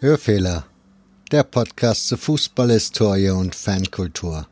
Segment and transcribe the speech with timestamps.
[0.00, 0.64] Hörfehler,
[1.30, 4.46] der Podcast zu Fußballhistorie und Fankultur.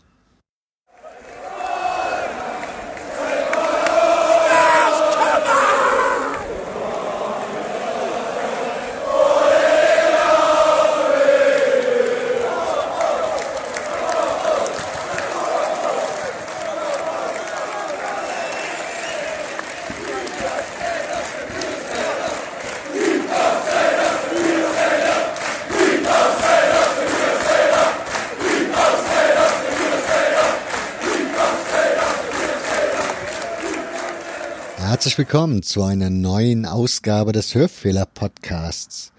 [35.18, 39.10] Willkommen zu einer neuen Ausgabe des Hörfehler Podcasts.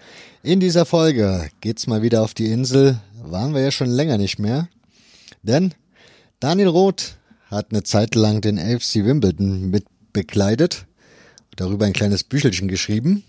[0.42, 2.98] In dieser Folge geht's mal wieder auf die Insel.
[3.22, 4.70] Waren wir ja schon länger nicht mehr.
[5.42, 5.74] Denn
[6.40, 7.18] Daniel Roth
[7.50, 10.86] hat eine Zeit lang den AFC Wimbledon mit bekleidet,
[11.56, 13.22] darüber ein kleines Büchelchen geschrieben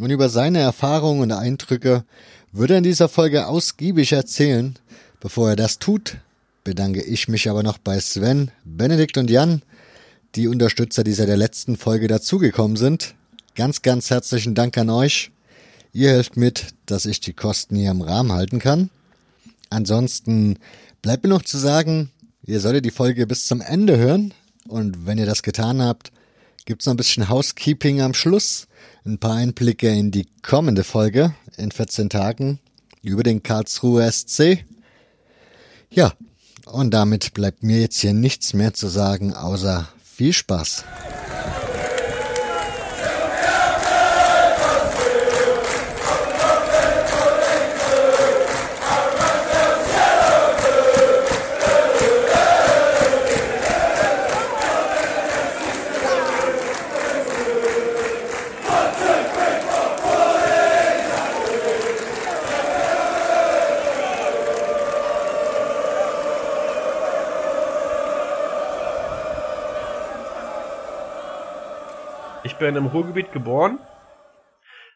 [0.00, 2.04] und über seine Erfahrungen und Eindrücke
[2.52, 4.78] würde er in dieser Folge ausgiebig erzählen.
[5.20, 6.16] Bevor er das tut,
[6.64, 9.60] bedanke ich mich aber noch bei Sven, Benedikt und Jan,
[10.36, 13.14] die Unterstützer, die seit der letzten Folge dazugekommen sind.
[13.54, 15.30] Ganz, ganz herzlichen Dank an euch.
[15.92, 18.90] Ihr helft mit, dass ich die Kosten hier im Rahmen halten kann.
[19.70, 20.58] Ansonsten
[21.02, 22.10] bleibt mir noch zu sagen,
[22.44, 24.34] ihr solltet die Folge bis zum Ende hören.
[24.66, 26.10] Und wenn ihr das getan habt,
[26.64, 28.66] gibt's noch ein bisschen Housekeeping am Schluss.
[29.04, 32.58] Ein paar Einblicke in die kommende Folge in 14 Tagen
[33.02, 34.64] über den Karlsruhe SC.
[35.90, 36.12] Ja,
[36.66, 40.84] und damit bleibt mir jetzt hier nichts mehr zu sagen, außer viel Spaß!
[72.64, 73.78] Bin im Ruhrgebiet geboren.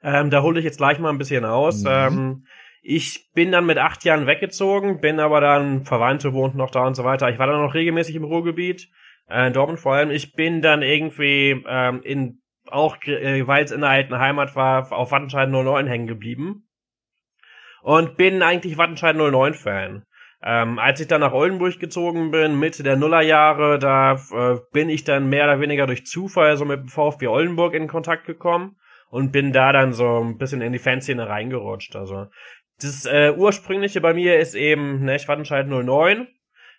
[0.03, 1.83] Ähm, da hole ich jetzt gleich mal ein bisschen aus.
[1.83, 1.89] Mhm.
[1.91, 2.47] Ähm,
[2.81, 6.95] ich bin dann mit acht Jahren weggezogen, bin aber dann, Verwandte wohnten noch da und
[6.95, 7.28] so weiter.
[7.28, 8.89] Ich war dann noch regelmäßig im Ruhrgebiet,
[9.28, 10.11] äh, in Dortmund vor allem.
[10.11, 14.91] Ich bin dann irgendwie ähm, in, auch äh, weil es in der alten Heimat war,
[14.91, 16.67] auf Wattenscheid 09 hängen geblieben.
[17.83, 20.07] Und bin eigentlich Wattenscheid 09 Fan.
[20.43, 25.03] Ähm, als ich dann nach Oldenburg gezogen bin, Mitte der Nullerjahre, da äh, bin ich
[25.03, 28.77] dann mehr oder weniger durch Zufall so mit dem VfB Oldenburg in Kontakt gekommen
[29.10, 31.97] und bin da dann so ein bisschen in die Fanszene reingerutscht.
[31.97, 32.27] Also
[32.81, 36.28] das äh, ursprüngliche bei mir ist eben, ne, ich Wattenscheid 09.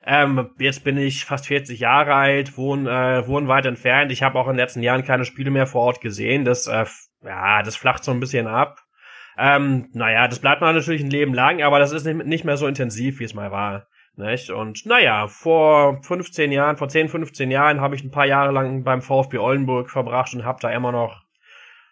[0.06, 4.12] Ähm, jetzt bin ich fast 40 Jahre alt, wohne, äh, wohne weit entfernt.
[4.14, 6.46] Ich habe auch in den letzten Jahren keine Spiele mehr vor Ort gesehen.
[6.46, 6.86] Das, äh,
[7.24, 8.79] ja, das flacht so ein bisschen ab.
[9.42, 12.68] Ähm, naja, das bleibt man natürlich ein Leben lang, aber das ist nicht mehr so
[12.68, 13.88] intensiv, wie es mal war.
[14.18, 14.50] Nicht?
[14.50, 18.84] Und naja, vor 15 Jahren, vor 10, 15 Jahren habe ich ein paar Jahre lang
[18.84, 21.24] beim VfB Oldenburg verbracht und habe da immer noch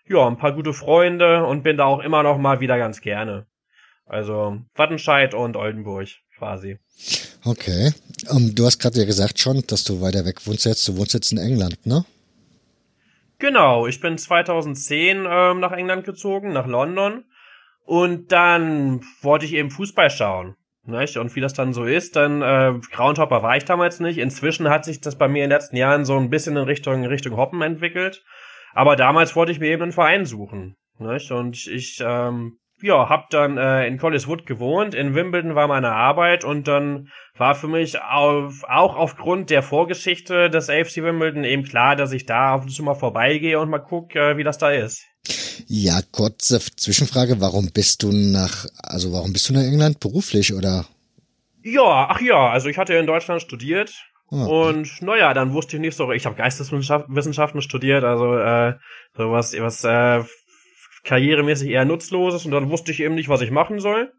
[0.10, 3.48] ja, ein paar gute Freunde und bin da auch immer noch mal wieder ganz gerne.
[4.06, 6.80] Also Wattenscheid und Oldenburg quasi.
[7.46, 7.94] Okay.
[8.30, 10.86] Um, ähm, du hast gerade ja gesagt schon, dass du weiter weg wohnst jetzt.
[10.86, 12.04] Du wohnst jetzt in England, ne?
[13.40, 17.24] Genau, ich bin 2010 ähm, nach England gezogen, nach London
[17.88, 20.56] und dann wollte ich eben Fußball schauen.
[20.84, 21.18] Nicht?
[21.18, 24.18] Und wie das dann so ist, dann äh, Groundhopper war ich damals nicht.
[24.18, 27.06] Inzwischen hat sich das bei mir in den letzten Jahren so ein bisschen in Richtung
[27.06, 28.24] Richtung Hoppen entwickelt.
[28.74, 30.76] Aber damals wollte ich mir eben einen Verein suchen.
[31.00, 31.32] Nicht?
[31.32, 35.92] Und ich ähm, ja, hab dann äh, in Collis Wood gewohnt, in Wimbledon war meine
[35.92, 41.64] Arbeit und dann war für mich auf, auch aufgrund der Vorgeschichte des AFC Wimbledon eben
[41.64, 44.58] klar, dass ich da auf und zu mal vorbeigehe und mal gucke, äh, wie das
[44.58, 45.06] da ist.
[45.68, 50.86] Ja, kurze Zwischenfrage, warum bist du nach, also warum bist du nach England beruflich oder?
[51.64, 53.92] Ja, ach ja, also ich hatte in Deutschland studiert
[54.30, 54.70] oh.
[54.70, 58.76] und naja, dann wusste ich nicht so, ich habe Geisteswissenschaften studiert, also äh,
[59.16, 60.24] sowas, was äh,
[61.04, 64.14] karrieremäßig eher nutzloses und dann wusste ich eben nicht, was ich machen soll.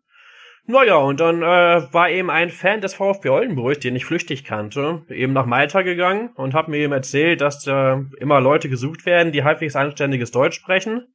[0.70, 5.02] Naja, und dann äh, war eben ein Fan des VfB Oldenburg, den ich flüchtig kannte,
[5.08, 9.32] eben nach Malta gegangen und hat mir eben erzählt, dass da immer Leute gesucht werden,
[9.32, 11.06] die halbwegs anständiges Deutsch sprechen.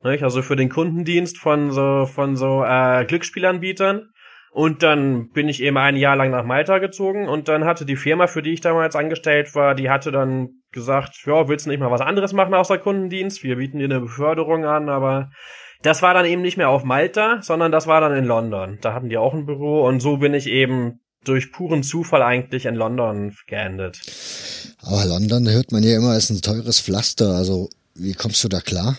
[0.00, 4.08] Also für den Kundendienst von so von so äh, Glücksspielanbietern.
[4.52, 7.96] Und dann bin ich eben ein Jahr lang nach Malta gezogen und dann hatte die
[7.96, 11.80] Firma, für die ich damals angestellt war, die hatte dann gesagt, ja, willst du nicht
[11.80, 13.42] mal was anderes machen außer Kundendienst?
[13.42, 15.28] Wir bieten dir eine Beförderung an, aber
[15.82, 18.78] das war dann eben nicht mehr auf Malta, sondern das war dann in London.
[18.80, 22.66] Da hatten die auch ein Büro und so bin ich eben durch puren Zufall eigentlich
[22.66, 24.00] in London geendet.
[24.82, 27.34] Aber London hört man ja immer, ist ein teures Pflaster.
[27.34, 28.96] Also wie kommst du da klar?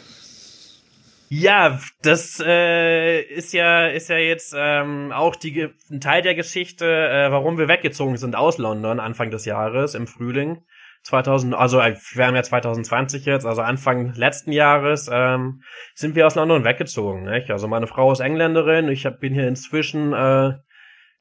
[1.32, 6.86] Ja, das äh, ist ja ist ja jetzt ähm, auch die ein Teil der Geschichte,
[6.86, 10.64] äh, warum wir weggezogen sind aus London Anfang des Jahres im Frühling
[11.04, 15.62] 2000, also äh, wir haben ja 2020 jetzt, also Anfang letzten Jahres ähm,
[15.96, 17.24] sind wir aus London weggezogen.
[17.24, 17.50] Nicht?
[17.52, 20.54] Also meine Frau ist Engländerin, ich hab, bin hier inzwischen äh,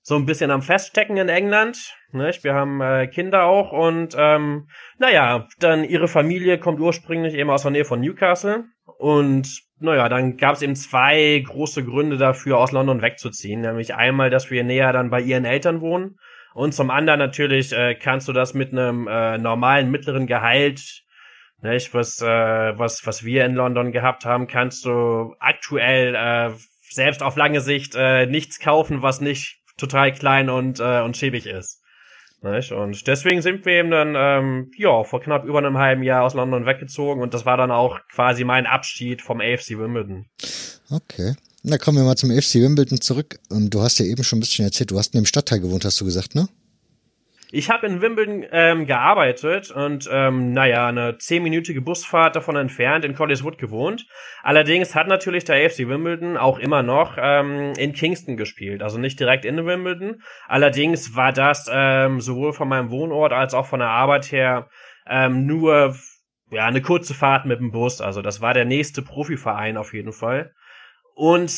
[0.02, 1.94] so ein bisschen am Feststecken in England.
[2.12, 2.44] Nicht?
[2.44, 7.62] Wir haben äh, Kinder auch und ähm, naja, dann ihre Familie kommt ursprünglich eben aus
[7.62, 8.64] der Nähe von Newcastle
[8.98, 13.60] und naja, dann gab es eben zwei große Gründe dafür, aus London wegzuziehen.
[13.60, 16.16] Nämlich einmal, dass wir näher dann bei ihren Eltern wohnen.
[16.58, 21.04] Und zum anderen natürlich äh, kannst du das mit einem äh, normalen mittleren Gehalt,
[21.62, 26.50] nicht, was, äh, was, was wir in London gehabt haben, kannst du aktuell äh,
[26.90, 31.46] selbst auf lange Sicht äh, nichts kaufen, was nicht total klein und, äh, und schäbig
[31.46, 31.80] ist.
[32.42, 32.72] Nicht?
[32.72, 36.34] Und deswegen sind wir eben dann, ähm, ja, vor knapp über einem halben Jahr aus
[36.34, 40.26] London weggezogen und das war dann auch quasi mein Abschied vom AFC Wimbledon.
[40.90, 41.34] Okay.
[41.64, 43.38] Na, kommen wir mal zum AFC Wimbledon zurück.
[43.50, 45.84] Und du hast ja eben schon ein bisschen erzählt, du hast in dem Stadtteil gewohnt,
[45.84, 46.48] hast du gesagt, ne?
[47.50, 53.14] Ich habe in Wimbledon ähm, gearbeitet und ähm, naja, eine zehnminütige Busfahrt davon entfernt in
[53.14, 54.06] Collieswood gewohnt.
[54.42, 59.18] Allerdings hat natürlich der AFC Wimbledon auch immer noch ähm, in Kingston gespielt, also nicht
[59.18, 60.20] direkt in Wimbledon.
[60.46, 64.68] Allerdings war das ähm, sowohl von meinem Wohnort als auch von der Arbeit her
[65.08, 65.96] ähm, nur
[66.50, 68.02] ja eine kurze Fahrt mit dem Bus.
[68.02, 70.52] Also das war der nächste Profiverein auf jeden Fall.
[71.18, 71.50] Und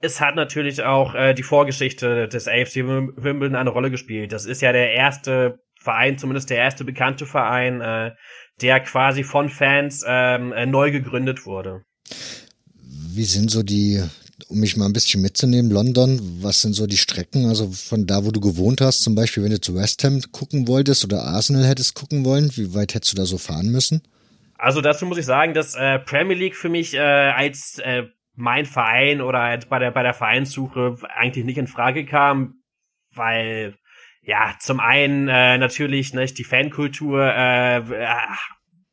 [0.00, 4.32] es hat natürlich auch äh, die Vorgeschichte des AFC Wimbledon eine Rolle gespielt.
[4.32, 8.10] Das ist ja der erste Verein, zumindest der erste bekannte Verein, äh,
[8.60, 11.84] der quasi von Fans ähm, äh, neu gegründet wurde.
[12.82, 14.02] Wie sind so die,
[14.48, 18.24] um mich mal ein bisschen mitzunehmen, London, was sind so die Strecken, also von da,
[18.24, 21.64] wo du gewohnt hast, zum Beispiel, wenn du zu West Ham gucken wolltest oder Arsenal
[21.64, 24.02] hättest gucken wollen, wie weit hättest du da so fahren müssen?
[24.58, 28.66] Also dazu muss ich sagen, dass äh, Premier League für mich äh, als äh, mein
[28.66, 32.62] Verein oder halt bei der, bei der Vereinssuche eigentlich nicht in Frage kam,
[33.14, 33.74] weil
[34.22, 37.80] ja, zum einen äh, natürlich nicht die Fankultur, äh,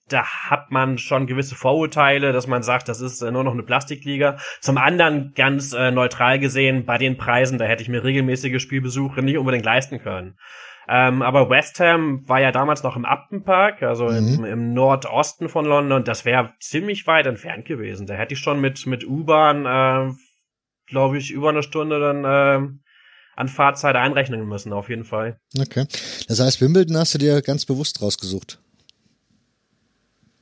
[0.07, 3.63] da hat man schon gewisse Vorurteile, dass man sagt, das ist äh, nur noch eine
[3.63, 4.37] Plastikliga.
[4.61, 9.21] Zum anderen ganz äh, neutral gesehen, bei den Preisen, da hätte ich mir regelmäßige Spielbesuche
[9.21, 10.37] nicht unbedingt leisten können.
[10.87, 14.35] Ähm, aber West Ham war ja damals noch im Upton Park, also mhm.
[14.35, 16.03] im, im, Nordosten von London.
[16.03, 18.05] Das wäre ziemlich weit entfernt gewesen.
[18.05, 20.13] Da hätte ich schon mit, mit U-Bahn, äh,
[20.87, 22.67] glaube ich, über eine Stunde dann äh,
[23.35, 25.39] an Fahrzeit einrechnen müssen, auf jeden Fall.
[25.57, 25.85] Okay.
[26.27, 28.59] Das heißt, Wimbledon hast du dir ganz bewusst rausgesucht.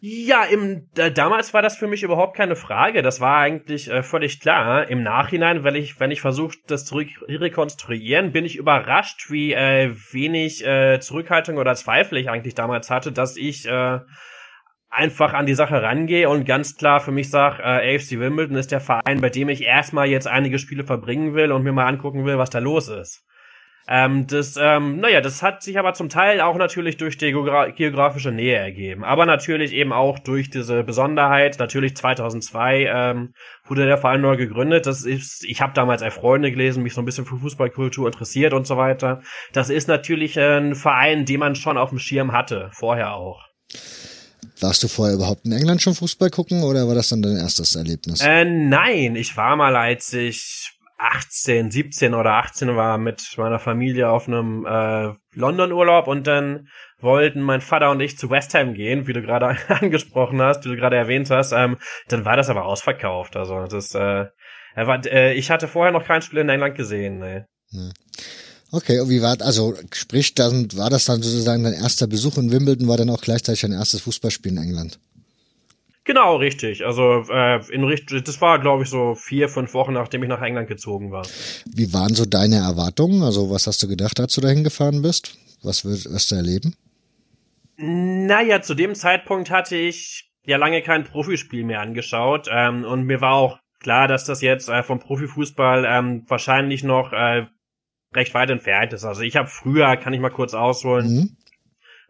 [0.03, 3.03] Ja, im, äh, damals war das für mich überhaupt keine Frage.
[3.03, 4.89] Das war eigentlich äh, völlig klar.
[4.89, 9.93] Im Nachhinein, wenn ich, wenn ich versucht, das zu rekonstruieren, bin ich überrascht, wie äh,
[10.11, 13.99] wenig äh, Zurückhaltung oder Zweifel ich eigentlich damals hatte, dass ich äh,
[14.89, 18.71] einfach an die Sache rangehe und ganz klar für mich sage, äh, AFC Wimbledon ist
[18.71, 22.25] der Verein, bei dem ich erstmal jetzt einige Spiele verbringen will und mir mal angucken
[22.25, 23.23] will, was da los ist.
[23.87, 28.31] Ähm, das, ähm, naja, das hat sich aber zum Teil auch natürlich durch die geografische
[28.31, 29.03] Nähe ergeben.
[29.03, 31.57] Aber natürlich eben auch durch diese Besonderheit.
[31.59, 33.33] Natürlich 2002 ähm,
[33.65, 34.85] wurde der Verein neu gegründet.
[34.85, 38.53] Das ist, ich habe damals ein Freunde gelesen, mich so ein bisschen für Fußballkultur interessiert
[38.53, 39.21] und so weiter.
[39.53, 43.41] Das ist natürlich ein Verein, den man schon auf dem Schirm hatte, vorher auch.
[44.59, 47.75] Warst du vorher überhaupt in England schon Fußball gucken oder war das dann dein erstes
[47.75, 48.21] Erlebnis?
[48.21, 54.09] Äh, nein, ich war mal, als ich 18, 17 oder 18 war mit meiner Familie
[54.09, 56.67] auf einem äh, London-Urlaub und dann
[56.99, 60.69] wollten mein Vater und ich zu West Ham gehen, wie du gerade angesprochen hast, wie
[60.69, 61.53] du gerade erwähnt hast.
[61.53, 61.77] Ähm,
[62.07, 63.35] dann war das aber ausverkauft.
[63.35, 64.27] Also das, äh,
[64.75, 67.17] war, äh, ich hatte vorher noch kein Spiel in England gesehen.
[67.17, 67.91] Nee.
[68.71, 72.51] Okay, und wie war, also sprich, dann war das dann sozusagen dein erster Besuch in
[72.51, 74.99] Wimbledon, war dann auch gleichzeitig dein erstes Fußballspiel in England?
[76.03, 76.83] Genau, richtig.
[76.85, 80.41] Also äh, in Richtung, das war, glaube ich, so vier, fünf Wochen, nachdem ich nach
[80.41, 81.23] England gezogen war.
[81.65, 83.21] Wie waren so deine Erwartungen?
[83.21, 85.37] Also was hast du gedacht, als du dahin gefahren bist?
[85.61, 86.75] Was wirst du erleben?
[87.77, 93.21] Naja, zu dem Zeitpunkt hatte ich ja lange kein Profispiel mehr angeschaut ähm, und mir
[93.21, 97.45] war auch klar, dass das jetzt äh, vom Profifußball ähm, wahrscheinlich noch äh,
[98.13, 99.03] recht weit entfernt ist.
[99.03, 101.37] Also ich habe früher, kann ich mal kurz ausholen,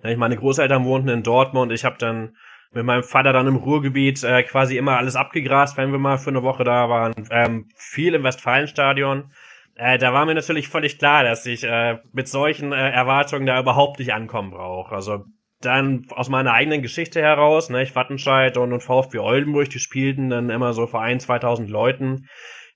[0.03, 0.17] mhm.
[0.17, 2.35] meine Großeltern wohnten in Dortmund, ich habe dann
[2.73, 6.29] mit meinem Vater dann im Ruhrgebiet äh, quasi immer alles abgegrast, wenn wir mal für
[6.29, 7.13] eine Woche da waren.
[7.29, 9.31] Ähm, viel im Westfalenstadion.
[9.75, 13.59] Äh, da war mir natürlich völlig klar, dass ich äh, mit solchen äh, Erwartungen da
[13.59, 14.95] überhaupt nicht ankommen brauche.
[14.95, 15.25] Also
[15.59, 20.29] dann aus meiner eigenen Geschichte heraus, ne, ich Wattenscheid und, und VfB Oldenburg, die spielten
[20.29, 22.27] dann immer so vor ein, 2000 Leuten.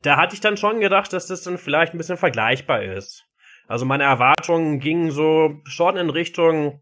[0.02, 3.26] Da hatte ich dann schon gedacht, dass das dann vielleicht ein bisschen vergleichbar ist.
[3.68, 6.82] Also meine Erwartungen gingen so schon in Richtung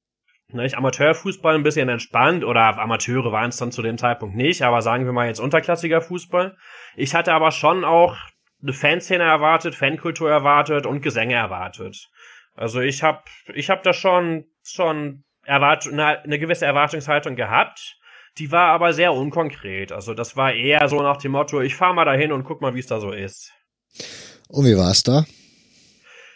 [0.54, 0.76] Nicht?
[0.78, 5.06] Amateurfußball ein bisschen entspannt oder Amateure waren es dann zu dem Zeitpunkt nicht, aber sagen
[5.06, 6.56] wir mal jetzt unterklassiger Fußball.
[6.96, 8.18] Ich hatte aber schon auch
[8.62, 12.10] eine Fanszene erwartet, Fankultur erwartet und Gesänge erwartet.
[12.56, 17.98] Also ich habe ich hab da schon schon erwart eine, eine gewisse Erwartungshaltung gehabt.
[18.38, 19.92] Die war aber sehr unkonkret.
[19.92, 22.74] Also das war eher so nach dem Motto, ich fahr mal dahin und guck mal,
[22.74, 23.52] wie es da so ist.
[24.48, 25.26] Und wie war's da?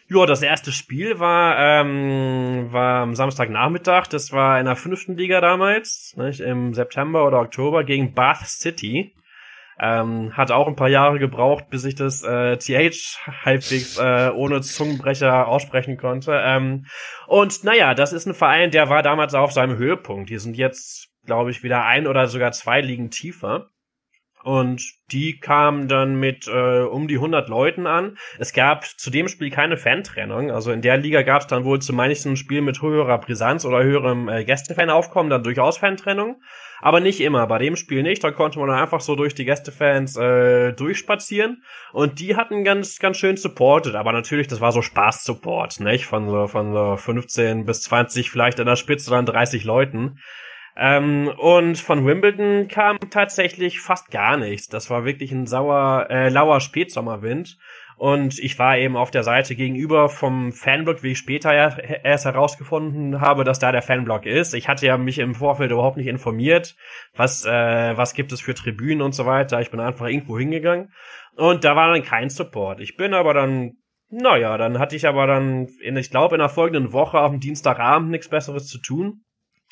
[0.09, 4.07] Ja, das erste Spiel war, ähm, war am Samstagnachmittag.
[4.07, 9.13] Das war in der fünften Liga damals, nicht, im September oder Oktober gegen Bath City.
[9.79, 14.61] Ähm, hat auch ein paar Jahre gebraucht, bis ich das äh, TH halbwegs äh, ohne
[14.61, 16.41] Zungenbrecher aussprechen konnte.
[16.41, 16.85] Ähm,
[17.27, 20.29] und naja, das ist ein Verein, der war damals auf seinem Höhepunkt.
[20.29, 23.69] Die sind jetzt, glaube ich, wieder ein oder sogar zwei Ligen tiefer.
[24.47, 28.17] Und die kamen dann mit äh, um die 100 Leuten an.
[28.39, 30.51] Es gab zu dem Spiel keine Fantrennung.
[30.51, 33.83] Also in der Liga gab es dann wohl zu manchen Spielen mit höherer Brisanz oder
[33.83, 36.41] höherem äh, Gästefanaufkommen dann durchaus Fantrennung.
[36.79, 37.45] Aber nicht immer.
[37.47, 38.23] Bei dem Spiel nicht.
[38.23, 41.63] Da konnte man einfach so durch die Gästefans äh, durchspazieren.
[41.91, 43.95] Und die hatten ganz, ganz schön supported.
[43.95, 46.05] Aber natürlich, das war so Spaß-Support, nicht?
[46.05, 50.19] Von so, von so 15 bis 20, vielleicht an der Spitze dann 30 Leuten.
[50.79, 54.67] Ähm, und von Wimbledon kam tatsächlich fast gar nichts.
[54.67, 57.57] Das war wirklich ein sauer, äh, lauer Spätsommerwind.
[57.97, 63.21] Und ich war eben auf der Seite gegenüber vom Fanblog, wie ich später erst herausgefunden
[63.21, 64.53] habe, dass da der Fanblog ist.
[64.53, 66.75] Ich hatte ja mich im Vorfeld überhaupt nicht informiert,
[67.15, 69.59] was, äh, was gibt es für Tribünen und so weiter.
[69.61, 70.93] Ich bin einfach irgendwo hingegangen.
[71.35, 72.81] Und da war dann kein Support.
[72.81, 73.77] Ich bin aber dann
[74.09, 77.41] naja, dann hatte ich aber dann, in, ich glaube, in der folgenden Woche auf dem
[77.41, 79.25] Dienstagabend nichts Besseres zu tun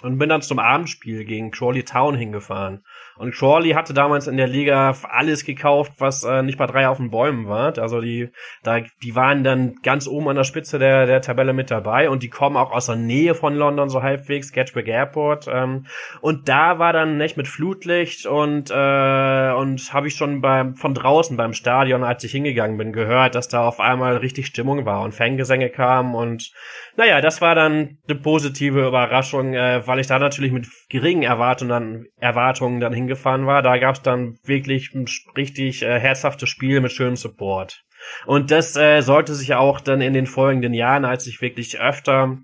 [0.05, 2.83] und bin dann zum Abendspiel gegen Crawley Town hingefahren.
[3.17, 6.97] Und Crawley hatte damals in der Liga alles gekauft, was äh, nicht bei drei auf
[6.97, 7.77] den Bäumen war.
[7.77, 8.29] Also die,
[8.61, 12.23] da, die waren dann ganz oben an der Spitze der, der Tabelle mit dabei und
[12.23, 15.47] die kommen auch aus der Nähe von London so halbwegs, Gatwick Airport.
[15.47, 15.85] Ähm,
[16.19, 20.93] und da war dann nicht mit Flutlicht und äh, und habe ich schon beim von
[20.93, 25.01] draußen beim Stadion, als ich hingegangen bin, gehört, dass da auf einmal richtig Stimmung war
[25.01, 26.51] und Fangesänge kamen und
[26.97, 32.07] naja, das war dann eine positive Überraschung, äh, weil ich da natürlich mit geringen Erwartungen,
[32.17, 33.61] Erwartungen dann hingefahren war.
[33.61, 37.81] Da gab es dann wirklich ein richtig äh, herzhaftes Spiel mit schönem Support.
[38.25, 42.37] Und das äh, sollte sich auch dann in den folgenden Jahren, als ich wirklich öfter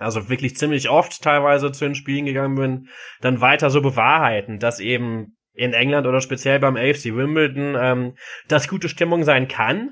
[0.00, 2.88] also wirklich ziemlich oft teilweise zu den Spielen gegangen bin,
[3.20, 8.14] dann weiter so bewahrheiten, dass eben in England oder speziell beim AFC Wimbledon ähm,
[8.46, 9.90] das gute Stimmung sein kann,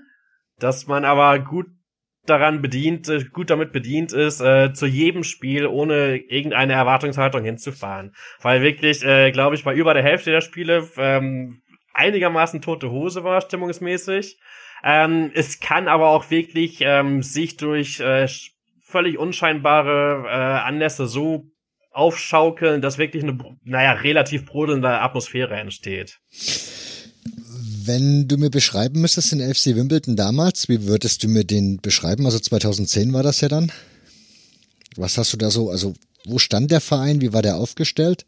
[0.59, 1.67] dass man aber gut
[2.27, 8.15] daran bedient, äh, gut damit bedient ist, äh, zu jedem Spiel ohne irgendeine Erwartungshaltung hinzufahren.
[8.41, 11.61] Weil wirklich, äh, glaube ich, bei über der Hälfte der Spiele ähm,
[11.95, 14.39] einigermaßen tote Hose war, stimmungsmäßig.
[14.85, 18.29] Ähm, es kann aber auch wirklich ähm, sich durch äh,
[18.83, 21.45] völlig unscheinbare äh, Anlässe so
[21.91, 26.19] aufschaukeln, dass wirklich eine, naja, relativ brodelnde Atmosphäre entsteht.
[27.87, 32.25] Wenn du mir beschreiben müsstest den FC Wimbledon damals, wie würdest du mir den beschreiben?
[32.27, 33.71] Also 2010 war das ja dann.
[34.97, 35.95] Was hast du da so, also
[36.27, 38.27] wo stand der Verein, wie war der aufgestellt?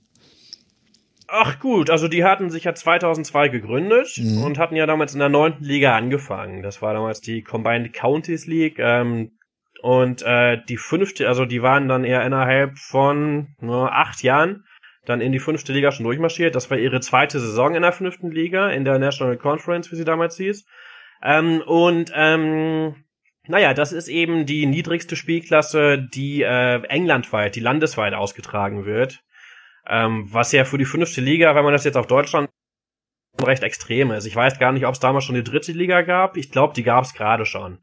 [1.27, 4.43] Ach gut, also die hatten sich ja 2002 gegründet mhm.
[4.43, 6.63] und hatten ja damals in der neunten Liga angefangen.
[6.63, 8.79] Das war damals die Combined Counties League.
[8.79, 9.33] Ähm,
[9.83, 14.65] und äh, die fünfte, also die waren dann eher innerhalb von nur acht Jahren
[15.09, 16.55] dann in die fünfte Liga schon durchmarschiert.
[16.55, 20.05] Das war ihre zweite Saison in der fünften Liga, in der National Conference, wie sie
[20.05, 20.67] damals hieß.
[21.23, 23.05] Ähm, und ähm,
[23.47, 29.25] naja, das ist eben die niedrigste Spielklasse, die äh, englandweit, die landesweit ausgetragen wird.
[29.87, 32.51] Ähm, was ja für die fünfte Liga, wenn man das jetzt auf Deutschland
[33.43, 34.27] recht extrem ist.
[34.27, 36.37] Ich weiß gar nicht, ob es damals schon die dritte Liga gab.
[36.37, 37.79] Ich glaube, die gab es gerade schon.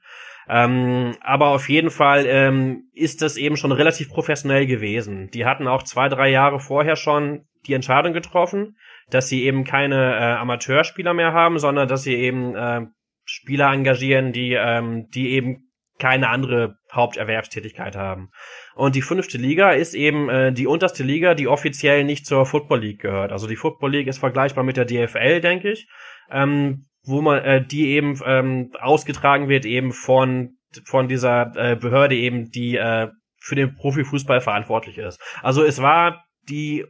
[0.47, 5.29] Ähm, aber auf jeden Fall ähm, ist das eben schon relativ professionell gewesen.
[5.31, 8.77] Die hatten auch zwei, drei Jahre vorher schon die Entscheidung getroffen,
[9.09, 12.81] dass sie eben keine äh, Amateurspieler mehr haben, sondern dass sie eben äh,
[13.23, 15.65] Spieler engagieren, die, ähm, die eben
[15.97, 18.29] keine andere Haupterwerbstätigkeit haben.
[18.75, 22.81] Und die fünfte Liga ist eben äh, die unterste Liga, die offiziell nicht zur Football
[22.81, 23.31] League gehört.
[23.31, 25.87] Also die Football League ist vergleichbar mit der DFL, denke ich.
[26.29, 32.15] Ähm, wo man äh, die eben ähm, ausgetragen wird eben von von dieser äh, Behörde
[32.15, 33.07] eben, die äh,
[33.39, 35.19] für den Profifußball verantwortlich ist.
[35.41, 36.85] Also es war die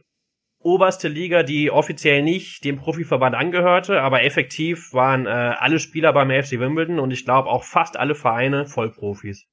[0.58, 6.30] oberste Liga, die offiziell nicht dem Profiverband angehörte, aber effektiv waren äh, alle Spieler beim
[6.30, 9.44] FC Wimbledon und ich glaube auch fast alle Vereine Vollprofis.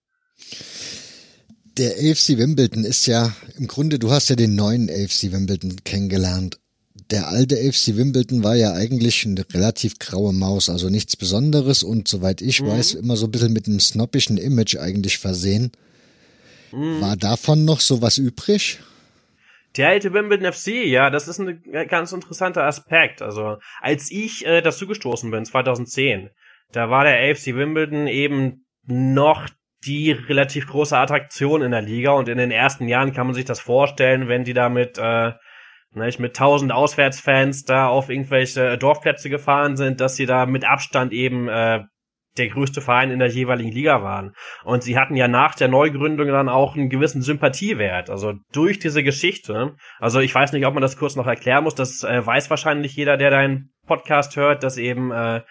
[1.78, 6.60] Der AFC Wimbledon ist ja im Grunde, du hast ja den neuen AFC Wimbledon kennengelernt
[7.14, 12.08] der alte FC Wimbledon war ja eigentlich eine relativ graue Maus, also nichts Besonderes und
[12.08, 12.70] soweit ich mhm.
[12.70, 15.72] weiß, immer so ein bisschen mit einem snobbischen Image eigentlich versehen.
[16.72, 17.02] Mhm.
[17.02, 18.80] War davon noch so was übrig?
[19.78, 23.22] Der alte Wimbledon FC, ja, das ist ein ganz interessanter Aspekt.
[23.22, 26.32] Also, als ich äh, dazu gestoßen bin, 2010,
[26.72, 29.48] da war der AFC Wimbledon eben noch
[29.86, 33.46] die relativ große Attraktion in der Liga und in den ersten Jahren kann man sich
[33.46, 35.34] das vorstellen, wenn die da mit, äh,
[35.96, 41.14] nicht, mit tausend Auswärtsfans da auf irgendwelche Dorfplätze gefahren sind, dass sie da mit Abstand
[41.14, 41.84] eben äh,
[42.38, 44.34] der größte Verein in der jeweiligen Liga waren.
[44.64, 48.10] Und sie hatten ja nach der Neugründung dann auch einen gewissen Sympathiewert.
[48.10, 49.76] Also durch diese Geschichte.
[50.00, 51.76] Also ich weiß nicht, ob man das kurz noch erklären muss.
[51.76, 55.42] Das äh, weiß wahrscheinlich jeder, der deinen Podcast hört, dass eben äh,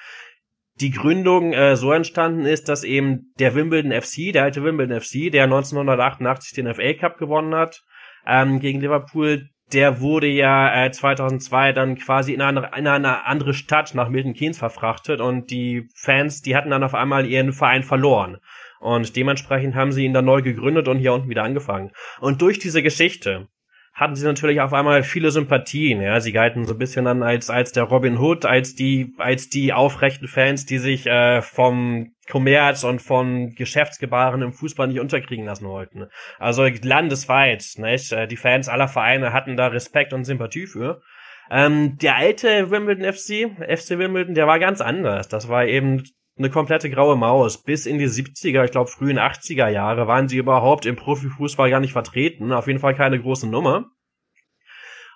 [0.80, 5.30] die Gründung äh, so entstanden ist, dass eben der Wimbledon FC, der alte Wimbledon FC,
[5.30, 7.82] der 1988 den FA Cup gewonnen hat,
[8.26, 13.54] ähm, gegen Liverpool, der wurde ja äh, 2002 dann quasi in eine, in eine andere
[13.54, 17.82] Stadt nach Milton Keynes verfrachtet und die Fans, die hatten dann auf einmal ihren Verein
[17.82, 18.38] verloren.
[18.80, 21.92] Und dementsprechend haben sie ihn dann neu gegründet und hier unten wieder angefangen.
[22.20, 23.48] Und durch diese Geschichte
[23.92, 26.00] hatten sie natürlich auf einmal viele Sympathien.
[26.00, 29.50] Ja, sie galten so ein bisschen dann als als der Robin Hood, als die als
[29.50, 35.44] die aufrechten Fans, die sich äh, vom Kommerz und von Geschäftsgebaren im Fußball nicht unterkriegen
[35.44, 36.06] lassen wollten.
[36.38, 38.12] Also landesweit, nicht?
[38.12, 41.02] Äh, die Fans aller Vereine hatten da Respekt und Sympathie für.
[41.50, 45.28] Ähm, der alte Wimbledon FC, FC Wimbledon, der war ganz anders.
[45.28, 46.02] Das war eben
[46.38, 47.62] eine komplette graue Maus.
[47.62, 51.80] Bis in die 70er, ich glaube frühen 80er Jahre waren sie überhaupt im Profifußball gar
[51.80, 52.52] nicht vertreten.
[52.52, 53.90] Auf jeden Fall keine große Nummer.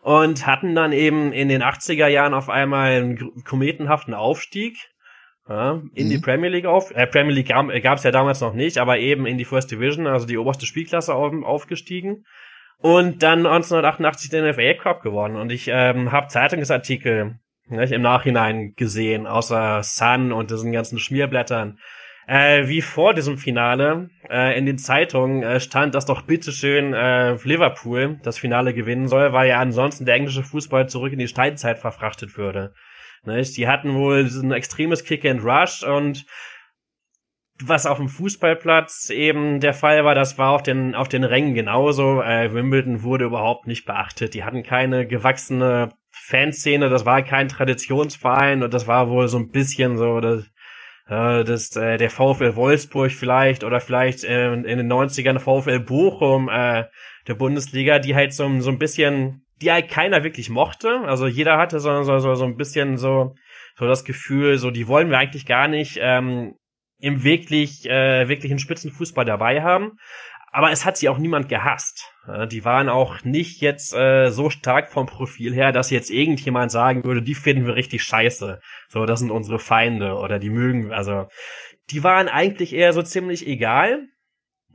[0.03, 4.77] Und hatten dann eben in den 80er Jahren auf einmal einen kometenhaften Aufstieg
[5.49, 6.11] ja, in mhm.
[6.11, 6.91] die Premier League auf.
[6.93, 10.07] Äh, Premier League gab es ja damals noch nicht, aber eben in die First Division,
[10.07, 12.25] also die oberste Spielklasse auf, aufgestiegen.
[12.79, 15.37] Und dann 1988 den FA Cup gewonnen.
[15.37, 21.79] Und ich ähm, habe Zeitungsartikel nicht, im Nachhinein gesehen, außer Sun und diesen ganzen Schmierblättern.
[22.29, 27.35] Äh, wie vor diesem Finale äh, in den Zeitungen äh, stand, dass doch bitteschön äh,
[27.45, 31.79] Liverpool das Finale gewinnen soll, weil ja ansonsten der englische Fußball zurück in die Steinzeit
[31.79, 32.75] verfrachtet würde.
[33.25, 33.57] Nicht?
[33.57, 36.27] Die hatten wohl diesen extremes Kick and Rush und
[37.63, 41.55] was auf dem Fußballplatz eben der Fall war, das war auf den auf den Rängen
[41.55, 42.21] genauso.
[42.23, 44.35] Äh, Wimbledon wurde überhaupt nicht beachtet.
[44.35, 45.91] Die hatten keine gewachsene
[46.27, 50.43] Fanszene, das war kein Traditionsverein und das war wohl so ein bisschen so das,
[51.07, 56.49] äh, das äh, der VfL Wolfsburg vielleicht oder vielleicht äh, in den 90ern VfL Bochum
[56.49, 56.87] äh,
[57.29, 61.01] der Bundesliga, die halt so, so ein bisschen, die halt keiner wirklich mochte.
[61.07, 63.37] Also jeder hatte so, so, so, so ein bisschen so,
[63.79, 66.55] so das Gefühl, so die wollen wir eigentlich gar nicht ähm,
[66.99, 69.93] im wirklich, äh, wirklichen Spitzenfußball dabei haben
[70.57, 72.11] aber es hat sie auch niemand gehasst.
[72.51, 77.05] Die waren auch nicht jetzt äh, so stark vom Profil her, dass jetzt irgendjemand sagen
[77.05, 78.59] würde, die finden wir richtig scheiße.
[78.89, 81.29] So, das sind unsere Feinde oder die mögen, also
[81.91, 84.09] die waren eigentlich eher so ziemlich egal,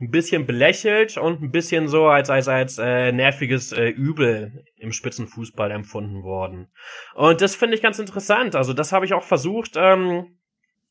[0.00, 4.92] ein bisschen belächelt und ein bisschen so als als als äh, nerviges äh, Übel im
[4.92, 6.68] Spitzenfußball empfunden worden.
[7.16, 8.54] Und das finde ich ganz interessant.
[8.54, 10.38] Also das habe ich auch versucht ähm,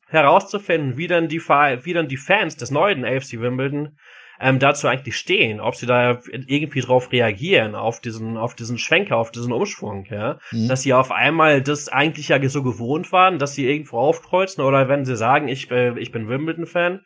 [0.07, 3.97] herauszufinden, wie dann die wie dann die Fans des neuen AFC Wimbledon
[4.41, 9.17] ähm, dazu eigentlich stehen, ob sie da irgendwie drauf reagieren, auf diesen, auf diesen Schwenker,
[9.17, 10.39] auf diesen Umschwung, ja.
[10.51, 10.67] Mhm.
[10.67, 14.89] Dass sie auf einmal das eigentlich ja so gewohnt waren, dass sie irgendwo aufkreuzen oder
[14.89, 17.01] wenn sie sagen, ich, äh, ich bin Wimbledon-Fan,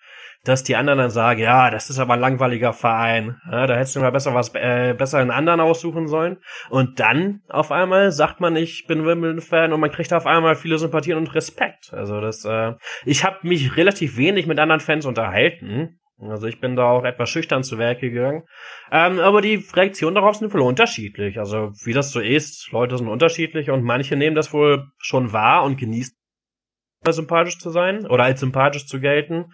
[0.45, 3.97] dass die anderen dann sagen, ja, das ist aber ein langweiliger Verein, ja, da hättest
[3.97, 6.37] du mal besser was, äh, besser einen anderen aussuchen sollen.
[6.69, 10.77] Und dann auf einmal sagt man, ich bin Wimbledon-Fan und man kriegt auf einmal viele
[10.77, 11.91] Sympathien und Respekt.
[11.91, 12.73] Also das, äh,
[13.05, 17.29] ich habe mich relativ wenig mit anderen Fans unterhalten, also ich bin da auch etwas
[17.29, 18.43] schüchtern zu Werke gegangen.
[18.91, 21.39] Ähm, aber die Reaktionen darauf sind wohl unterschiedlich.
[21.39, 25.63] Also wie das so ist, Leute sind unterschiedlich und manche nehmen das wohl schon wahr
[25.63, 26.15] und genießen
[27.07, 29.51] sympathisch zu sein oder als sympathisch zu gelten.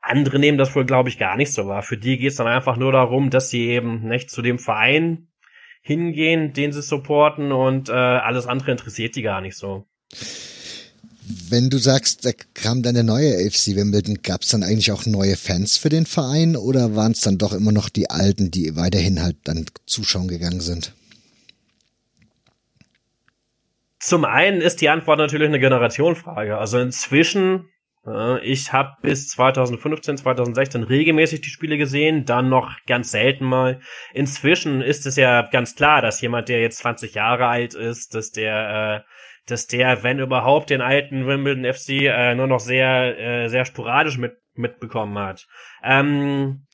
[0.00, 1.82] Andere nehmen das wohl, glaube ich, gar nicht so wahr.
[1.82, 5.28] Für die geht es dann einfach nur darum, dass sie eben nicht zu dem Verein
[5.82, 9.86] hingehen, den sie supporten und äh, alles andere interessiert die gar nicht so.
[11.30, 15.04] Wenn du sagst, da kam dann der neue AFC Wimbledon, gab es dann eigentlich auch
[15.04, 18.76] neue Fans für den Verein oder waren es dann doch immer noch die alten, die
[18.76, 20.94] weiterhin halt dann zuschauen gegangen sind?
[24.00, 26.56] Zum einen ist die Antwort natürlich eine Generationfrage.
[26.56, 27.68] Also inzwischen,
[28.06, 33.80] äh, ich habe bis 2015, 2016 regelmäßig die Spiele gesehen, dann noch ganz selten mal.
[34.14, 38.30] Inzwischen ist es ja ganz klar, dass jemand, der jetzt 20 Jahre alt ist, dass
[38.30, 39.10] der äh,
[39.50, 44.18] dass der, wenn überhaupt, den alten Wimbledon FC äh, nur noch sehr, äh, sehr sporadisch
[44.18, 45.46] mit, mitbekommen hat.
[45.82, 46.66] Ähm,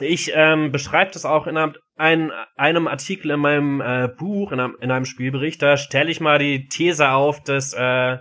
[0.00, 4.60] ich ähm, beschreibe das auch in einem, ein, einem Artikel in meinem äh, Buch, in
[4.60, 5.62] einem, in einem Spielbericht.
[5.62, 8.18] Da stelle ich mal die These auf, dass, äh,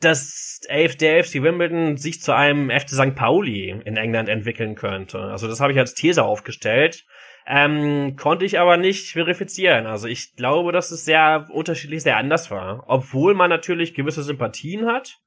[0.00, 3.14] dass der FC Wimbledon sich zu einem FC St.
[3.16, 5.18] Pauli in England entwickeln könnte.
[5.18, 7.04] Also das habe ich als These aufgestellt.
[7.46, 9.86] Ähm, konnte ich aber nicht verifizieren.
[9.86, 12.84] Also ich glaube, dass es sehr unterschiedlich, sehr anders war.
[12.86, 15.18] Obwohl man natürlich gewisse Sympathien hat,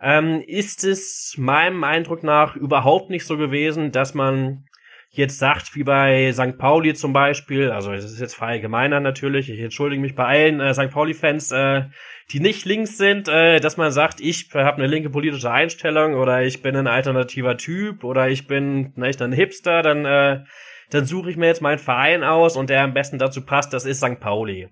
[0.00, 4.66] ähm, ist es meinem Eindruck nach überhaupt nicht so gewesen, dass man
[5.10, 6.58] jetzt sagt, wie bei St.
[6.58, 10.60] Pauli zum Beispiel, also es ist jetzt frei gemeiner natürlich, ich entschuldige mich bei allen
[10.60, 10.90] äh, St.
[10.90, 11.84] Pauli-Fans, äh,
[12.30, 16.42] die nicht links sind, äh, dass man sagt, ich habe eine linke politische Einstellung oder
[16.42, 20.44] ich bin ein alternativer Typ oder ich bin nicht ein Hipster, dann äh,
[20.90, 23.84] dann suche ich mir jetzt meinen Verein aus und der am besten dazu passt, das
[23.84, 24.20] ist St.
[24.20, 24.68] Pauli.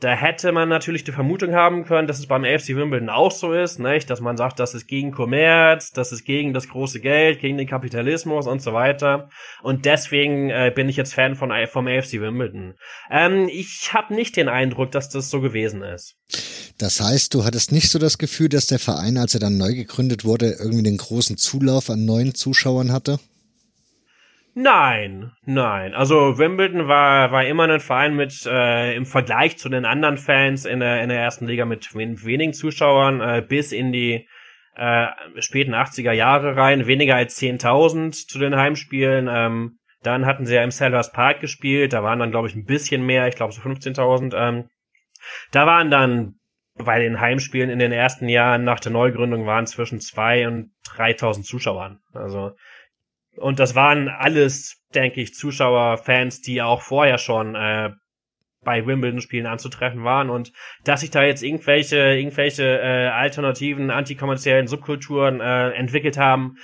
[0.00, 3.52] Da hätte man natürlich die Vermutung haben können, dass es beim AFC Wimbledon auch so
[3.52, 4.08] ist, nicht?
[4.08, 7.68] dass man sagt, das ist gegen Kommerz, das ist gegen das große Geld, gegen den
[7.68, 9.28] Kapitalismus und so weiter.
[9.62, 12.74] Und deswegen äh, bin ich jetzt Fan von vom AFC Wimbledon.
[13.10, 16.16] Ähm, ich habe nicht den Eindruck, dass das so gewesen ist.
[16.78, 19.74] Das heißt, du hattest nicht so das Gefühl, dass der Verein, als er dann neu
[19.74, 23.18] gegründet wurde, irgendwie den großen Zulauf an neuen Zuschauern hatte?
[24.54, 25.94] Nein, nein.
[25.94, 30.64] Also Wimbledon war war immer ein Verein mit äh, im Vergleich zu den anderen Fans
[30.64, 34.28] in der in der ersten Liga mit wenigen Zuschauern äh, bis in die
[34.74, 35.06] äh,
[35.38, 39.28] späten 80er Jahre rein, weniger als 10.000 zu den Heimspielen.
[39.30, 42.64] Ähm, dann hatten sie ja im Sellers Park gespielt, da waren dann glaube ich ein
[42.64, 44.34] bisschen mehr, ich glaube so 15.000.
[44.34, 44.68] Ähm,
[45.52, 46.36] da waren dann
[46.76, 51.42] bei den Heimspielen in den ersten Jahren nach der Neugründung waren zwischen zwei und 3.000
[51.42, 52.00] Zuschauern.
[52.14, 52.52] Also
[53.36, 57.90] und das waren alles, denke ich, Zuschauer, Fans, die auch vorher schon äh,
[58.62, 60.52] bei Wimbledon-Spielen anzutreffen waren und
[60.84, 66.56] dass sich da jetzt irgendwelche irgendwelche äh, alternativen antikommerziellen Subkulturen äh, entwickelt haben,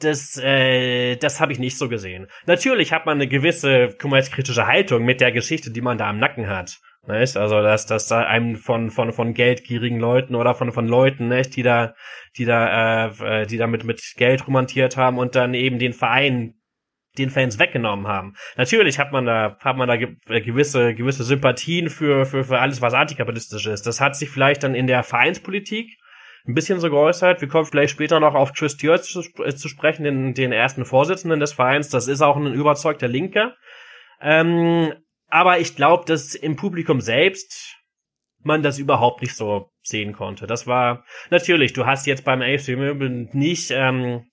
[0.00, 2.26] das äh, das habe ich nicht so gesehen.
[2.46, 6.48] Natürlich hat man eine gewisse kommerzkritische Haltung mit der Geschichte, die man da am Nacken
[6.48, 6.78] hat.
[7.06, 7.36] Nicht?
[7.36, 11.56] Also dass dass da einem von von von geldgierigen Leuten oder von von Leuten, nicht,
[11.56, 11.94] die da
[12.36, 16.54] die da äh, die damit mit Geld romantiert haben und dann eben den Verein
[17.18, 18.34] den Fans weggenommen haben.
[18.56, 22.82] Natürlich hat man da hat man da äh, gewisse gewisse Sympathien für für für alles
[22.82, 23.86] was antikapitalistisch ist.
[23.86, 25.96] Das hat sich vielleicht dann in der Vereinspolitik
[26.46, 27.40] ein bisschen so geäußert.
[27.40, 30.84] Wir kommen vielleicht später noch auf Chris Stewart zu, äh, zu sprechen, den, den ersten
[30.84, 31.88] Vorsitzenden des Vereins.
[31.88, 33.54] Das ist auch ein überzeugter Linker.
[34.20, 34.92] Ähm,
[35.30, 37.76] aber ich glaube, dass im Publikum selbst
[38.42, 40.46] man das überhaupt nicht so sehen konnte.
[40.46, 44.24] Das war natürlich, du hast jetzt beim AFC Wimbledon nicht ähm,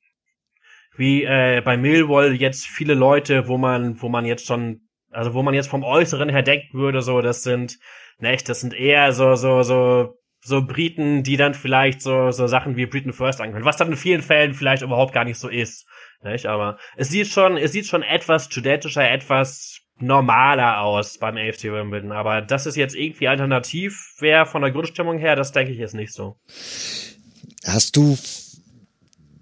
[0.95, 4.81] wie äh, bei Millwall jetzt viele Leute, wo man, wo man jetzt schon,
[5.12, 7.77] also wo man jetzt vom Äußeren her denken würde, so das sind,
[8.19, 12.75] nicht, das sind eher so so so so Briten, die dann vielleicht so so Sachen
[12.75, 15.88] wie Britain First angehören, was dann in vielen Fällen vielleicht überhaupt gar nicht so ist,
[16.23, 16.47] nicht?
[16.47, 22.12] Aber es sieht schon, es sieht schon etwas studentischer, etwas normaler aus beim AFC Wimbledon.
[22.12, 25.95] Aber das ist jetzt irgendwie alternativ wäre von der Grundstimmung her, das denke ich jetzt
[25.95, 26.36] nicht so.
[27.65, 28.17] Hast du,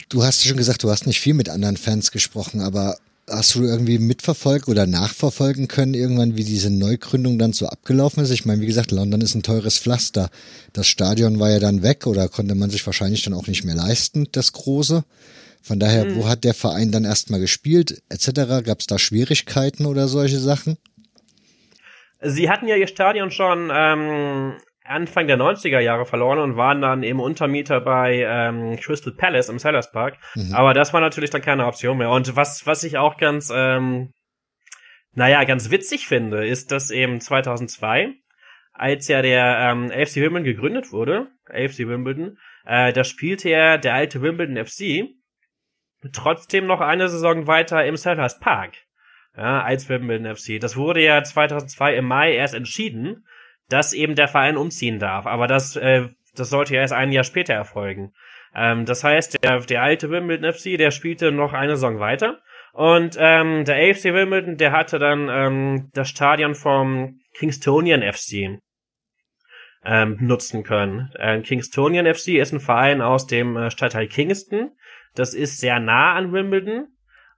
[0.09, 2.97] du hast schon gesagt, du hast nicht viel mit anderen Fans gesprochen, aber
[3.29, 8.29] hast du irgendwie mitverfolgt oder nachverfolgen können irgendwann, wie diese Neugründung dann so abgelaufen ist?
[8.29, 10.29] Ich meine, wie gesagt, London ist ein teures Pflaster.
[10.73, 13.75] Das Stadion war ja dann weg oder konnte man sich wahrscheinlich dann auch nicht mehr
[13.75, 15.03] leisten, das große.
[15.65, 16.17] Von daher, mhm.
[16.17, 18.63] wo hat der Verein dann erstmal gespielt, etc.?
[18.63, 20.77] Gab es da Schwierigkeiten oder solche Sachen?
[22.21, 27.01] Sie hatten ja ihr Stadion schon ähm, Anfang der 90er Jahre verloren und waren dann
[27.01, 30.17] eben Untermieter bei ähm, Crystal Palace im Sellers Park.
[30.35, 30.53] Mhm.
[30.53, 32.11] Aber das war natürlich dann keine Option mehr.
[32.11, 34.11] Und was, was ich auch ganz, ähm,
[35.13, 38.13] naja, ganz witzig finde, ist, dass eben 2002,
[38.71, 43.95] als ja der ähm, AFC Wimbledon gegründet wurde, AFC Wimbledon, äh, da spielte ja der
[43.95, 45.09] alte Wimbledon FC
[46.13, 48.73] trotzdem noch eine Saison weiter im Selhurst Park.
[49.37, 50.59] Ja, als Wimbledon FC.
[50.61, 53.25] Das wurde ja 2002 im Mai erst entschieden,
[53.67, 55.25] dass eben der Verein umziehen darf.
[55.25, 58.13] Aber das, äh, das sollte ja erst ein Jahr später erfolgen.
[58.55, 62.39] Ähm, das heißt, der, der alte Wimbledon FC, der spielte noch eine Saison weiter.
[62.71, 68.59] Und ähm, der AFC Wimbledon, der hatte dann ähm, das Stadion vom Kingstonian FC
[69.85, 71.11] ähm, nutzen können.
[71.19, 74.71] Ähm, Kingstonian FC ist ein Verein aus dem äh, Stadtteil Kingston
[75.15, 76.87] das ist sehr nah an Wimbledon.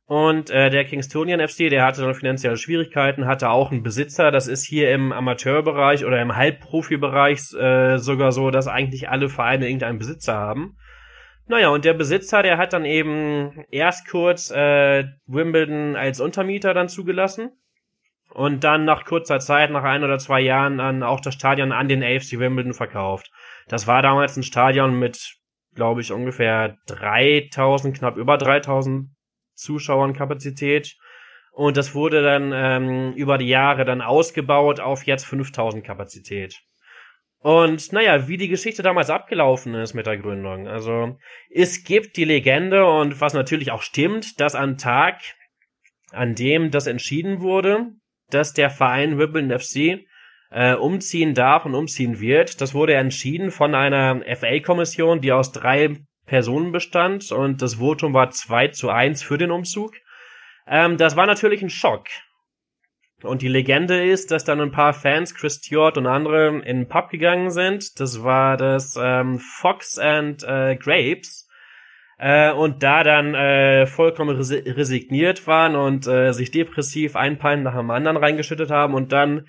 [0.05, 4.31] Und äh, der Kingstonian FC, der hatte dann finanzielle Schwierigkeiten, hatte auch einen Besitzer.
[4.31, 9.67] Das ist hier im Amateurbereich oder im Halbprofibereich äh, sogar so, dass eigentlich alle Vereine
[9.67, 10.77] irgendeinen Besitzer haben.
[11.47, 16.87] Naja, und der Besitzer, der hat dann eben erst kurz äh, Wimbledon als Untermieter dann
[16.87, 17.51] zugelassen
[18.33, 21.87] und dann nach kurzer Zeit, nach ein oder zwei Jahren, dann auch das Stadion an
[21.87, 23.31] den AFC Wimbledon verkauft.
[23.67, 25.36] Das war damals ein Stadion mit
[25.77, 29.09] glaube ich, ungefähr 3000, knapp über 3000
[29.53, 30.95] Zuschauern Kapazität.
[31.51, 36.59] Und das wurde dann ähm, über die Jahre dann ausgebaut auf jetzt 5000 Kapazität.
[37.39, 40.67] Und naja, wie die Geschichte damals abgelaufen ist mit der Gründung.
[40.67, 41.17] Also
[41.51, 45.21] es gibt die Legende und was natürlich auch stimmt, dass an Tag,
[46.11, 47.91] an dem das entschieden wurde,
[48.31, 50.06] dass der Verein Wimbledon FC
[50.51, 52.61] äh, umziehen darf und umziehen wird.
[52.61, 58.29] Das wurde entschieden von einer FA-Kommission, die aus drei Personen bestand und das Votum war
[58.29, 59.93] 2 zu 1 für den Umzug.
[60.67, 62.07] Ähm, das war natürlich ein Schock.
[63.23, 66.87] Und die Legende ist, dass dann ein paar Fans, Chris Stewart und andere, in den
[66.87, 67.99] Pub gegangen sind.
[67.99, 71.47] Das war das ähm, Fox and äh, Grapes.
[72.19, 77.63] Äh, und da dann äh, vollkommen res resigniert waren und äh, sich depressiv ein Pein
[77.63, 79.47] nach dem anderen reingeschüttet haben und dann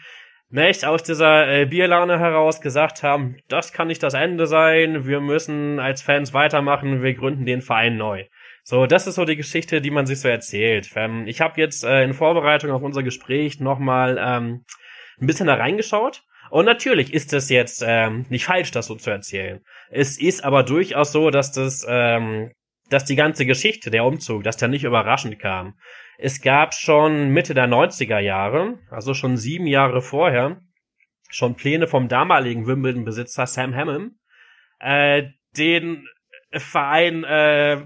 [0.51, 5.21] nicht aus dieser äh, Bierlaune heraus gesagt haben, das kann nicht das Ende sein, wir
[5.21, 8.25] müssen als Fans weitermachen, wir gründen den Verein neu.
[8.65, 10.91] So, das ist so die Geschichte, die man sich so erzählt.
[10.95, 14.65] Ähm, ich habe jetzt äh, in Vorbereitung auf unser Gespräch nochmal ähm,
[15.21, 16.23] ein bisschen da reingeschaut.
[16.51, 19.61] Und natürlich ist es jetzt ähm, nicht falsch, das so zu erzählen.
[19.91, 22.53] Es ist aber durchaus so, dass das, ähm,
[22.89, 25.75] dass die ganze Geschichte, der Umzug, dass der nicht überraschend kam.
[26.20, 30.61] Es gab schon Mitte der 90er Jahre, also schon sieben Jahre vorher,
[31.31, 34.14] schon Pläne vom damaligen Wimbledon-Besitzer Sam Hammond,
[34.81, 36.09] äh, den
[36.50, 37.83] Verein äh,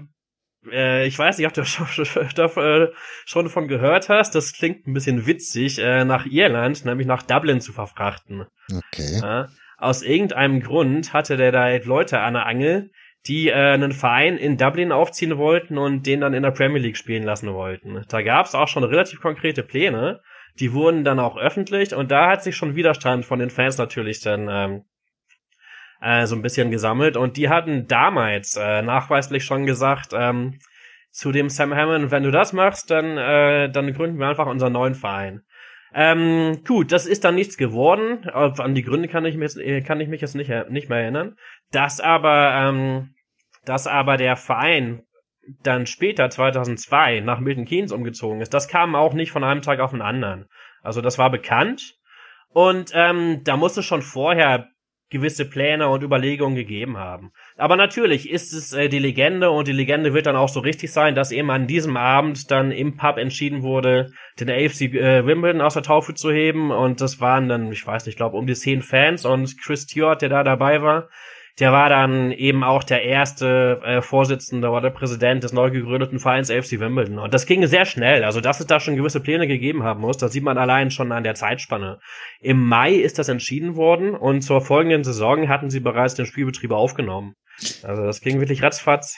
[0.71, 2.87] äh, ich weiß nicht, ob du schon, äh,
[3.25, 4.35] schon davon gehört hast.
[4.35, 8.45] Das klingt ein bisschen witzig, äh, nach Irland, nämlich nach Dublin zu verfrachten.
[8.71, 9.19] Okay.
[9.21, 12.91] Äh, aus irgendeinem Grund hatte der da Leute an der Angel,
[13.27, 16.97] die äh, einen Verein in Dublin aufziehen wollten und den dann in der Premier League
[16.97, 18.03] spielen lassen wollten.
[18.09, 20.21] Da gab es auch schon relativ konkrete Pläne.
[20.59, 24.19] Die wurden dann auch öffentlich und da hat sich schon Widerstand von den Fans natürlich
[24.19, 24.85] dann ähm,
[26.01, 30.59] äh, so ein bisschen gesammelt und die hatten damals äh, nachweislich schon gesagt, ähm,
[31.09, 34.73] zu dem Sam Hammond, wenn du das machst, dann, äh, dann gründen wir einfach unseren
[34.73, 35.43] neuen Verein.
[35.95, 38.27] Ähm, gut, das ist dann nichts geworden.
[38.29, 41.35] An die Gründe kann ich mich jetzt, kann ich mich jetzt nicht, nicht mehr erinnern.
[41.71, 43.12] Dass aber, ähm,
[43.65, 45.03] dass aber der Verein
[45.61, 49.79] dann später 2002 nach Milton Keynes umgezogen ist, das kam auch nicht von einem Tag
[49.79, 50.47] auf den anderen.
[50.81, 51.95] Also das war bekannt
[52.49, 54.69] und ähm, da musste schon vorher
[55.13, 57.31] gewisse Pläne und Überlegungen gegeben haben.
[57.55, 60.91] Aber natürlich ist es äh, die Legende und die Legende wird dann auch so richtig
[60.91, 65.61] sein, dass eben an diesem Abend dann im Pub entschieden wurde, den AFC äh, Wimbledon
[65.61, 68.47] aus der Taufe zu heben und das waren dann, ich weiß nicht, ich glaube um
[68.47, 71.09] die zehn Fans und Chris Stewart, der da dabei war,
[71.59, 76.49] der war dann eben auch der erste äh, Vorsitzende oder Präsident des neu gegründeten Vereins
[76.49, 77.19] AFC Wimbledon.
[77.19, 78.23] Und das ging sehr schnell.
[78.23, 81.11] Also, dass es da schon gewisse Pläne gegeben haben muss, das sieht man allein schon
[81.11, 81.99] an der Zeitspanne.
[82.41, 86.71] Im Mai ist das entschieden worden und zur folgenden Saison hatten sie bereits den Spielbetrieb
[86.71, 87.35] aufgenommen.
[87.83, 89.15] Also, das ging wirklich ratzfatz.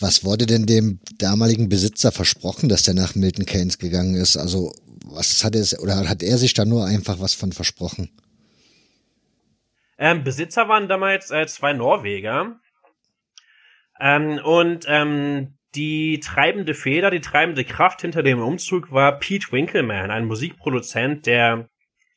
[0.00, 4.38] Was wurde denn dem damaligen Besitzer versprochen, dass der nach Milton Keynes gegangen ist?
[4.38, 4.72] Also,
[5.04, 8.10] was hat er, oder hat er sich da nur einfach was von versprochen?
[9.98, 12.58] Ähm, Besitzer waren damals äh, zwei Norweger.
[14.00, 20.10] Ähm, und ähm, die treibende Feder, die treibende Kraft hinter dem Umzug war Pete Winkelman,
[20.10, 21.68] ein Musikproduzent, der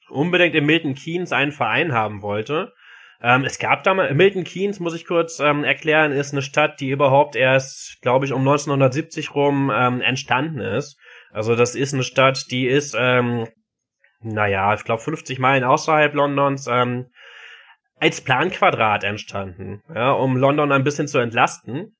[0.10, 2.74] unbedingt in Milton Keynes einen Verein haben wollte.
[3.22, 6.90] Ähm, es gab damals, Milton Keynes, muss ich kurz ähm, erklären, ist eine Stadt, die
[6.90, 10.98] überhaupt erst, glaube ich, um 1970 rum ähm, entstanden ist.
[11.32, 13.48] Also das ist eine Stadt, die ist, ähm,
[14.22, 17.08] naja, ich glaube 50 Meilen außerhalb Londons, ähm,
[18.00, 21.96] als Planquadrat entstanden, ja, um London ein bisschen zu entlasten.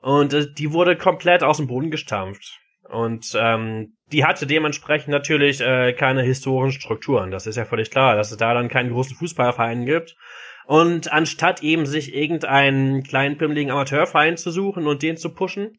[0.00, 2.60] Und äh, die wurde komplett aus dem Boden gestampft.
[2.88, 7.30] Und ähm, die hatte dementsprechend natürlich äh, keine historischen Strukturen.
[7.30, 10.16] Das ist ja völlig klar, dass es da dann keinen großen Fußballverein gibt.
[10.66, 15.78] Und anstatt eben sich irgendeinen kleinen pimmeligen Amateurverein zu suchen und den zu pushen,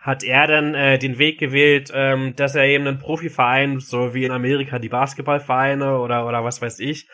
[0.00, 4.24] hat er dann äh, den Weg gewählt, ähm, dass er eben einen Profiverein, so wie
[4.24, 7.08] in Amerika die Basketballvereine oder oder was weiß ich,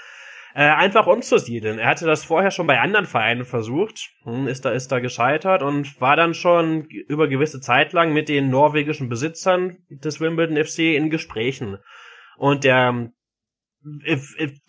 [0.54, 1.78] äh, einfach umzusiedeln.
[1.78, 5.62] Er hatte das vorher schon bei anderen Vereinen versucht, hm, ist da ist da gescheitert
[5.62, 10.94] und war dann schon über gewisse Zeit lang mit den norwegischen Besitzern des Wimbledon FC
[10.94, 11.78] in Gesprächen.
[12.36, 13.10] Und der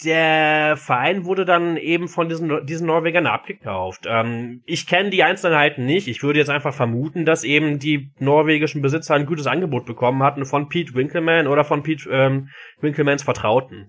[0.04, 4.06] der Verein wurde dann eben von diesen, diesen Norwegern abgekauft.
[4.08, 6.08] Ähm, ich kenne die Einzelheiten nicht.
[6.08, 10.46] Ich würde jetzt einfach vermuten, dass eben die norwegischen Besitzer ein gutes Angebot bekommen hatten
[10.46, 12.50] von Pete Winkelmann oder von Pete ähm,
[12.82, 13.88] Winkelmans Vertrauten.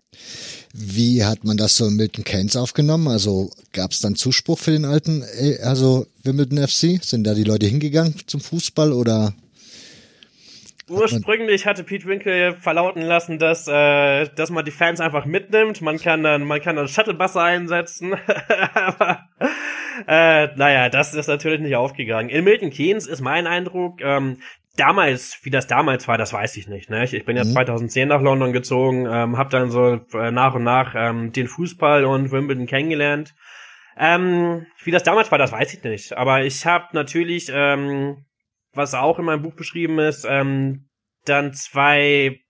[0.72, 3.08] Wie hat man das so in Milton Keynes aufgenommen?
[3.08, 7.02] Also gab es dann Zuspruch für den alten, äh, also Wimbledon FC?
[7.02, 9.34] Sind da die Leute hingegangen zum Fußball oder
[10.88, 15.82] Ursprünglich hatte Pete Winkel verlauten lassen, dass, äh, dass man die Fans einfach mitnimmt.
[15.82, 18.14] Man kann dann, man kann dann Shuttlebusse einsetzen.
[18.74, 19.28] Aber
[20.06, 22.28] äh, naja, das ist natürlich nicht aufgegangen.
[22.28, 24.38] In Milton Keynes ist mein Eindruck, ähm,
[24.76, 26.88] damals, wie das damals war, das weiß ich nicht.
[26.88, 27.04] Ne?
[27.04, 27.50] Ich, ich bin ja mhm.
[27.52, 32.04] 2010 nach London gezogen, ähm, habe dann so äh, nach und nach ähm, den Fußball
[32.04, 33.34] und Wimbledon kennengelernt.
[33.98, 36.16] Ähm, wie das damals war, das weiß ich nicht.
[36.16, 38.25] Aber ich habe natürlich ähm,
[38.76, 40.88] was auch in meinem Buch beschrieben ist, ähm,
[41.24, 42.40] dann zwei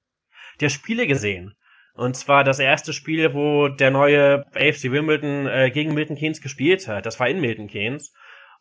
[0.60, 1.54] der Spiele gesehen.
[1.94, 6.86] Und zwar das erste Spiel, wo der neue AFC Wimbledon äh, gegen Milton Keynes gespielt
[6.88, 7.06] hat.
[7.06, 8.12] Das war in Milton Keynes.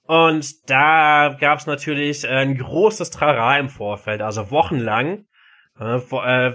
[0.03, 5.25] Und da gab es natürlich ein großes Trara im Vorfeld, also wochenlang.
[5.79, 6.53] Äh, äh,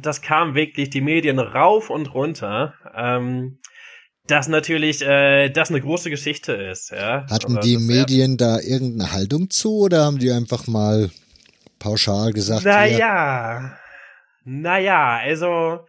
[0.00, 2.74] das kam wirklich die Medien rauf und runter.
[2.94, 3.58] Ähm,
[4.28, 6.90] dass natürlich äh, das eine große Geschichte ist.
[6.90, 7.26] Ja?
[7.30, 11.10] Hatten also, die Medien da irgendeine Haltung zu oder haben die einfach mal
[11.78, 12.64] pauschal gesagt?
[12.64, 13.78] Naja,
[14.44, 15.80] naja, also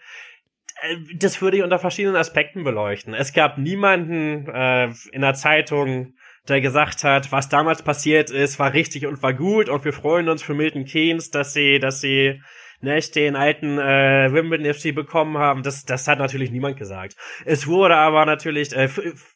[0.82, 3.13] äh, das würde ich unter verschiedenen Aspekten beleuchten.
[3.13, 6.13] Es gab niemanden äh, in der Zeitung,
[6.47, 10.30] der gesagt hat, was damals passiert ist, war richtig und war gut und wir freuen
[10.30, 12.41] uns für Milton Keynes, dass sie, dass sie
[12.82, 15.63] nicht den alten äh, Wimbledon FC bekommen haben.
[15.63, 17.15] Das, das hat natürlich niemand gesagt.
[17.46, 18.89] Es wurde aber natürlich, äh,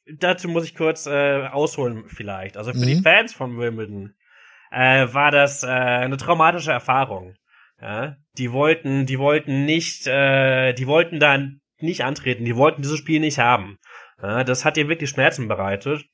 [0.07, 2.57] dazu muss ich kurz äh, ausholen vielleicht.
[2.57, 2.85] Also für mhm.
[2.85, 4.13] die Fans von Wimbledon
[4.71, 7.35] äh, war das äh, eine traumatische Erfahrung.
[7.81, 8.15] Ja?
[8.37, 11.37] Die wollten, die wollten nicht, äh, die wollten da
[11.79, 13.77] nicht antreten, die wollten dieses Spiel nicht haben.
[14.21, 16.05] Ja, das hat ihr wirklich Schmerzen bereitet.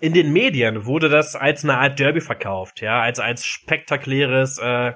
[0.00, 4.92] In den Medien wurde das als eine Art Derby verkauft, ja, als als spektakuläres äh,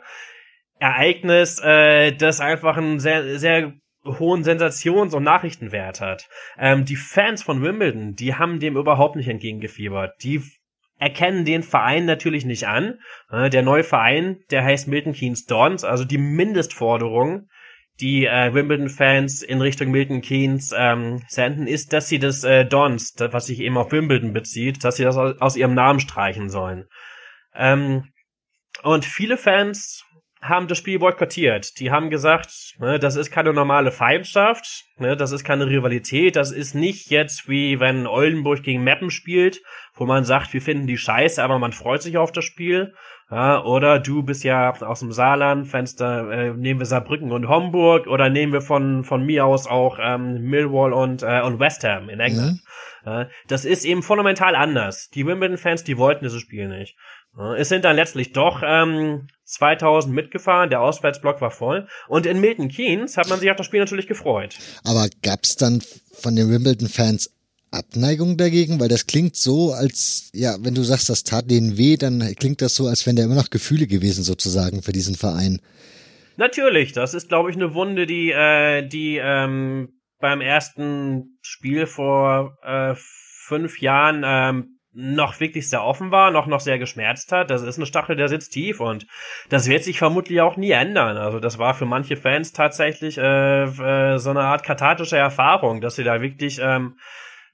[0.79, 3.73] Ereignis, äh, das einfach einen sehr, sehr
[4.05, 6.29] hohen Sensations- und Nachrichtenwert hat.
[6.59, 10.23] Ähm, die Fans von Wimbledon, die haben dem überhaupt nicht entgegengefiebert.
[10.23, 10.43] Die
[10.99, 12.99] erkennen den Verein natürlich nicht an.
[13.31, 17.49] Äh, der neue Verein, der heißt Milton Keynes Dons, also die Mindestforderung,
[18.01, 23.13] die äh, Wimbledon-Fans in Richtung Milton Keynes ähm, senden, ist, dass sie das äh, Dons,
[23.13, 26.51] das, was sich eben auf Wimbledon bezieht, dass sie das aus, aus ihrem Namen streichen
[26.51, 26.87] sollen.
[27.55, 28.09] Ähm,
[28.83, 30.05] und viele Fans
[30.45, 31.81] haben das Spiel boykottiert.
[31.81, 36.53] Die haben gesagt, ne, das ist keine normale Feindschaft, ne, das ist keine Rivalität, das
[36.53, 39.63] ist nicht jetzt wie wenn Oldenburg gegen Meppen spielt,
[39.95, 42.93] wo man sagt, wir finden die scheiße, aber man freut sich auf das Spiel.
[43.31, 48.07] Ja, oder du bist ja aus dem Saarland, Fenster, äh, nehmen wir Saarbrücken und Homburg
[48.07, 52.11] oder nehmen wir von von mir aus auch ähm, Millwall und äh, und West Ham
[52.11, 52.53] in England.
[52.53, 52.61] Mhm.
[53.07, 55.09] Ja, das ist eben fundamental anders.
[55.09, 56.97] Die Wimbledon-Fans, die wollten dieses Spiel nicht.
[57.59, 61.89] Es sind dann letztlich doch ähm, 2000 mitgefahren, der Auswärtsblock war voll.
[62.09, 64.57] Und in Milton Keynes hat man sich auf das Spiel natürlich gefreut.
[64.85, 67.31] Aber gab's dann von den Wimbledon-Fans
[67.73, 68.81] Abneigung dagegen?
[68.81, 72.63] Weil das klingt so, als, ja, wenn du sagst, das tat denen weh, dann klingt
[72.63, 75.61] das so, als wären da immer noch Gefühle gewesen sozusagen für diesen Verein.
[76.37, 82.57] Natürlich, das ist, glaube ich, eine Wunde, die, äh, die ähm, beim ersten Spiel vor
[82.63, 87.51] äh, fünf Jahren ähm, noch wirklich sehr offen war, noch noch sehr geschmerzt hat.
[87.51, 89.07] Das ist eine Stachel, der sitzt tief und
[89.49, 91.17] das wird sich vermutlich auch nie ändern.
[91.17, 95.97] Also das war für manche Fans tatsächlich äh, äh, so eine Art kathartische Erfahrung, dass
[95.97, 96.97] sie da wirklich ähm,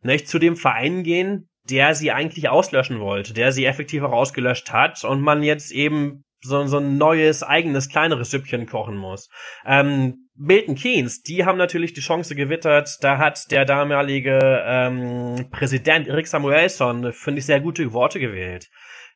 [0.02, 4.72] nicht zu dem Verein gehen, der sie eigentlich auslöschen wollte, der sie effektiv auch ausgelöscht
[4.72, 9.28] hat und man jetzt eben so, so ein neues, eigenes, kleineres Süppchen kochen muss.
[9.66, 12.96] Ähm, Milton Keynes, die haben natürlich die Chance gewittert.
[13.02, 18.68] Da hat der damalige ähm, Präsident Eric Samuelson, finde ich, sehr gute Worte gewählt.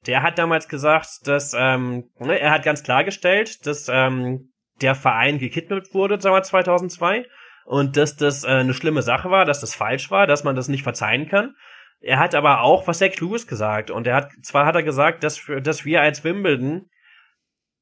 [0.07, 5.39] Der hat damals gesagt, dass ähm, ne, er hat ganz klargestellt, dass ähm, der Verein
[5.39, 7.25] gekidnappt wurde, sagen wir 2002,
[7.65, 10.69] und dass das äh, eine schlimme Sache war, dass das falsch war, dass man das
[10.69, 11.55] nicht verzeihen kann.
[12.01, 15.25] Er hat aber auch was sehr Kluges gesagt und er hat zwar hat er gesagt,
[15.25, 16.91] dass dass wir als Wimbledon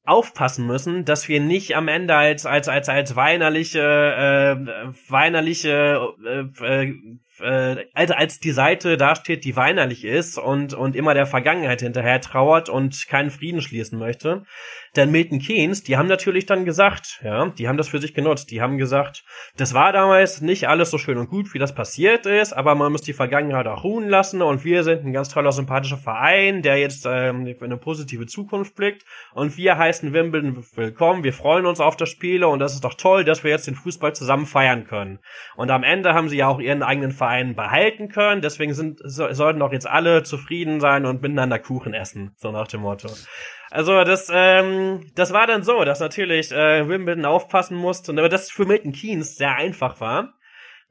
[0.05, 6.83] aufpassen müssen, dass wir nicht am Ende als als als als weinerliche äh, weinerliche äh,
[6.83, 6.95] äh,
[7.43, 12.21] äh, also als die Seite dasteht, die weinerlich ist und und immer der Vergangenheit hinterher
[12.21, 14.43] trauert und keinen Frieden schließen möchte,
[14.95, 18.51] denn Milton Keynes, die haben natürlich dann gesagt, ja, die haben das für sich genutzt.
[18.51, 19.23] Die haben gesagt,
[19.57, 22.91] das war damals nicht alles so schön und gut, wie das passiert ist, aber man
[22.91, 24.43] muss die Vergangenheit auch ruhen lassen.
[24.43, 28.75] Und wir sind ein ganz toller, sympathischer Verein, der jetzt ähm, in eine positive Zukunft
[28.75, 29.03] blickt.
[29.33, 32.43] Und wir heißen Wimbledon willkommen, wir freuen uns auf das Spiel.
[32.43, 35.17] Und das ist doch toll, dass wir jetzt den Fußball zusammen feiern können.
[35.55, 39.31] Und am Ende haben sie ja auch ihren eigenen Verein behalten können, deswegen sind so,
[39.33, 43.09] sollten doch jetzt alle zufrieden sein und miteinander Kuchen essen, so nach dem Motto.
[43.71, 48.51] Also das, ähm, das war dann so, dass natürlich äh, Wimbledon aufpassen musste, aber das
[48.51, 50.33] für Milton Keynes sehr einfach war,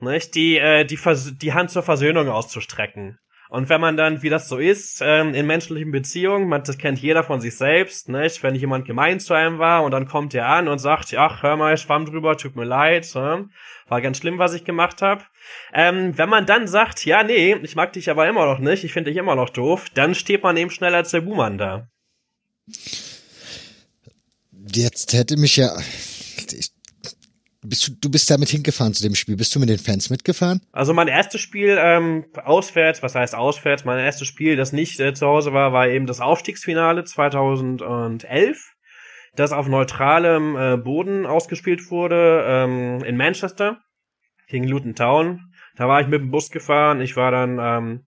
[0.00, 0.34] nicht?
[0.34, 3.18] Die, äh, die, Vers die Hand zur Versöhnung auszustrecken.
[3.48, 6.98] Und wenn man dann, wie das so ist, ähm, in menschlichen Beziehungen, man, das kennt
[6.98, 8.42] jeder von sich selbst, nicht?
[8.42, 11.56] Wenn jemand gemein zu einem war und dann kommt er an und sagt, ach, hör
[11.56, 13.44] mal, ich schwamm drüber, tut mir leid, äh,
[13.88, 15.22] war ganz schlimm, was ich gemacht habe.
[15.72, 18.92] Ähm, wenn man dann sagt, ja, nee, ich mag dich aber immer noch nicht, ich
[18.92, 21.88] finde dich immer noch doof, dann steht man eben schneller als der Buhmann da.
[24.74, 25.76] Jetzt hätte mich ja.
[26.52, 26.70] Ich,
[27.64, 29.36] bist du, du bist damit hingefahren zu dem Spiel.
[29.36, 30.60] Bist du mit den Fans mitgefahren?
[30.72, 33.84] Also mein erstes Spiel ähm, auswärts, was heißt auswärts?
[33.84, 38.58] Mein erstes Spiel, das nicht äh, zu Hause war, war eben das Aufstiegsfinale 2011.
[39.36, 43.80] das auf neutralem äh, Boden ausgespielt wurde, ähm, in Manchester,
[44.52, 45.52] gegen Luton Town.
[45.76, 47.00] Da war ich mit dem Bus gefahren.
[47.00, 48.06] Ich war dann, ähm,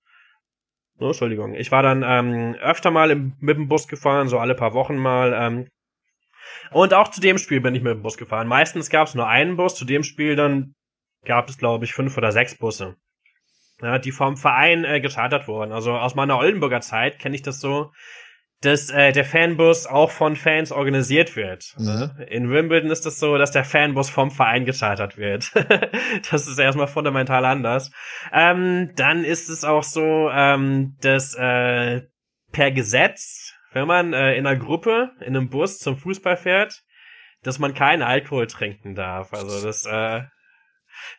[0.99, 4.55] oh, Entschuldigung, ich war dann ähm, öfter mal im, mit dem Bus gefahren, so alle
[4.55, 5.33] paar Wochen mal.
[5.33, 5.67] Ähm,
[6.71, 8.47] und auch zu dem Spiel bin ich mit dem Bus gefahren.
[8.47, 10.75] Meistens gab es nur einen Bus, zu dem Spiel dann
[11.25, 12.95] gab es, glaube ich, fünf oder sechs Busse.
[13.81, 15.73] Ja, die vom Verein äh, gechartert wurden.
[15.73, 17.91] Also aus meiner Oldenburger Zeit kenne ich das so,
[18.61, 21.75] dass äh, der Fanbus auch von Fans organisiert wird.
[21.77, 22.11] Mhm.
[22.27, 25.51] In Wimbledon ist es das so, dass der Fanbus vom Verein gechartert wird.
[26.31, 27.91] das ist erstmal fundamental anders.
[28.33, 32.01] Ähm, dann ist es auch so, ähm, dass äh,
[32.51, 36.81] per Gesetz, wenn man äh, in einer Gruppe, in einem Bus zum Fußball fährt,
[37.43, 39.33] dass man keinen Alkohol trinken darf.
[39.33, 40.23] Also das äh,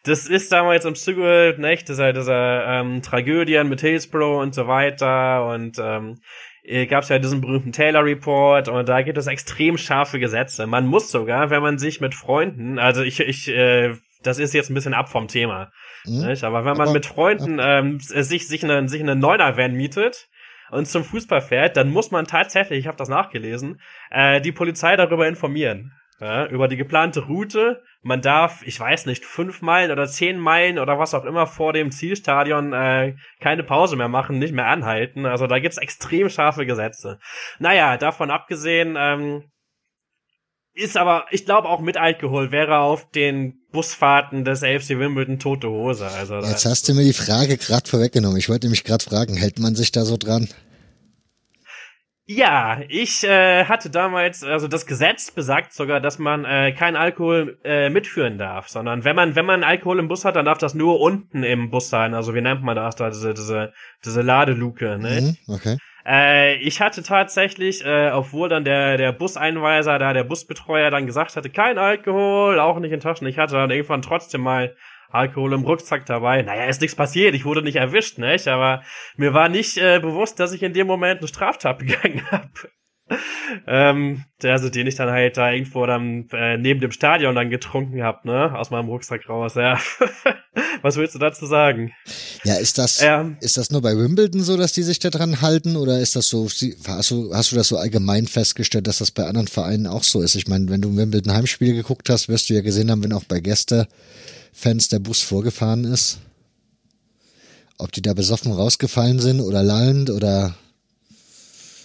[0.02, 5.46] das ist damals im Zuge, nicht, dieser, dieser ähm, Tragödien mit Hillsborough und so weiter
[5.46, 6.20] und ähm,
[6.66, 10.66] äh, gab es ja diesen berühmten Taylor Report und da gibt es extrem scharfe Gesetze.
[10.66, 14.70] Man muss sogar, wenn man sich mit Freunden, also ich, ich, äh, das ist jetzt
[14.70, 15.70] ein bisschen ab vom Thema,
[16.04, 16.26] mhm.
[16.26, 16.44] nicht?
[16.44, 20.28] aber wenn man aber, mit Freunden ähm, sich sich eine sich eine Neuner Van mietet
[20.70, 24.96] und zum Fußball fährt, dann muss man tatsächlich, ich habe das nachgelesen, äh, die Polizei
[24.96, 27.82] darüber informieren ja, über die geplante Route.
[28.06, 31.72] Man darf, ich weiß nicht, fünf Meilen oder zehn Meilen oder was auch immer vor
[31.72, 35.26] dem Zielstadion äh, keine Pause mehr machen, nicht mehr anhalten.
[35.26, 37.18] Also da gibt's extrem scharfe Gesetze.
[37.58, 39.50] Naja, davon abgesehen, ähm,
[40.72, 45.68] ist aber, ich glaube auch mit Alkohol wäre auf den Busfahrten des AFC Wimbledon tote
[45.68, 46.06] Hose.
[46.06, 48.36] Also Jetzt hast du mir die Frage gerade vorweggenommen.
[48.36, 50.48] Ich wollte mich gerade fragen, hält man sich da so dran?
[52.28, 57.56] Ja, ich äh, hatte damals, also das Gesetz besagt sogar, dass man äh, kein Alkohol
[57.62, 60.74] äh, mitführen darf, sondern wenn man wenn man Alkohol im Bus hat, dann darf das
[60.74, 62.14] nur unten im Bus sein.
[62.14, 63.72] Also wie nennt man das da diese diese
[64.04, 65.36] diese Ladeluke, ne?
[65.46, 65.76] Mhm, okay.
[66.04, 71.36] Äh, ich hatte tatsächlich, äh, obwohl dann der der Buseinweiser da der Busbetreuer dann gesagt
[71.36, 73.28] hatte, kein Alkohol, auch nicht in Taschen.
[73.28, 74.74] Ich hatte dann irgendwann trotzdem mal
[75.10, 76.42] Alkohol im Rucksack dabei.
[76.42, 78.48] Naja, ist nichts passiert, ich wurde nicht erwischt, nicht?
[78.48, 78.82] Aber
[79.16, 82.50] mir war nicht äh, bewusst, dass ich in dem Moment eine Straftat begangen habe.
[83.68, 88.02] ähm, also den ich dann halt da irgendwo dann äh, neben dem Stadion dann getrunken
[88.02, 89.54] hab, ne, aus meinem Rucksack raus.
[89.54, 89.78] Ja,
[90.82, 91.92] was willst du dazu sagen?
[92.42, 95.40] Ja, ist das ähm, ist das nur bei Wimbledon so, dass die sich da dran
[95.40, 96.46] halten, oder ist das so?
[96.46, 100.20] Hast du hast du das so allgemein festgestellt, dass das bei anderen Vereinen auch so
[100.20, 100.34] ist?
[100.34, 103.24] Ich meine, wenn du Wimbledon Heimspiele geguckt hast, wirst du ja gesehen haben, wenn auch
[103.24, 103.86] bei Gäste
[104.56, 106.18] Fans der Bus vorgefahren ist.
[107.76, 110.54] Ob die da besoffen rausgefallen sind oder lallend oder.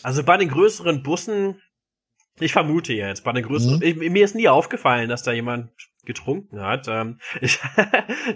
[0.03, 1.61] Also bei den größeren Bussen,
[2.39, 3.83] ich vermute jetzt, bei den größeren, mhm.
[3.83, 5.69] ich, mir ist nie aufgefallen, dass da jemand
[6.05, 6.87] getrunken hat.
[6.87, 7.59] Ähm, ich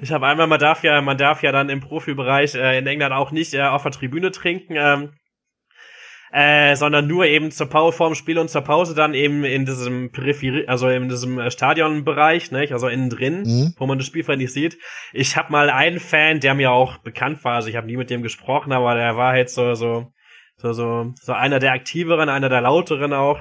[0.01, 3.13] ich habe einmal, man darf ja, man darf ja dann im Profibereich äh, in England
[3.13, 4.75] auch nicht äh, auf der Tribüne trinken.
[4.75, 5.13] Ähm,
[6.36, 10.11] äh, sondern nur eben zur Pause vorm Spiel und zur Pause dann eben in diesem
[10.11, 13.73] Peripherie, also in diesem äh, Stadionbereich, ne, also innen drin, mhm.
[13.77, 14.77] wo man das Spielfeld nicht sieht.
[15.13, 18.09] Ich habe mal einen Fan, der mir auch bekannt war, also ich habe nie mit
[18.09, 20.11] dem gesprochen, aber der war halt so so
[20.57, 23.39] so so so einer der aktiveren, einer der lauteren auch.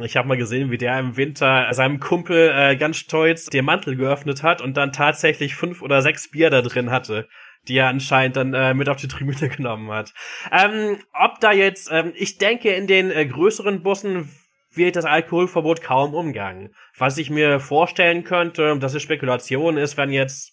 [0.00, 3.94] Ich habe mal gesehen, wie der im Winter seinem Kumpel äh, ganz stolz den Mantel
[3.94, 7.28] geöffnet hat und dann tatsächlich fünf oder sechs Bier da drin hatte
[7.68, 10.12] die er anscheinend dann äh, mit auf die Tribüne genommen hat.
[10.52, 14.30] Ähm, ob da jetzt, ähm, ich denke, in den äh, größeren Bussen
[14.72, 16.74] wird das Alkoholverbot kaum umgangen.
[16.96, 20.52] Was ich mir vorstellen könnte, dass es Spekulation ist, wenn jetzt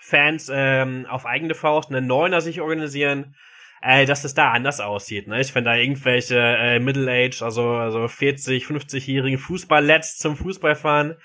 [0.00, 3.36] Fans ähm, auf eigene Faust einen Neuner sich organisieren,
[3.82, 5.28] äh, dass es da anders aussieht.
[5.28, 5.40] Ne?
[5.40, 11.16] Ich wenn da irgendwelche äh, Middle-Age, also, also 40, 50-jährigen Fußball-Lets zum Fußball fahren,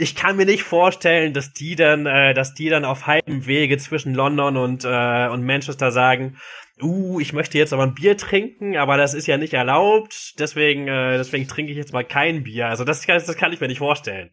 [0.00, 3.76] ich kann mir nicht vorstellen, dass die dann, äh, dass die dann auf halbem Wege
[3.78, 6.38] zwischen London und, äh, und Manchester sagen,
[6.82, 10.88] uh, ich möchte jetzt aber ein Bier trinken, aber das ist ja nicht erlaubt, deswegen,
[10.88, 12.68] äh, deswegen trinke ich jetzt mal kein Bier.
[12.68, 14.30] Also das, das kann ich mir nicht vorstellen.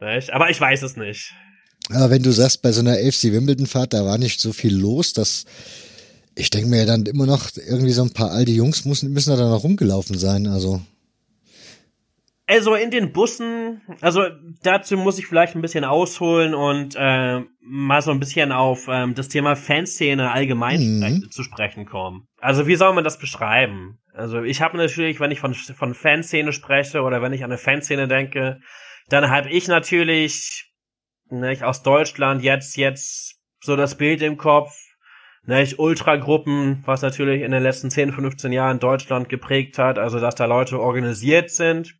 [0.00, 0.32] Nicht?
[0.32, 1.32] Aber ich weiß es nicht.
[1.90, 5.12] Aber wenn du sagst, bei so einer AFC Wimbledon-Fahrt, da war nicht so viel los,
[5.12, 5.44] dass
[6.34, 9.36] ich denke mir dann immer noch, irgendwie so ein paar alte Jungs müssen, müssen da
[9.36, 10.82] dann noch rumgelaufen sein, also.
[12.48, 14.22] Also in den Bussen, also
[14.62, 19.14] dazu muss ich vielleicht ein bisschen ausholen und äh, mal so ein bisschen auf ähm,
[19.16, 21.30] das Thema Fanszene allgemein mhm.
[21.30, 22.28] zu sprechen kommen.
[22.40, 23.98] Also wie soll man das beschreiben?
[24.12, 27.58] Also ich habe natürlich, wenn ich von, von Fanszene spreche oder wenn ich an eine
[27.58, 28.60] Fanszene denke,
[29.08, 30.72] dann habe ich natürlich
[31.28, 34.72] nicht, aus Deutschland jetzt jetzt so das Bild im Kopf,
[35.42, 40.36] nicht, Ultragruppen, was natürlich in den letzten 10, 15 Jahren Deutschland geprägt hat, also dass
[40.36, 41.96] da Leute organisiert sind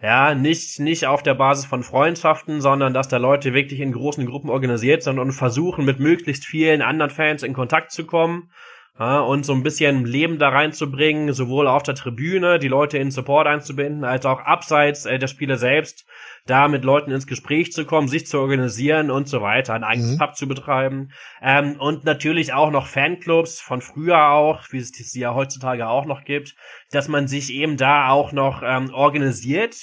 [0.00, 4.26] ja, nicht, nicht auf der Basis von Freundschaften, sondern dass da Leute wirklich in großen
[4.26, 8.50] Gruppen organisiert sind und versuchen, mit möglichst vielen anderen Fans in Kontakt zu kommen.
[8.98, 13.12] Ja, und so ein bisschen Leben da reinzubringen, sowohl auf der Tribüne, die Leute in
[13.12, 16.04] Support einzubinden, als auch abseits äh, der Spiele selbst,
[16.46, 20.12] da mit Leuten ins Gespräch zu kommen, sich zu organisieren und so weiter, ein eigenes
[20.12, 20.18] mhm.
[20.18, 21.12] Pub zu betreiben.
[21.40, 26.06] Ähm, und natürlich auch noch Fanclubs von früher auch, wie es sie ja heutzutage auch
[26.06, 26.56] noch gibt,
[26.90, 29.76] dass man sich eben da auch noch ähm, organisiert,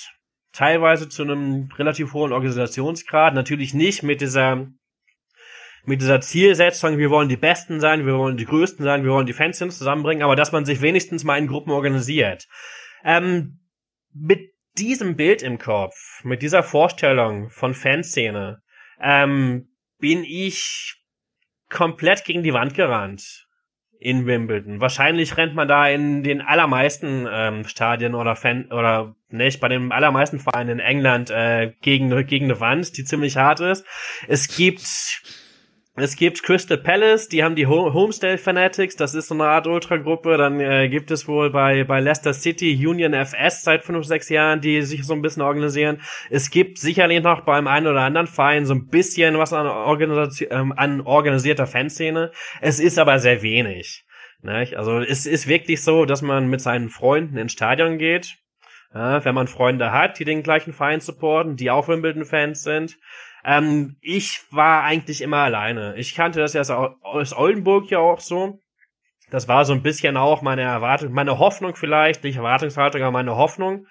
[0.51, 4.67] teilweise zu einem relativ hohen Organisationsgrad, natürlich nicht mit dieser
[5.87, 9.25] mit dieser Zielsetzung, wir wollen die Besten sein, wir wollen die Größten sein, wir wollen
[9.25, 12.47] die Fans zusammenbringen, aber dass man sich wenigstens mal in Gruppen organisiert.
[13.03, 13.59] Ähm,
[14.13, 18.61] mit diesem Bild im Kopf, mit dieser Vorstellung von Fanszene,
[18.99, 19.69] ähm,
[19.99, 20.95] bin ich
[21.69, 23.45] komplett gegen die Wand gerannt
[23.99, 24.81] in Wimbledon.
[24.81, 29.91] Wahrscheinlich rennt man da in den allermeisten ähm, Stadien oder Fan oder nicht bei den
[29.91, 33.85] allermeisten Vereinen in England äh, gegen gegen eine Wand, die ziemlich hart ist.
[34.27, 34.85] Es gibt
[35.97, 40.35] es gibt Crystal Palace, die haben die Homestay Fanatics, das ist so eine Art Ultragruppe.
[40.35, 44.59] Dann äh, gibt es wohl bei, bei Leicester City Union FS seit fünf, sechs Jahren,
[44.59, 46.01] die sich so ein bisschen organisieren.
[46.29, 50.49] Es gibt sicherlich noch beim einen oder anderen Verein so ein bisschen was an, Organisation,
[50.51, 52.31] ähm, an organisierter Fanszene.
[52.59, 54.03] Es ist aber sehr wenig.
[54.41, 54.75] Nicht?
[54.75, 58.35] Also es ist wirklich so, dass man mit seinen Freunden ins Stadion geht.
[58.93, 62.97] Ja, wenn man Freunde hat, die den gleichen Verein supporten, die auch Wimbledon-Fans sind.
[63.45, 65.95] Ähm, ich war eigentlich immer alleine.
[65.97, 66.61] Ich kannte das ja
[67.01, 68.59] aus Oldenburg ja auch so.
[69.29, 73.35] Das war so ein bisschen auch meine Erwartung, meine Hoffnung vielleicht, nicht Erwartungshaltung, aber meine
[73.35, 73.85] Hoffnung.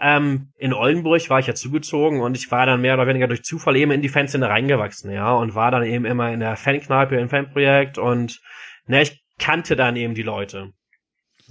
[0.00, 3.44] Ähm, in Oldenburg war ich ja zugezogen und ich war dann mehr oder weniger durch
[3.44, 7.16] Zufall eben in die Fanszene reingewachsen, ja, und war dann eben immer in der Fankneipe
[7.16, 8.40] im Fanprojekt und
[8.86, 10.72] ne, ich kannte dann eben die Leute.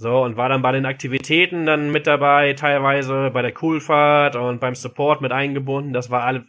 [0.02, 4.58] So, und war dann bei den Aktivitäten dann mit dabei, teilweise bei der Coolfahrt und
[4.58, 5.92] beim Support mit eingebunden.
[5.92, 6.44] Das war alle.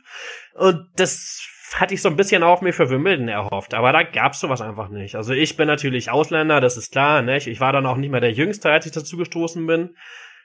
[0.55, 3.75] Und das hatte ich so ein bisschen auch mir für Wimbledon erhofft.
[3.75, 5.13] Aber da gab's sowas einfach nicht.
[5.13, 7.37] Also ich bin natürlich Ausländer, das ist klar, ne?
[7.37, 9.95] Ich war dann auch nicht mehr der Jüngste, als ich dazu gestoßen bin.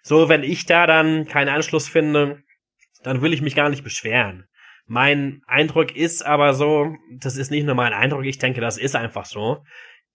[0.02, 2.42] So, wenn ich da dann keinen Anschluss finde,
[3.04, 4.44] dann will ich mich gar nicht beschweren.
[4.86, 8.96] Mein Eindruck ist aber so, das ist nicht nur mein Eindruck, ich denke, das ist
[8.96, 9.64] einfach so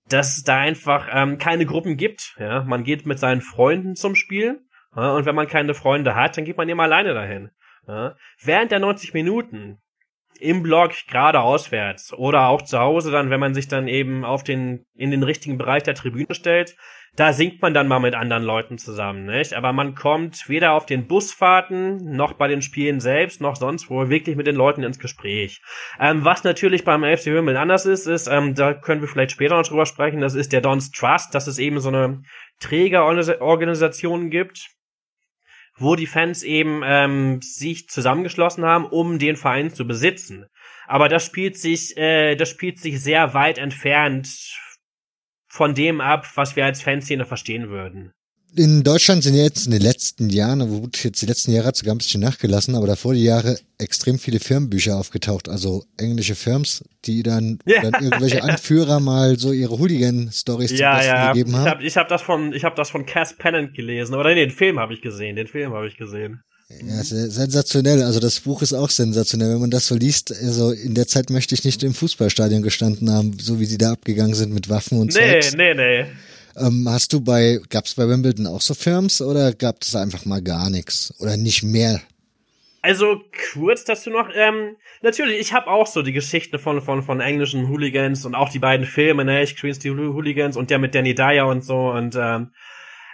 [0.10, 2.36] dass es da einfach ähm, keine Gruppen gibt.
[2.40, 4.62] Ja, man geht mit seinen Freunden zum Spiel
[4.96, 7.52] ja, und wenn man keine Freunde hat, dann geht man eben alleine dahin.
[7.88, 8.16] Ja.
[8.42, 9.80] Während der 90 Minuten
[10.40, 14.44] im Block gerade auswärts oder auch zu Hause dann, wenn man sich dann eben auf
[14.44, 16.76] den in den richtigen Bereich der Tribüne stellt,
[17.16, 19.54] da singt man dann mal mit anderen Leuten zusammen, nicht?
[19.54, 24.10] Aber man kommt weder auf den Busfahrten noch bei den Spielen selbst noch sonst wo
[24.10, 25.62] wirklich mit den Leuten ins Gespräch.
[26.00, 29.58] Ähm, was natürlich beim FC Wimbledon anders ist, ist, ähm, da können wir vielleicht später
[29.58, 32.24] noch drüber sprechen, das ist der Don's Trust, dass es eben so eine
[32.60, 34.70] Trägerorganisation gibt,
[35.78, 40.48] wo die Fans eben ähm, sich zusammengeschlossen haben, um den Verein zu besitzen.
[40.88, 44.28] Aber das spielt sich, äh, das spielt sich sehr weit entfernt
[45.54, 48.12] von dem ab, was wir als Fanszene verstehen würden.
[48.56, 51.94] In Deutschland sind jetzt in den letzten Jahren, wo jetzt die letzten Jahre hat sogar
[51.94, 57.22] ein bisschen nachgelassen, aber davor die Jahre extrem viele Firmenbücher aufgetaucht, also englische Firms, die
[57.22, 57.82] dann, ja.
[57.82, 61.32] dann irgendwelche Anführer mal so ihre Hooligan-Stories ja, zum ja.
[61.32, 61.66] gegeben haben.
[61.66, 64.36] Ich habe ich hab das von, ich habe das von Cass Pennant gelesen, oder nee,
[64.36, 66.42] den Film habe ich gesehen, den Film habe ich gesehen.
[66.86, 68.04] Ja, sensationell.
[68.04, 69.54] Also das Buch ist auch sensationell.
[69.54, 73.12] Wenn man das so liest, also in der Zeit möchte ich nicht im Fußballstadion gestanden
[73.12, 75.20] haben, so wie sie da abgegangen sind mit Waffen und so.
[75.20, 75.56] Nee, Zeugs.
[75.56, 76.06] nee, nee.
[76.56, 80.42] Ähm, hast du bei, gab's bei Wimbledon auch so Firms oder gab es einfach mal
[80.42, 81.14] gar nichts?
[81.20, 82.02] Oder nicht mehr?
[82.82, 83.22] Also
[83.54, 87.70] kurz dazu noch, ähm, natürlich, ich habe auch so die Geschichte von, von, von englischen
[87.70, 91.16] Hooligans und auch die beiden Filme, ne, ich Queens die Hooligans und der mit Danny
[91.16, 92.52] Dyer und so und ähm,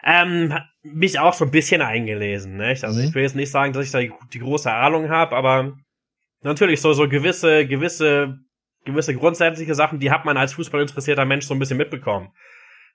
[0.03, 0.53] ähm,
[0.83, 2.57] mich auch so ein bisschen eingelesen.
[2.57, 2.83] Nicht?
[2.83, 3.07] Also mhm.
[3.07, 5.77] ich will jetzt nicht sagen, dass ich da die, große Ahnung habe, aber
[6.41, 8.39] natürlich so so gewisse gewisse
[8.85, 12.29] gewisse grundsätzliche Sachen, die hat man als fußballinteressierter Mensch so ein bisschen mitbekommen.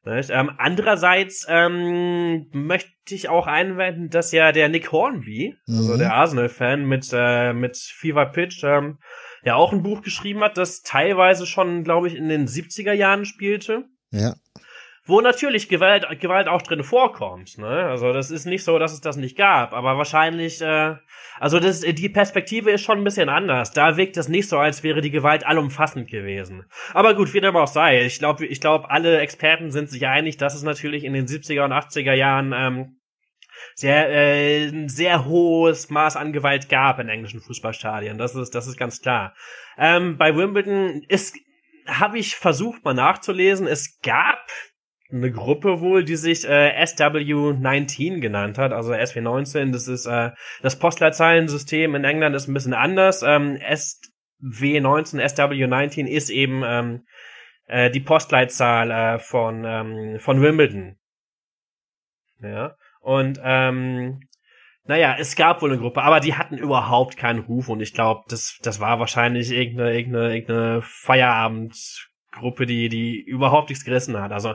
[0.06, 0.30] Nicht?
[0.30, 5.88] Ähm, andererseits ähm, möchte ich auch einwenden, dass ja der Nick Hornby, also mhm.
[5.88, 8.98] also der Arsenal-Fan mit äh, mit Fever Pitch, ähm,
[9.44, 13.24] ja auch ein Buch geschrieben hat, das teilweise schon, glaube ich, in den 70er Jahren
[13.24, 13.84] spielte.
[14.10, 14.34] Ja
[15.06, 17.58] wo natürlich Gewalt, Gewalt auch drin vorkommt.
[17.58, 17.66] Ne?
[17.66, 20.96] Also das ist nicht so, dass es das nicht gab, aber wahrscheinlich, äh,
[21.38, 23.72] also das, die Perspektive ist schon ein bisschen anders.
[23.72, 26.64] Da wirkt es nicht so, als wäre die Gewalt allumfassend gewesen.
[26.94, 28.04] Aber gut, wie dem auch sei.
[28.04, 31.64] Ich glaube, ich glaube, alle Experten sind sich einig, dass es natürlich in den 70er
[31.64, 33.00] und 80er Jahren ähm,
[33.74, 38.18] sehr äh, ein sehr hohes Maß an Gewalt gab in englischen Fußballstadien.
[38.18, 39.34] Das ist das ist ganz klar.
[39.76, 41.36] Ähm, bei Wimbledon ist
[41.86, 43.66] habe ich versucht mal nachzulesen.
[43.66, 44.46] Es gab
[45.14, 50.30] eine Gruppe wohl, die sich äh, SW19 genannt hat, also SW19, das ist äh,
[50.62, 53.22] das Postleitzahlensystem in England ist ein bisschen anders.
[53.22, 57.06] Ähm, SW19, SW19 ist eben ähm,
[57.66, 60.96] äh, die Postleitzahl äh, von, ähm, von Wimbledon.
[62.42, 62.74] Ja.
[63.00, 64.20] Und ähm,
[64.86, 68.22] naja, es gab wohl eine Gruppe, aber die hatten überhaupt keinen Ruf und ich glaube,
[68.28, 74.32] das, das war wahrscheinlich irgendeine, irgendeine, irgendeine Feierabendgruppe, die, die überhaupt nichts gerissen hat.
[74.32, 74.54] Also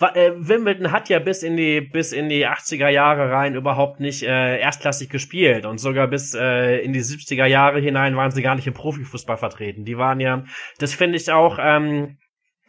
[0.00, 4.22] äh, Wimbledon hat ja bis in die bis in die 80er Jahre rein überhaupt nicht
[4.22, 8.54] äh, erstklassig gespielt und sogar bis äh, in die 70er Jahre hinein waren sie gar
[8.54, 9.84] nicht im Profifußball vertreten.
[9.84, 10.44] Die waren ja,
[10.78, 12.18] das finde ich auch ähm,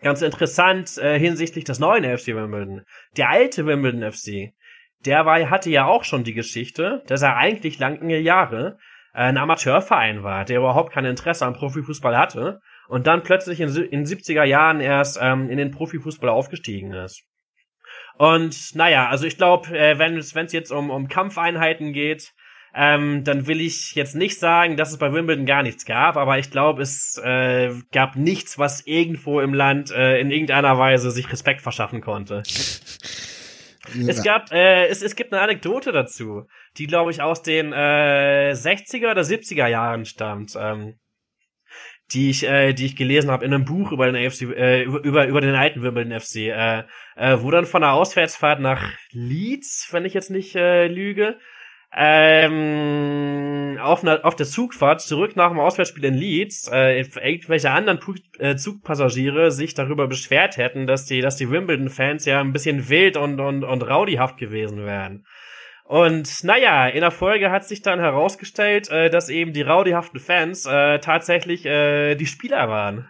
[0.02, 2.84] ganz interessant äh, hinsichtlich des neuen FC Wimbledon.
[3.16, 4.54] Der alte Wimbledon FC,
[5.06, 8.78] der war, hatte ja auch schon die Geschichte, dass er eigentlich lange Jahre
[9.14, 12.60] äh, ein Amateurverein war, der überhaupt kein Interesse am Profifußball hatte
[12.90, 17.24] und dann plötzlich in, in 70er Jahren erst ähm, in den Profifußball aufgestiegen ist.
[18.18, 22.34] Und naja, also ich glaube, äh, wenn es jetzt um, um Kampfeinheiten geht,
[22.74, 26.40] ähm, dann will ich jetzt nicht sagen, dass es bei Wimbledon gar nichts gab, aber
[26.40, 31.32] ich glaube, es äh, gab nichts, was irgendwo im Land äh, in irgendeiner Weise sich
[31.32, 32.44] Respekt verschaffen konnte.
[33.96, 34.08] Ja.
[34.08, 36.44] Es gab, äh, es, es gibt eine Anekdote dazu,
[36.78, 40.56] die glaube ich aus den äh, 60er oder 70er Jahren stammt.
[40.60, 41.00] Ähm,
[42.12, 45.28] die ich, äh, die ich gelesen habe in einem Buch über den AFC, äh, über,
[45.28, 46.84] über den alten Wimbledon FC, äh,
[47.16, 51.38] äh, wo dann von der Auswärtsfahrt nach Leeds, wenn ich jetzt nicht äh, lüge,
[51.92, 58.00] ähm, auf, einer, auf der Zugfahrt zurück nach dem Auswärtsspiel in Leeds äh, irgendwelche anderen
[58.38, 63.18] äh, Zugpassagiere sich darüber beschwert hätten, dass die, dass die Wimbledon-Fans ja ein bisschen wild
[63.18, 65.26] und, und, und rowdyhaft gewesen wären.
[65.90, 70.68] Und naja, in der Folge hat sich dann herausgestellt, äh, dass eben die rowdyhaften Fans
[70.68, 73.08] äh, tatsächlich äh, die Spieler waren.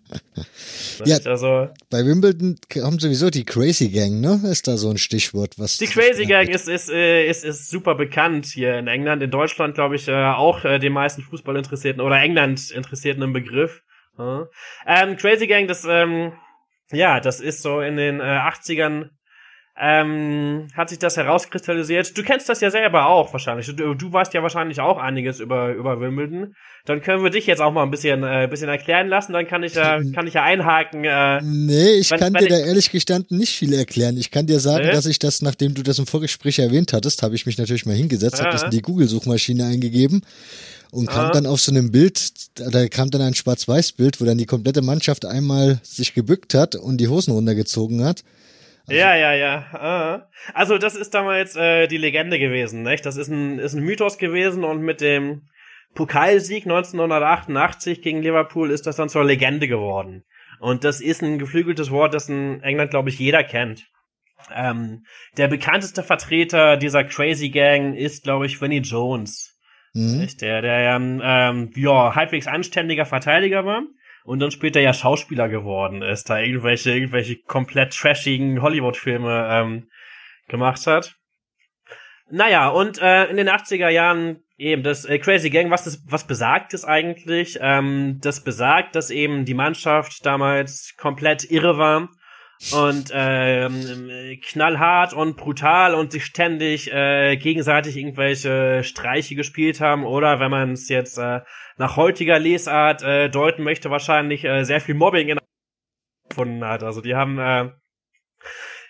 [1.04, 4.40] ja, also, bei Wimbledon kommt sowieso die Crazy Gang, ne?
[4.50, 5.78] Ist da so ein Stichwort, was.
[5.78, 9.22] Die Crazy Gang ist, ist, äh, ist, ist super bekannt hier in England.
[9.22, 13.84] In Deutschland, glaube ich, äh, auch äh, den meisten Fußballinteressierten oder England Interessierten im Begriff.
[14.18, 14.48] Ja.
[14.88, 16.32] Ähm, Crazy Gang, das, ähm,
[16.90, 19.10] ja, das ist so in den äh, 80ern
[19.78, 22.16] ähm, hat sich das herauskristallisiert.
[22.16, 23.66] Du kennst das ja selber auch wahrscheinlich.
[23.66, 26.54] Du, du weißt ja wahrscheinlich auch einiges über über Wimbledon.
[26.86, 29.34] Dann können wir dich jetzt auch mal ein bisschen äh, bisschen erklären lassen.
[29.34, 31.04] Dann kann ich ja kann ich ja einhaken.
[31.04, 34.16] Äh, nee, ich wenn, kann wenn dir ich, da ehrlich gestanden nicht viel erklären.
[34.16, 34.92] Ich kann dir sagen, nee?
[34.92, 37.94] dass ich das, nachdem du das im Vorgespräch erwähnt hattest, habe ich mich natürlich mal
[37.94, 38.44] hingesetzt, ja.
[38.44, 40.22] habe das in die Google-Suchmaschine eingegeben
[40.90, 41.30] und kam ah.
[41.32, 42.18] dann auf so einem Bild,
[42.54, 46.96] da kam dann ein Schwarz-Weiß-Bild, wo dann die komplette Mannschaft einmal sich gebückt hat und
[46.96, 48.22] die Hosen runtergezogen hat.
[48.88, 49.56] Also ja, ja, ja.
[49.72, 50.28] Ah.
[50.54, 53.04] Also das ist damals äh, die Legende gewesen, nicht?
[53.04, 55.48] Das ist ein, ist ein Mythos gewesen und mit dem
[55.94, 60.24] Pokalsieg 1988 gegen Liverpool ist das dann zur Legende geworden.
[60.60, 63.86] Und das ist ein geflügeltes Wort, das in England, glaube ich, jeder kennt.
[64.54, 65.04] Ähm,
[65.36, 69.58] der bekannteste Vertreter dieser Crazy Gang ist, glaube ich, Vinnie Jones.
[69.94, 70.28] Mhm.
[70.40, 73.82] Der, der ähm, ja, halbwegs anständiger Verteidiger war
[74.26, 79.88] und dann später ja Schauspieler geworden ist, da irgendwelche, irgendwelche komplett trashigen Hollywood-Filme ähm,
[80.48, 81.14] gemacht hat.
[82.28, 86.26] Naja, und äh, in den 80er Jahren eben das äh, Crazy Gang, was das, was
[86.26, 87.58] besagt es eigentlich?
[87.60, 92.08] Ähm, das besagt, dass eben die Mannschaft damals komplett irre war
[92.72, 94.10] und ähm,
[94.42, 100.72] knallhart und brutal und sich ständig äh, gegenseitig irgendwelche Streiche gespielt haben oder wenn man
[100.72, 101.40] es jetzt äh,
[101.76, 105.38] nach heutiger Lesart äh, deuten möchte, wahrscheinlich äh, sehr viel Mobbing in
[106.28, 106.82] gefunden hat.
[106.82, 107.70] Also die haben äh,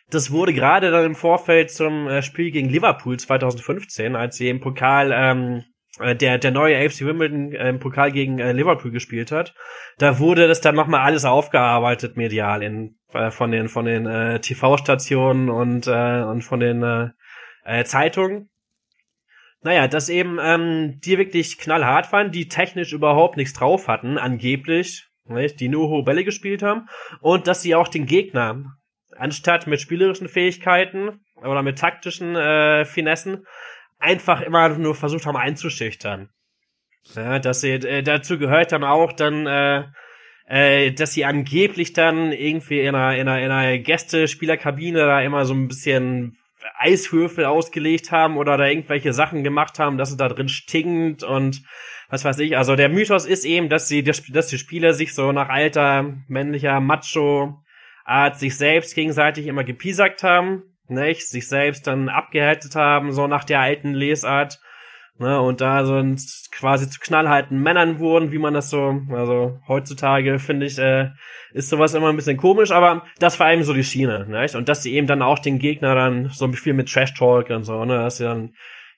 [0.08, 4.60] das wurde gerade dann im Vorfeld zum äh, Spiel gegen Liverpool 2015, als sie im
[4.60, 9.32] Pokal ähm, äh, der der neue AFC Wimbledon äh, im Pokal gegen äh, Liverpool gespielt
[9.32, 9.54] hat,
[9.98, 14.40] da wurde das dann nochmal alles aufgearbeitet medial in äh, von den von den äh,
[14.40, 17.08] TV-Stationen und äh, und von den äh,
[17.64, 18.50] äh, Zeitungen.
[19.62, 25.08] Naja, dass eben ähm, die wirklich knallhart waren, die technisch überhaupt nichts drauf hatten, angeblich,
[25.24, 26.88] nicht, die nur hohe Bälle gespielt haben
[27.20, 28.76] und dass sie auch den Gegner
[29.16, 33.46] anstatt mit spielerischen Fähigkeiten oder mit taktischen äh, Finessen
[33.98, 36.30] einfach immer nur versucht haben einzuschüchtern.
[37.14, 39.84] Ja, dass sie, äh, dazu gehört dann auch dann, äh,
[40.48, 45.44] äh, dass sie angeblich dann irgendwie in einer, in einer, in einer Gästespielerkabine da immer
[45.44, 46.38] so ein bisschen
[46.78, 51.62] Eiswürfel ausgelegt haben oder da irgendwelche Sachen gemacht haben, dass es da drin stinkt und
[52.08, 52.56] was weiß ich.
[52.56, 56.80] Also der Mythos ist eben, dass sie, dass die Spieler sich so nach alter männlicher
[56.80, 57.62] Macho
[58.04, 63.44] Art sich selbst gegenseitig immer gepiesackt haben nicht, sich selbst dann abgehärtet haben, so nach
[63.44, 64.60] der alten Lesart,
[65.18, 66.02] ne, und da so
[66.50, 71.10] quasi zu knallharten Männern wurden, wie man das so, also heutzutage finde ich, äh,
[71.52, 74.54] ist sowas immer ein bisschen komisch, aber das war eben so die Schiene, nicht?
[74.54, 77.64] Und dass sie eben dann auch den Gegner dann so viel mit Trash Talk und
[77.64, 78.54] so, ne, dass sie dann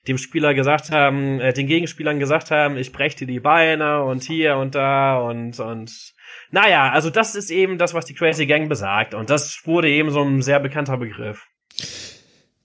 [0.07, 4.57] dem Spieler gesagt haben, äh, den Gegenspielern gesagt haben, ich dir die Beine und hier
[4.57, 5.91] und da und und
[6.51, 9.13] naja, also das ist eben das, was die Crazy Gang besagt.
[9.13, 11.45] Und das wurde eben so ein sehr bekannter Begriff.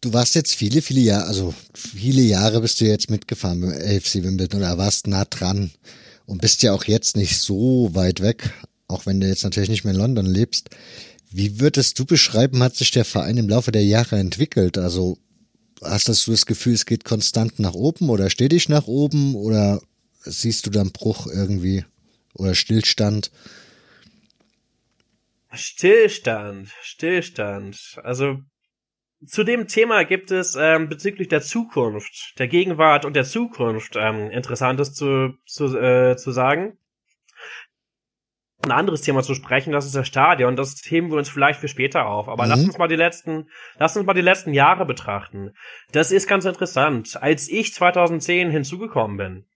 [0.01, 4.23] Du warst jetzt viele, viele Jahre, also viele Jahre bist du jetzt mitgefahren beim AFC
[4.23, 5.71] Wimbledon oder warst nah dran
[6.27, 8.51] und bist ja auch jetzt nicht so weit weg,
[8.87, 10.71] auch wenn du jetzt natürlich nicht mehr in London lebst.
[11.31, 14.79] Wie würdest du beschreiben, hat sich der Verein im Laufe der Jahre entwickelt?
[14.79, 15.19] Also
[15.83, 19.81] hast du das Gefühl, es geht konstant nach oben oder stetig nach oben oder
[20.21, 21.85] siehst du da einen Bruch irgendwie
[22.35, 23.31] oder Stillstand?
[25.53, 27.99] Stillstand, Stillstand.
[28.03, 28.39] Also
[29.27, 34.31] zu dem Thema gibt es ähm, bezüglich der Zukunft, der Gegenwart und der Zukunft ähm,
[34.31, 36.79] Interessantes zu, zu, äh, zu sagen.
[38.65, 40.57] Ein anderes Thema zu sprechen, das ist das Stadion.
[40.57, 42.29] Das heben wir uns vielleicht für später auf.
[42.29, 42.51] Aber mhm.
[42.51, 43.49] lass uns mal die letzten,
[43.79, 45.53] lass uns mal die letzten Jahre betrachten.
[45.93, 47.19] Das ist ganz interessant.
[47.21, 49.47] Als ich 2010 hinzugekommen bin,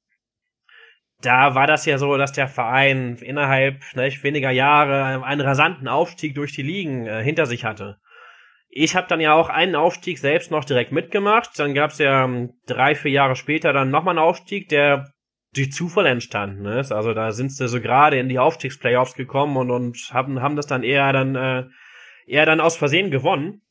[1.21, 6.35] da war das ja so, dass der Verein innerhalb ne, weniger Jahre einen rasanten Aufstieg
[6.35, 7.99] durch die Ligen äh, hinter sich hatte.
[8.81, 11.59] Ich habe dann ja auch einen Aufstieg selbst noch direkt mitgemacht.
[11.59, 15.13] Dann gab es ja ähm, drei, vier Jahre später dann nochmal einen Aufstieg, der
[15.53, 16.93] durch Zufall entstanden ist.
[16.93, 20.69] Also da sind sie so gerade in die Aufstiegsplayoffs gekommen und, und haben, haben das
[20.69, 21.65] dann eher dann äh,
[22.29, 23.63] eher dann aus Versehen gewonnen.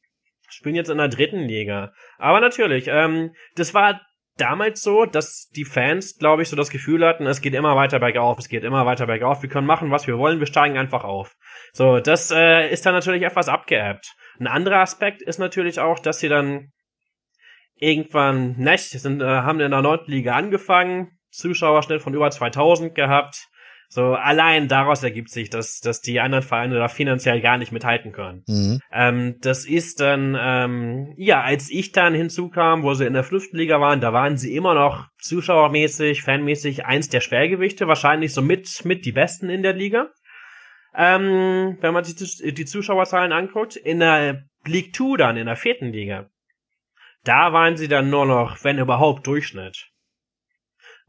[0.49, 1.93] Spielen jetzt in der dritten Liga.
[2.17, 4.01] Aber natürlich, ähm, das war
[4.35, 7.99] damals so, dass die Fans, glaube ich, so das Gefühl hatten, es geht immer weiter
[7.99, 11.05] bergauf, es geht immer weiter bergauf, wir können machen, was wir wollen, wir steigen einfach
[11.05, 11.35] auf.
[11.71, 14.15] So, das äh, ist dann natürlich etwas abgeebbt.
[14.39, 16.71] Ein anderer Aspekt ist natürlich auch, dass sie dann
[17.79, 23.47] irgendwann, nicht, sind, äh, haben in der neunten Liga angefangen, Zuschauerschnitt von über 2000 gehabt.
[23.89, 28.11] So, allein daraus ergibt sich, dass, dass die anderen Vereine da finanziell gar nicht mithalten
[28.11, 28.43] können.
[28.45, 28.79] Mhm.
[28.91, 33.55] Ähm, das ist dann, ähm, ja, als ich dann hinzukam, wo sie in der fünften
[33.55, 38.83] Liga waren, da waren sie immer noch zuschauermäßig, fanmäßig eins der Schwergewichte, wahrscheinlich so mit,
[38.83, 40.09] mit die besten in der Liga.
[40.99, 45.93] Ähm, wenn man sich die Zuschauerzahlen anguckt, in der League 2 dann, in der vierten
[45.93, 46.29] Liga,
[47.23, 49.91] da waren sie dann nur noch, wenn überhaupt, Durchschnitt.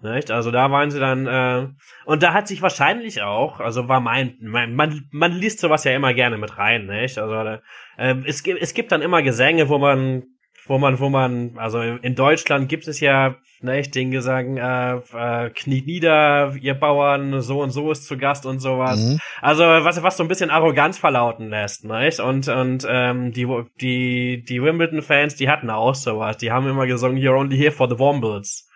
[0.00, 0.30] Nicht?
[0.30, 1.68] Also da waren sie dann, äh,
[2.04, 5.92] und da hat sich wahrscheinlich auch, also war mein, mein man, man liest sowas ja
[5.92, 7.18] immer gerne mit rein, nicht?
[7.18, 7.58] Also
[7.96, 10.24] äh, es, es gibt dann immer Gesänge, wo man
[10.68, 14.96] wo man, wo man, also in Deutschland gibt es ja, ne, ich den Gesang, äh,
[14.96, 18.98] äh, kniet nieder, ihr Bauern, so und so ist zu Gast und sowas.
[18.98, 19.18] Mhm.
[19.40, 22.10] Also was, was so ein bisschen Arroganz verlauten lässt, ne?
[22.22, 23.46] Und, und ähm, die,
[23.80, 26.36] die, die Wimbledon-Fans, die hatten auch sowas.
[26.36, 28.68] Die haben immer gesungen, you're only here for the Wombles.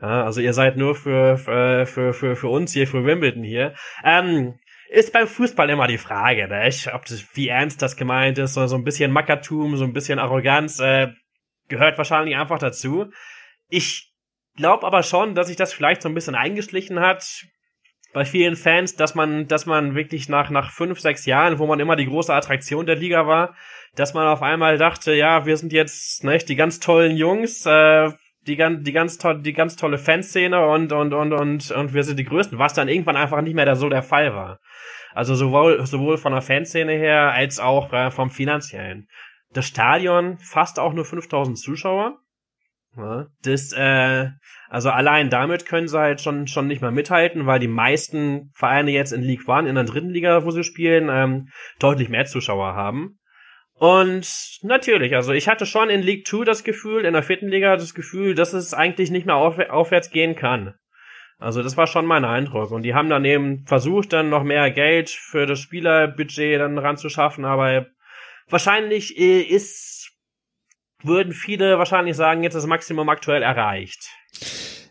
[0.00, 3.74] Ja, also ihr seid nur für, für, für, für, für uns hier, für Wimbledon hier.
[4.04, 4.54] Ähm,
[4.88, 6.70] ist beim Fußball immer die Frage, ne?
[6.92, 10.18] ob das, wie ernst das gemeint ist, so, so ein bisschen Mackertum, so ein bisschen
[10.18, 10.80] Arroganz.
[10.80, 11.08] Äh,
[11.68, 13.10] gehört wahrscheinlich einfach dazu.
[13.68, 14.12] Ich
[14.56, 17.46] glaube aber schon, dass sich das vielleicht so ein bisschen eingeschlichen hat
[18.12, 21.80] bei vielen Fans, dass man, dass man wirklich nach, nach fünf, sechs Jahren, wo man
[21.80, 23.54] immer die große Attraktion der Liga war,
[23.94, 28.10] dass man auf einmal dachte, ja, wir sind jetzt ne, die ganz tollen Jungs, äh,
[28.46, 32.04] die, ganz, die, ganz tolle, die ganz tolle Fanszene und, und, und, und, und wir
[32.04, 34.60] sind die Größten, was dann irgendwann einfach nicht mehr so der Fall war.
[35.12, 39.08] Also sowohl, sowohl von der Fanszene her als auch äh, vom finanziellen.
[39.56, 42.18] Das Stadion fast auch nur 5000 Zuschauer.
[43.42, 44.28] Das, äh,
[44.68, 48.90] also allein damit können sie halt schon, schon nicht mal mithalten, weil die meisten Vereine
[48.90, 51.48] jetzt in League One, in der dritten Liga, wo sie spielen, ähm,
[51.78, 53.18] deutlich mehr Zuschauer haben.
[53.72, 57.76] Und natürlich, also ich hatte schon in League 2 das Gefühl, in der vierten Liga
[57.76, 60.74] das Gefühl, dass es eigentlich nicht mehr auf, aufwärts gehen kann.
[61.38, 62.72] Also das war schon mein Eindruck.
[62.72, 67.44] Und die haben dann eben versucht, dann noch mehr Geld für das Spielerbudget dann ranzuschaffen,
[67.46, 67.86] aber
[68.48, 70.10] wahrscheinlich äh, ist,
[71.02, 74.08] würden viele wahrscheinlich sagen, jetzt das Maximum aktuell erreicht.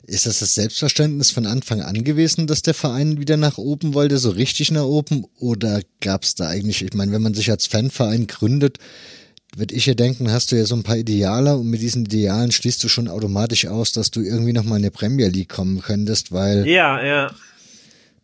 [0.07, 4.19] Ist das das Selbstverständnis von Anfang an gewesen, dass der Verein wieder nach oben wollte,
[4.19, 5.25] so richtig nach oben?
[5.39, 8.77] Oder gab es da eigentlich, ich meine, wenn man sich als Fanverein gründet,
[9.55, 12.51] würde ich ja denken, hast du ja so ein paar Ideale und mit diesen Idealen
[12.51, 16.31] schließt du schon automatisch aus, dass du irgendwie nochmal in der Premier League kommen könntest,
[16.31, 17.33] weil ja, ja.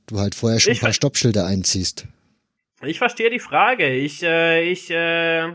[0.06, 2.06] du halt vorher schon ich ein paar Stoppschilder einziehst.
[2.84, 3.90] Ich verstehe die Frage.
[3.90, 5.52] Ich, äh, ich, äh,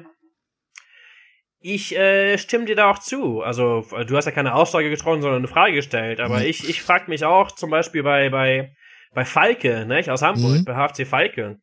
[1.61, 3.43] ich äh, stimme dir da auch zu.
[3.43, 6.21] Also, du hast ja keine Aussage getroffen, sondern eine Frage gestellt.
[6.21, 6.47] Aber mhm.
[6.47, 8.73] ich, ich frage mich auch zum Beispiel bei, bei,
[9.15, 10.65] bei Falke, ne, aus Hamburg, mhm.
[10.65, 11.59] bei HFC Falke.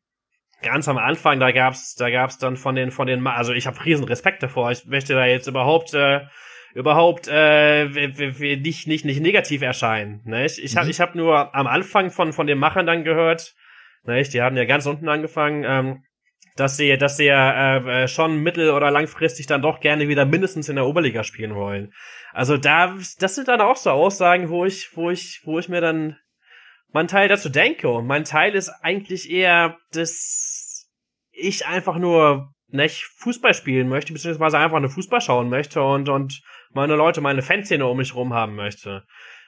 [0.62, 3.84] Ganz am Anfang, da gab's, da gab's dann von den, von den, also ich habe
[3.84, 4.72] riesen Respekt davor.
[4.72, 6.22] Ich möchte da jetzt überhaupt, äh,
[6.74, 10.22] überhaupt äh, nicht, nicht, nicht negativ erscheinen.
[10.26, 10.46] Ne?
[10.46, 10.92] Ich, ich habe mhm.
[10.92, 13.54] ich hab nur am Anfang von, von den Machern dann gehört,
[14.06, 14.34] nicht?
[14.34, 16.04] Die haben ja ganz unten angefangen, ähm,
[16.56, 20.26] dass sie, dass sie ja äh, äh, schon mittel- oder langfristig dann doch gerne wieder
[20.26, 21.94] mindestens in der Oberliga spielen wollen.
[22.32, 25.82] Also da, das sind dann auch so Aussagen, wo ich, wo ich, wo ich mir
[25.82, 26.18] dann,
[26.92, 27.90] mein Teil dazu denke.
[27.90, 30.88] Und mein Teil ist eigentlich eher, dass
[31.32, 36.42] ich einfach nur nicht Fußball spielen möchte, beziehungsweise einfach nur Fußball schauen möchte und, und
[36.72, 39.04] meine Leute, meine Fanszene um mich rum haben möchte.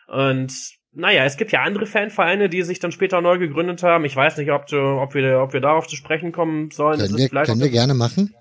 [0.07, 0.53] Und
[0.95, 4.05] naja, es gibt ja andere Fanvereine, die sich dann später neu gegründet haben.
[4.05, 6.99] Ich weiß nicht, ob, du, ob, wir, ob wir darauf zu sprechen kommen sollen.
[6.99, 8.33] Können, wir, können wir gerne machen.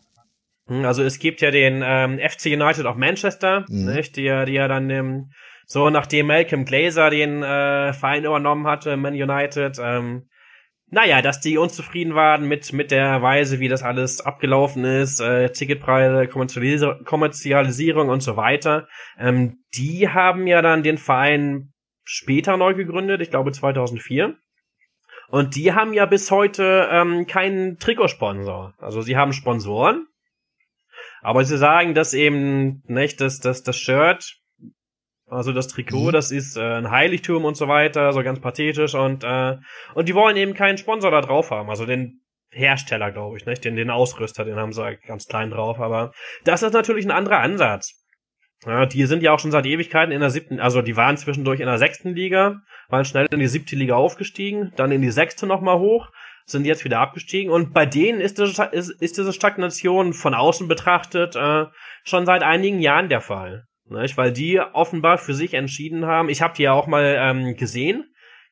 [0.68, 3.92] Hm, also es gibt ja den ähm, FC United of Manchester, mhm.
[3.92, 5.30] nicht, die, die ja dann ähm,
[5.66, 10.28] so nachdem Malcolm Glazer den äh, Verein übernommen hatte, Man United, ähm,
[10.90, 15.50] naja, dass die unzufrieden waren mit mit der Weise, wie das alles abgelaufen ist, äh,
[15.50, 18.86] Ticketpreise, Kommerzialis Kommerzialisierung und so weiter.
[19.18, 21.73] Ähm, die haben ja dann den Verein
[22.04, 24.36] später neu gegründet, ich glaube 2004.
[25.28, 28.74] Und die haben ja bis heute ähm, keinen Trikotsponsor.
[28.78, 30.06] Also sie haben Sponsoren,
[31.22, 34.36] aber sie sagen, dass eben nicht, dass, dass das Shirt,
[35.26, 36.12] also das Trikot, mhm.
[36.12, 39.56] das ist äh, ein Heiligtum und so weiter, so ganz pathetisch und äh,
[39.94, 43.64] und die wollen eben keinen Sponsor da drauf haben, also den Hersteller, glaube ich, nicht,
[43.64, 46.12] den den Ausrüster, den haben sie ganz klein drauf, aber
[46.44, 48.03] das ist natürlich ein anderer Ansatz.
[48.66, 51.60] Ja, die sind ja auch schon seit Ewigkeiten in der siebten, also die waren zwischendurch
[51.60, 55.46] in der sechsten Liga, waren schnell in die siebte Liga aufgestiegen, dann in die sechste
[55.46, 56.08] nochmal hoch,
[56.46, 60.68] sind jetzt wieder abgestiegen und bei denen ist, das, ist, ist diese Stagnation von außen
[60.68, 61.66] betrachtet äh,
[62.04, 63.64] schon seit einigen Jahren der Fall.
[63.86, 64.16] Nicht?
[64.16, 68.04] Weil die offenbar für sich entschieden haben, ich habe die ja auch mal ähm, gesehen,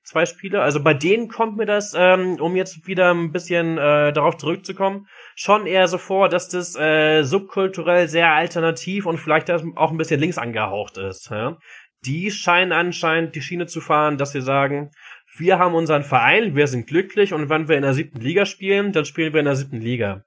[0.04, 4.12] zwei Spiele, also bei denen kommt mir das, ähm, um jetzt wieder ein bisschen äh,
[4.12, 9.90] darauf zurückzukommen, schon eher so vor, dass das äh, subkulturell sehr alternativ und vielleicht auch
[9.90, 11.30] ein bisschen links angehaucht ist.
[11.30, 11.58] Ja?
[12.04, 14.90] Die scheinen anscheinend die Schiene zu fahren, dass sie sagen,
[15.36, 18.92] wir haben unseren Verein, wir sind glücklich und wenn wir in der siebten Liga spielen,
[18.92, 20.24] dann spielen wir in der siebten Liga.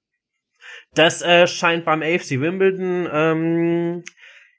[0.93, 4.03] Das äh, scheint beim AFC Wimbledon ähm,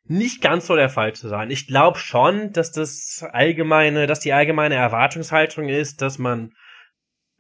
[0.09, 1.51] nicht ganz so der Fall zu sein.
[1.51, 6.53] Ich glaube schon, dass das allgemeine, dass die allgemeine Erwartungshaltung ist, dass man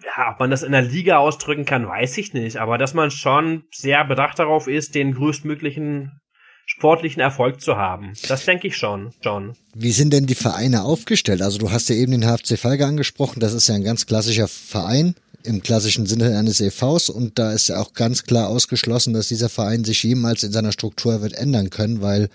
[0.04, 3.10] ja, ob man das in der Liga ausdrücken kann, weiß ich nicht, aber dass man
[3.10, 6.20] schon sehr bedacht darauf ist, den größtmöglichen
[6.66, 8.12] sportlichen Erfolg zu haben.
[8.28, 9.56] Das denke ich schon, John.
[9.74, 11.40] Wie sind denn die Vereine aufgestellt?
[11.40, 14.48] Also du hast ja eben den HFC Falke angesprochen, das ist ja ein ganz klassischer
[14.48, 15.14] Verein
[15.47, 19.49] im klassischen Sinne eines EVs und da ist ja auch ganz klar ausgeschlossen, dass dieser
[19.49, 22.28] Verein sich jemals in seiner Struktur wird ändern können, weil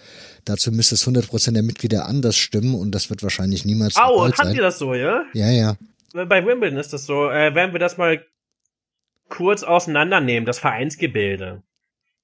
[0.45, 4.25] dazu müsste es 100 Prozent der Mitglieder anders stimmen und das wird wahrscheinlich niemals Au,
[4.25, 4.55] habt sein.
[4.55, 5.25] ihr das so, ja?
[5.33, 5.77] Ja, ja.
[6.13, 7.29] Bei Wimbledon ist das so.
[7.29, 8.25] Äh, werden wir das mal
[9.29, 11.63] kurz auseinandernehmen, das Vereinsgebilde.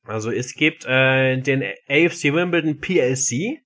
[0.03, 3.61] Also es gibt äh, den AFC Wimbledon PLC.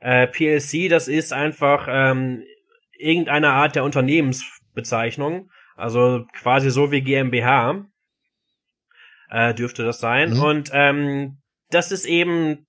[0.00, 2.42] Äh, PLC, das ist einfach ähm,
[2.98, 5.50] irgendeine Art der Unternehmensbezeichnung.
[5.80, 7.86] Also quasi so wie GmbH
[9.30, 10.34] äh, dürfte das sein.
[10.34, 10.42] Mhm.
[10.42, 11.38] Und ähm,
[11.70, 12.66] das ist eben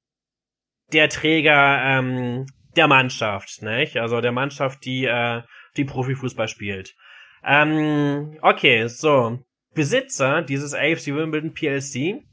[0.93, 2.45] der Träger ähm,
[2.75, 3.97] der Mannschaft, nicht?
[3.97, 5.41] Also der Mannschaft, die äh,
[5.77, 6.95] die Profifußball spielt.
[7.43, 9.39] Ähm, okay, so
[9.73, 12.23] Besitzer dieses AFC Wimbledon PLC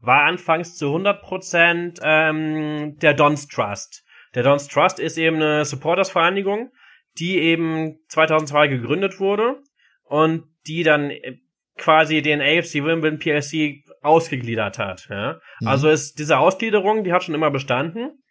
[0.00, 4.04] war anfangs zu 100% ähm, der Dons Trust.
[4.34, 6.70] Der Dons Trust ist eben eine Supportersvereinigung,
[7.18, 9.60] die eben 2002 gegründet wurde
[10.08, 11.36] und die dann äh,
[11.76, 15.08] quasi den AFC Wimbledon PLC ausgegliedert hat.
[15.10, 15.40] Ja?
[15.60, 15.68] Mhm.
[15.68, 18.22] Also ist diese Ausgliederung, die hat schon immer bestanden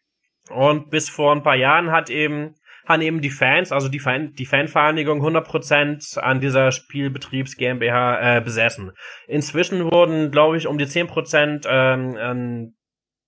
[0.49, 2.55] und bis vor ein paar Jahren hat eben
[2.87, 8.41] haben eben die Fans, also die, Fan, die Fanvereinigung 100% an dieser Spielbetriebs GmbH äh,
[8.41, 8.91] besessen.
[9.27, 12.75] Inzwischen wurden, glaube ich, um die 10% ähm, an,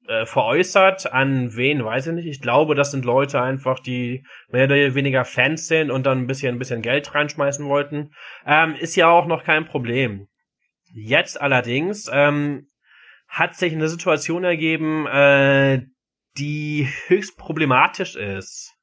[0.08, 1.12] äh, veräußert.
[1.12, 2.28] An wen, weiß ich nicht.
[2.28, 6.28] Ich glaube, das sind Leute einfach, die mehr oder weniger Fans sind und dann ein
[6.28, 8.12] bisschen, ein bisschen Geld reinschmeißen wollten.
[8.46, 10.28] Ähm, ist ja auch noch kein Problem.
[10.94, 12.68] Jetzt allerdings ähm,
[13.28, 15.82] hat sich eine Situation ergeben, äh,
[16.38, 18.74] die höchst problematisch ist.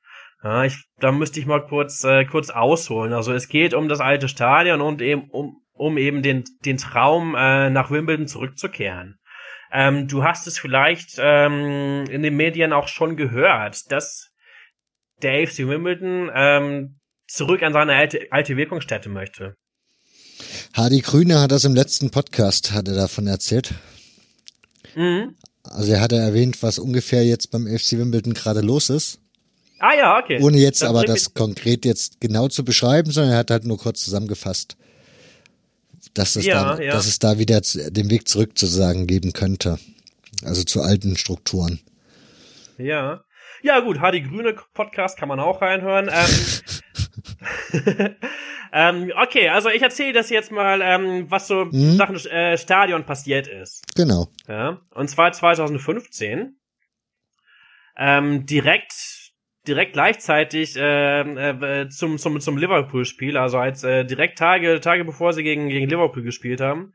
[0.43, 3.15] Ja, ich, da müsste ich mal kurz, äh, kurz ausholen.
[3.15, 7.35] Also es geht um das alte Stadion und eben um, um eben den, den Traum,
[7.35, 9.19] äh, nach Wimbledon zurückzukehren.
[9.75, 14.31] Ähm, du hast es vielleicht ähm, in den Medien auch schon gehört, dass
[15.21, 19.57] der AFC Wimbledon ähm, zurück an seine alte, alte Wirkungsstätte möchte.
[20.75, 23.75] Hardy Grüne hat das im letzten Podcast, hat er davon erzählt.
[24.95, 25.35] Mhm.
[25.65, 29.19] Also er hatte erwähnt, was ungefähr jetzt beim FC Wimbledon gerade los ist.
[29.81, 30.41] Ah ja, okay.
[30.41, 33.79] Ohne jetzt das aber das konkret jetzt genau zu beschreiben, sondern er hat halt nur
[33.79, 34.77] kurz zusammengefasst,
[36.15, 36.93] dass es, ja, da, ja.
[36.93, 39.79] Dass es da wieder den Weg zurück sozusagen geben könnte.
[40.45, 41.81] Also zu alten Strukturen.
[42.79, 43.25] Ja.
[43.63, 46.11] Ja, gut, HD Grüne Podcast kann man auch reinhören.
[46.13, 46.31] Ähm,
[48.73, 51.97] ähm, okay, also ich erzähle das jetzt mal, ähm, was so mhm.
[51.97, 53.85] Sachen äh, Stadion passiert ist.
[53.95, 54.29] Genau.
[54.49, 56.57] Ja, und zwar 2015.
[57.97, 59.24] Ähm, direkt
[59.67, 65.33] direkt gleichzeitig äh, äh, zum zum zum Liverpool-Spiel, also als äh, direkt Tage Tage bevor
[65.33, 66.93] sie gegen gegen Liverpool gespielt haben,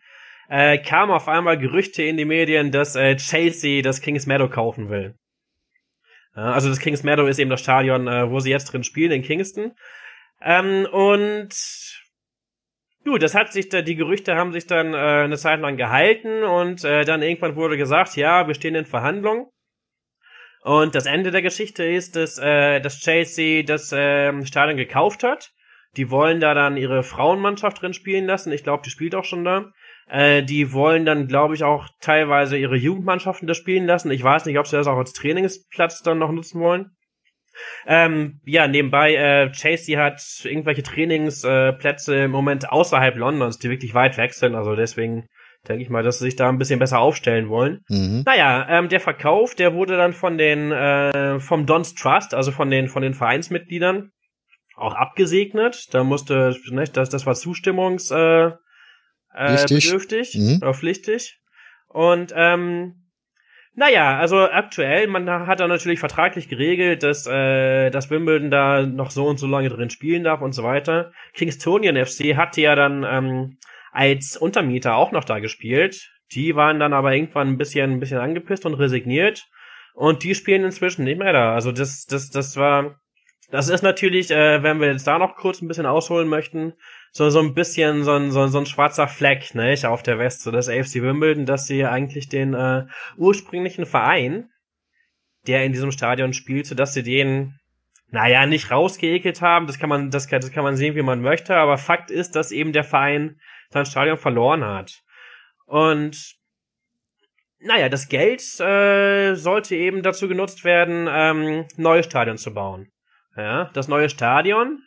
[0.50, 4.90] äh, kamen auf einmal Gerüchte in die Medien, dass äh, Chelsea das Kings Meadow kaufen
[4.90, 5.16] will.
[6.36, 9.12] Ja, also das Kings Meadow ist eben das Stadion, äh, wo sie jetzt drin spielen
[9.12, 9.74] in Kingston.
[10.42, 11.54] Ähm, und
[13.06, 16.44] Gut, das hat sich da, die Gerüchte haben sich dann äh, eine Zeit lang gehalten
[16.44, 19.48] und äh, dann irgendwann wurde gesagt, ja, wir stehen in Verhandlungen.
[20.62, 25.52] Und das Ende der Geschichte ist, dass, äh, dass Chelsea das äh, Stadion gekauft hat.
[25.98, 28.52] Die wollen da dann ihre Frauenmannschaft drin spielen lassen.
[28.52, 29.72] Ich glaube, die spielt auch schon da.
[30.08, 34.12] Äh, die wollen dann, glaube ich, auch teilweise ihre Jugendmannschaften da spielen lassen.
[34.12, 36.92] Ich weiß nicht, ob sie das auch als Trainingsplatz dann noch nutzen wollen.
[37.86, 43.94] Ähm, ja, nebenbei, äh, Chasey hat irgendwelche Trainingsplätze äh, im Moment außerhalb Londons, die wirklich
[43.94, 44.56] weit weg sind.
[44.56, 45.28] Also deswegen
[45.68, 47.82] denke ich mal, dass sie sich da ein bisschen besser aufstellen wollen.
[47.90, 48.24] Mhm.
[48.26, 52.72] Naja, ähm, der Verkauf, der wurde dann von den äh, vom Don's Trust, also von
[52.72, 54.12] den von den Vereinsmitgliedern
[54.76, 55.94] auch abgesegnet.
[55.94, 58.52] Da musste, ne, das, das war Zustimmungs äh,
[59.34, 60.60] äh, bedürftig mhm.
[60.62, 61.40] oder pflichtig.
[61.88, 63.10] Und ähm,
[63.76, 69.12] naja, also aktuell, man hat da natürlich vertraglich geregelt, dass, äh, dass Wimbledon da noch
[69.12, 71.12] so und so lange drin spielen darf und so weiter.
[71.34, 73.58] Kingstonian FC hatte ja dann ähm,
[73.92, 76.10] als Untermieter auch noch da gespielt.
[76.32, 79.48] Die waren dann aber irgendwann ein bisschen, ein bisschen angepisst und resigniert.
[79.94, 81.54] Und die spielen inzwischen nicht mehr da.
[81.54, 83.00] Also das, das, das war,
[83.52, 86.74] das ist natürlich, äh, wenn wir jetzt da noch kurz ein bisschen ausholen möchten,
[87.12, 90.42] so, so ein bisschen so ein, so, so ein schwarzer Fleck, ne, auf der West,
[90.42, 92.86] so das AFC Wimbledon, dass sie eigentlich den äh,
[93.18, 94.50] ursprünglichen Verein,
[95.48, 97.60] der in diesem Stadion spielte, dass sie den,
[98.12, 101.22] naja, nicht rausgeekelt haben, das kann man, das kann, das kann man sehen, wie man
[101.22, 105.02] möchte, aber Fakt ist, dass eben der Verein sein Stadion verloren hat.
[105.66, 106.36] Und
[107.60, 112.92] naja, das Geld äh, sollte eben dazu genutzt werden, ähm, neue Stadion zu bauen.
[113.36, 114.82] Ja, das neue Stadion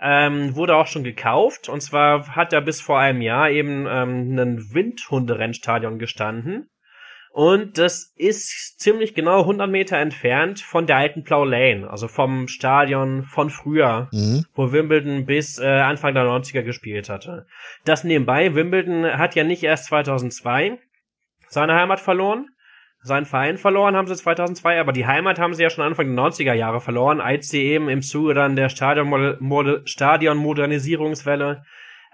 [0.00, 1.68] ähm, wurde auch schon gekauft.
[1.68, 6.68] Und zwar hat er bis vor einem Jahr eben ähm, ein Windhunderennstadion gestanden.
[7.34, 12.46] Und das ist ziemlich genau 100 Meter entfernt von der alten Plough Lane, also vom
[12.46, 14.44] Stadion von früher, mhm.
[14.54, 17.48] wo Wimbledon bis äh, Anfang der 90er gespielt hatte.
[17.84, 20.78] Das nebenbei, Wimbledon hat ja nicht erst 2002
[21.48, 22.50] seine Heimat verloren,
[23.02, 26.24] seinen Verein verloren haben sie 2002, aber die Heimat haben sie ja schon Anfang der
[26.24, 31.64] 90er Jahre verloren, als sie eben im Zuge dann der Stadionmodernisierungswelle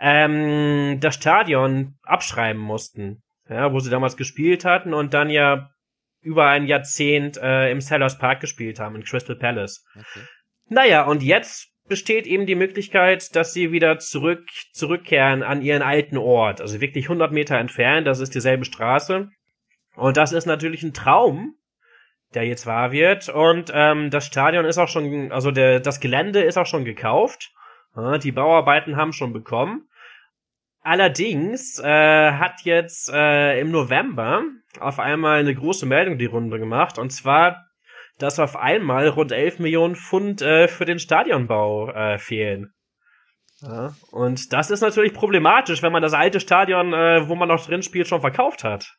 [0.00, 5.70] ähm, das Stadion abschreiben mussten, ja, wo sie damals gespielt hatten und dann ja
[6.22, 9.84] über ein Jahrzehnt äh, im Sellers Park gespielt haben, in Crystal Palace.
[9.94, 10.24] Okay.
[10.68, 16.16] Naja, und jetzt besteht eben die Möglichkeit, dass sie wieder zurück, zurückkehren an ihren alten
[16.16, 19.28] Ort, also wirklich 100 Meter entfernt, das ist dieselbe Straße.
[19.96, 21.56] Und das ist natürlich ein Traum,
[22.34, 23.28] der jetzt wahr wird.
[23.28, 27.50] Und ähm, das Stadion ist auch schon, also der, das Gelände ist auch schon gekauft.
[28.22, 29.88] Die Bauarbeiten haben schon bekommen.
[30.82, 34.42] Allerdings äh, hat jetzt äh, im November
[34.78, 36.98] auf einmal eine große Meldung die Runde gemacht.
[36.98, 37.66] Und zwar,
[38.18, 42.72] dass auf einmal rund 11 Millionen Pfund äh, für den Stadionbau äh, fehlen.
[43.62, 47.66] Ja, und das ist natürlich problematisch, wenn man das alte Stadion, äh, wo man noch
[47.66, 48.96] drin spielt, schon verkauft hat.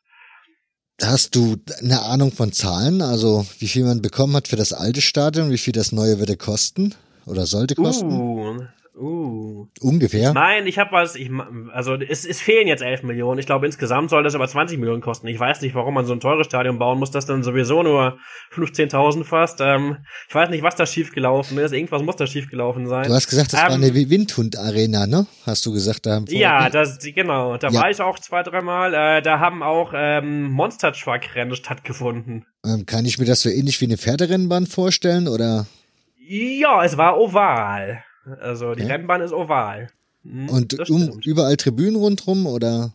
[1.02, 3.02] Hast du eine Ahnung von Zahlen?
[3.02, 6.36] Also wie viel man bekommen hat für das alte Stadion, wie viel das neue würde
[6.36, 6.94] kosten
[7.26, 8.12] oder sollte kosten?
[8.12, 9.68] Uh, Uh.
[9.80, 10.34] Ungefähr?
[10.34, 11.30] Nein, ich habe was, ich,
[11.72, 13.38] also es, es fehlen jetzt 11 Millionen.
[13.38, 15.28] Ich glaube, insgesamt soll das aber 20 Millionen kosten.
[15.28, 18.18] Ich weiß nicht, warum man so ein teures Stadion bauen muss, das dann sowieso nur
[18.54, 19.60] 15.000 fast.
[19.62, 19.96] Ähm,
[20.28, 21.72] ich weiß nicht, was da schiefgelaufen ist.
[21.72, 23.08] Irgendwas muss da schiefgelaufen sein.
[23.08, 25.26] Du hast gesagt, das ähm, war eine Windhund-Arena, ne?
[25.46, 26.04] Hast du gesagt?
[26.04, 27.56] Da ja, das, genau.
[27.56, 27.80] Da ja.
[27.80, 28.92] war ich auch zwei, dreimal.
[28.92, 32.44] Äh, da haben auch ähm, Monster Truck-Rennen stattgefunden.
[32.64, 35.66] Ähm, kann ich mir das so ähnlich wie eine Pferderennbahn vorstellen, oder?
[36.18, 38.04] Ja, es war oval.
[38.40, 38.92] Also die okay.
[38.92, 39.88] Rennbahn ist oval.
[40.24, 42.94] Hm, Und um, überall Tribünen rundrum oder?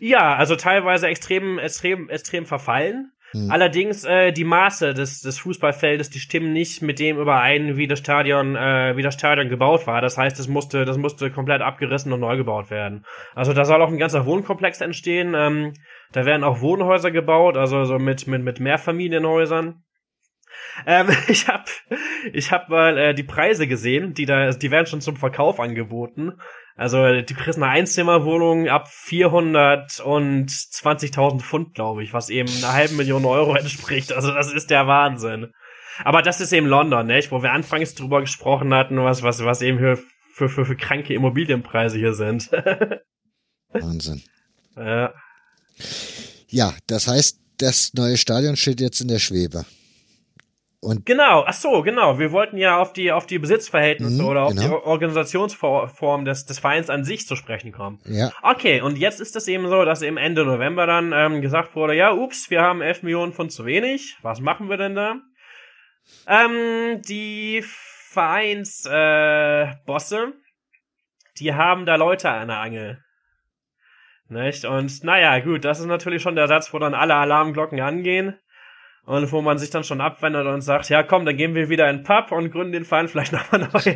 [0.00, 3.12] Ja, also teilweise extrem, extrem, extrem verfallen.
[3.32, 3.50] Hm.
[3.50, 8.00] Allerdings äh, die Maße des, des Fußballfeldes, die stimmen nicht mit dem überein, wie das
[8.00, 10.00] Stadion, äh, wie das Stadion gebaut war.
[10.00, 13.04] Das heißt, es musste, das musste komplett abgerissen und neu gebaut werden.
[13.34, 15.34] Also da soll auch ein ganzer Wohnkomplex entstehen.
[15.36, 15.74] Ähm,
[16.12, 19.84] da werden auch Wohnhäuser gebaut, also so mit mit mit Mehrfamilienhäusern.
[20.86, 21.64] Ähm, ich habe
[22.32, 26.32] ich hab mal äh, die Preise gesehen, die da, die werden schon zum Verkauf angeboten.
[26.76, 33.26] Also die kriegst eine Einzimmerwohnung ab 420.000 Pfund, glaube ich, was eben einer halben Million
[33.26, 34.12] Euro entspricht.
[34.12, 35.52] Also das ist der Wahnsinn.
[36.04, 37.30] Aber das ist eben London, nicht?
[37.30, 39.98] Wo wir anfangs drüber gesprochen hatten, was, was, was eben für,
[40.32, 42.50] für, für, für kranke Immobilienpreise hier sind.
[43.72, 44.22] Wahnsinn.
[44.76, 45.12] Ja.
[46.48, 49.64] Ja, das heißt, das neue Stadion steht jetzt in der Schwebe.
[50.82, 52.18] Und genau, ach so, genau.
[52.18, 54.62] Wir wollten ja auf die auf die Besitzverhältnisse Mhm, oder auf genau.
[54.62, 57.98] die Organisationsform des des Vereins an sich zu sprechen kommen.
[58.06, 61.76] ja, Okay, und jetzt ist es eben so, dass eben Ende November dann ähm, gesagt
[61.76, 64.16] wurde, ja, ups, wir haben 11 Millionen Pfund zu wenig.
[64.22, 65.16] Was machen wir denn da?
[66.26, 70.32] Ähm, die Vereinsbosse, äh, Bosse,
[71.38, 73.04] die haben da Leute an der Angel.
[74.28, 74.64] Nicht?
[74.64, 78.38] Und naja, gut, das ist natürlich schon der Satz, wo dann alle Alarmglocken angehen.
[79.06, 81.88] Und wo man sich dann schon abwendet und sagt, ja komm, dann gehen wir wieder
[81.90, 83.94] in den Pub und gründen den Verein vielleicht nochmal neu.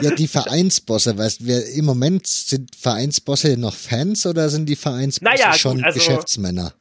[0.00, 4.76] ja, die Vereinsbosse, weißt du, wir, im Moment sind Vereinsbosse noch Fans oder sind die
[4.76, 6.74] Vereinsbosse Naja, gut, schon also- Geschäftsmänner?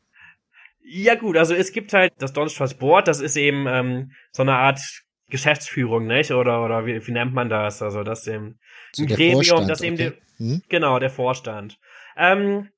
[0.85, 4.53] Ja gut, also es gibt halt das Trust Board, das ist eben ähm, so eine
[4.53, 4.79] Art
[5.29, 6.29] Geschäftsführung, nicht?
[6.31, 7.81] Oder oder wie, wie nennt man das?
[7.81, 8.59] Also das eben
[8.91, 10.11] So ein der Gremium, Vorstand, das eben okay.
[10.37, 10.61] der, Hm?
[10.69, 11.79] genau der Vorstand.
[12.17, 12.69] Ähm,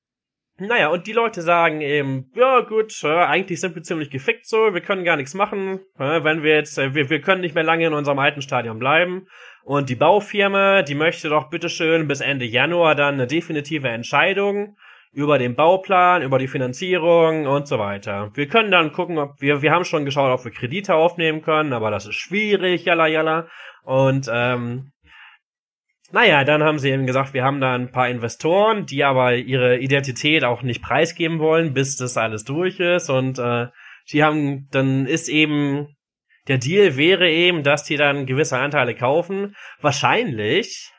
[0.58, 4.80] naja, und die Leute sagen eben, ja gut, eigentlich sind wir ziemlich gefickt so, wir
[4.80, 7.92] können gar nichts machen, wenn wir jetzt, äh, wir, wir können nicht mehr lange in
[7.92, 9.26] unserem alten Stadion bleiben.
[9.64, 14.76] Und die Baufirma, die möchte doch bitteschön bis Ende Januar dann eine definitive Entscheidung
[15.12, 18.30] über den Bauplan, über die Finanzierung und so weiter.
[18.34, 21.72] Wir können dann gucken, ob wir, wir haben schon geschaut, ob wir Kredite aufnehmen können,
[21.72, 23.48] aber das ist schwierig, jalla jalla.
[23.82, 24.92] Und ähm,
[26.12, 29.78] naja, dann haben sie eben gesagt, wir haben da ein paar Investoren, die aber ihre
[29.78, 33.10] Identität auch nicht preisgeben wollen, bis das alles durch ist.
[33.10, 33.68] Und äh,
[34.10, 35.96] die haben, dann ist eben,
[36.46, 39.56] der Deal wäre eben, dass die dann gewisse Anteile kaufen.
[39.80, 40.92] Wahrscheinlich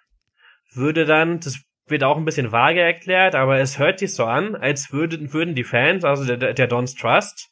[0.74, 4.56] würde dann, das wird auch ein bisschen vage erklärt, aber es hört sich so an,
[4.56, 7.50] als würden, würden die Fans, also der, der Don's Trust,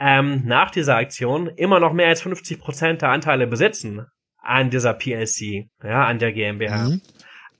[0.00, 4.06] ähm, nach dieser Aktion immer noch mehr als 50% der Anteile besitzen
[4.48, 6.88] an dieser PLC, ja, an der GmbH.
[6.88, 7.02] Mhm.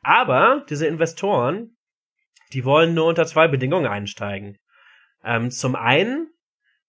[0.03, 1.77] Aber diese Investoren,
[2.53, 4.57] die wollen nur unter zwei Bedingungen einsteigen.
[5.23, 6.31] Ähm, zum einen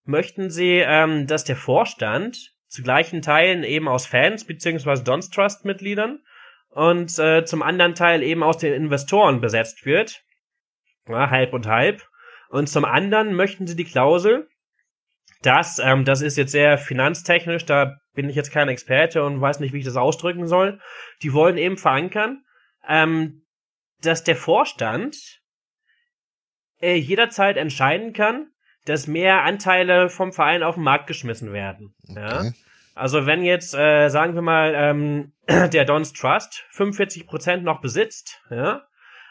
[0.05, 5.65] möchten sie, ähm, dass der Vorstand zu gleichen Teilen eben aus Fans beziehungsweise Don's Trust
[5.65, 6.19] Mitgliedern
[6.69, 10.21] und äh, zum anderen Teil eben aus den Investoren besetzt wird.
[11.07, 12.07] Ja, halb und halb.
[12.49, 14.47] Und zum anderen möchten sie die Klausel,
[15.41, 19.61] dass, ähm, das ist jetzt sehr finanztechnisch, da bin ich jetzt kein Experte und weiß
[19.61, 20.81] nicht, wie ich das ausdrücken soll.
[21.21, 22.43] Die wollen eben verankern,
[22.85, 23.45] ähm,
[24.01, 25.15] dass der Vorstand
[26.81, 28.51] äh, jederzeit entscheiden kann,
[28.83, 31.95] dass mehr Anteile vom Verein auf den Markt geschmissen werden.
[32.09, 32.39] Ja?
[32.39, 32.51] Okay.
[32.93, 38.81] Also wenn jetzt, äh, sagen wir mal, ähm, der Don's Trust 45% noch besitzt, ja,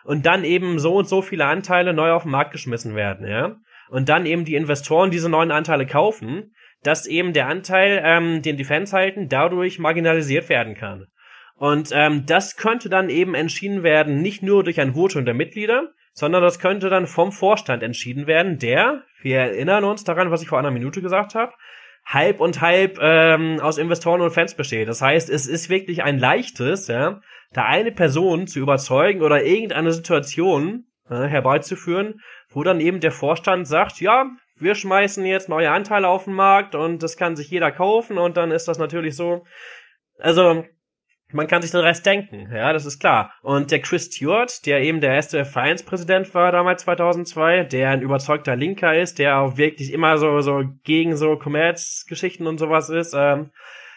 [0.04, 3.56] und dann eben so und so viele Anteile neu auf den Markt geschmissen werden, ja,
[3.90, 6.54] und dann eben die Investoren diese neuen Anteile kaufen,
[6.88, 11.06] dass eben der Anteil, ähm, den die Fans halten, dadurch marginalisiert werden kann.
[11.56, 15.92] Und ähm, das könnte dann eben entschieden werden, nicht nur durch ein Votum der Mitglieder,
[16.14, 20.48] sondern das könnte dann vom Vorstand entschieden werden, der, wir erinnern uns daran, was ich
[20.48, 21.52] vor einer Minute gesagt habe,
[22.06, 24.88] halb und halb ähm, aus Investoren und Fans besteht.
[24.88, 27.20] Das heißt, es ist wirklich ein leichtes, ja,
[27.52, 33.68] da eine Person zu überzeugen oder irgendeine Situation äh, herbeizuführen, wo dann eben der Vorstand
[33.68, 34.30] sagt, ja,
[34.60, 38.36] wir schmeißen jetzt neue Anteile auf den Markt und das kann sich jeder kaufen und
[38.36, 39.44] dann ist das natürlich so.
[40.18, 40.64] Also,
[41.32, 43.32] man kann sich den Rest denken, ja, das ist klar.
[43.42, 48.56] Und der Chris Stewart, der eben der erste Vereinspräsident war damals 2002, der ein überzeugter
[48.56, 53.14] Linker ist, der auch wirklich immer so so gegen so Kommerzgeschichten und sowas ist.
[53.14, 53.50] Ähm,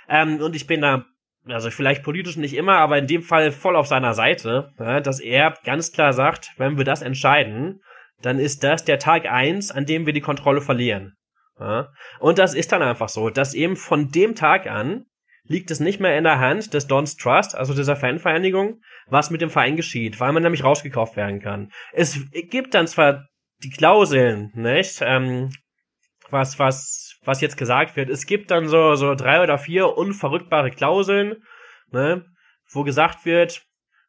[0.09, 1.05] ähm, und ich bin da,
[1.45, 5.53] also vielleicht politisch nicht immer, aber in dem Fall voll auf seiner Seite, dass er
[5.63, 7.81] ganz klar sagt, wenn wir das entscheiden,
[8.21, 11.13] dann ist das der Tag eins, an dem wir die Kontrolle verlieren.
[11.59, 11.89] Ja.
[12.19, 15.05] Und das ist dann einfach so, dass eben von dem Tag an
[15.43, 19.41] liegt es nicht mehr in der Hand des Don's Trust, also dieser Fanvereinigung, was mit
[19.41, 21.71] dem Verein geschieht, weil man nämlich rausgekauft werden kann.
[21.93, 23.25] Es gibt dann zwar
[23.63, 25.49] die Klauseln, nicht, ähm,
[26.29, 28.09] was, was, was jetzt gesagt wird.
[28.09, 31.43] Es gibt dann so, so drei oder vier unverrückbare Klauseln,
[31.91, 32.25] ne,
[32.71, 33.63] wo gesagt wird,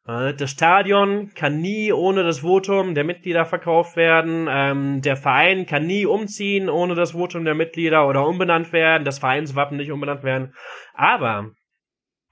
[0.05, 4.47] das Stadion kann nie ohne das Votum der Mitglieder verkauft werden.
[4.49, 9.05] Ähm, der Verein kann nie umziehen ohne das Votum der Mitglieder oder umbenannt werden.
[9.05, 10.53] Das Vereinswappen nicht umbenannt werden.
[10.93, 11.51] Aber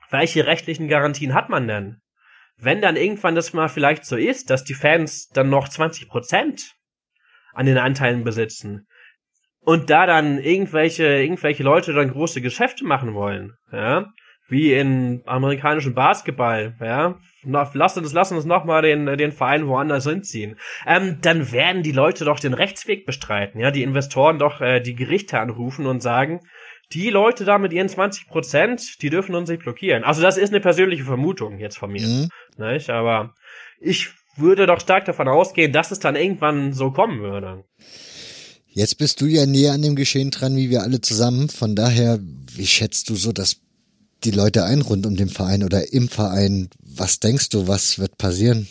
[0.10, 2.02] welche rechtlichen Garantien hat man denn?
[2.58, 6.74] Wenn dann irgendwann das mal vielleicht so ist, dass die Fans dann noch 20 Prozent
[7.54, 8.86] an den Anteilen besitzen
[9.62, 14.08] und da dann irgendwelche irgendwelche Leute dann große Geschäfte machen wollen, ja,
[14.52, 20.06] wie in amerikanischen Basketball, ja, lass uns, lass uns noch mal den, den Verein woanders
[20.06, 20.58] hinziehen.
[20.86, 24.96] Ähm, dann werden die Leute doch den Rechtsweg bestreiten, ja, die Investoren doch äh, die
[24.96, 26.42] Gerichte anrufen und sagen,
[26.94, 30.04] die Leute da mit ihren 20 Prozent, die dürfen uns nicht blockieren.
[30.04, 32.30] Also das ist eine persönliche Vermutung jetzt von mir, Mhm.
[32.58, 32.90] nicht?
[32.90, 33.34] Aber
[33.80, 37.64] ich würde doch stark davon ausgehen, dass es dann irgendwann so kommen würde.
[38.68, 41.50] Jetzt bist du ja näher an dem Geschehen dran, wie wir alle zusammen.
[41.50, 43.58] Von daher, wie schätzt du so, dass
[44.24, 46.70] die Leute ein rund um den Verein oder im Verein?
[46.80, 48.68] Was denkst du, was wird passieren?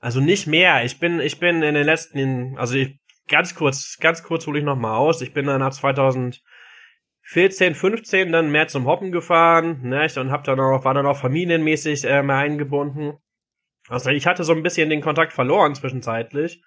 [0.00, 0.84] Also nicht mehr.
[0.84, 2.98] Ich bin, ich bin in den letzten, also ich,
[3.28, 5.20] ganz kurz, ganz kurz hole ich noch mal aus.
[5.20, 10.60] Ich bin dann nach 2014, 15 dann mehr zum Hoppen gefahren, ne, und hab dann
[10.60, 13.14] auch, war dann auch familienmäßig äh, mehr eingebunden.
[13.88, 16.62] Also ich hatte so ein bisschen den Kontakt verloren zwischenzeitlich.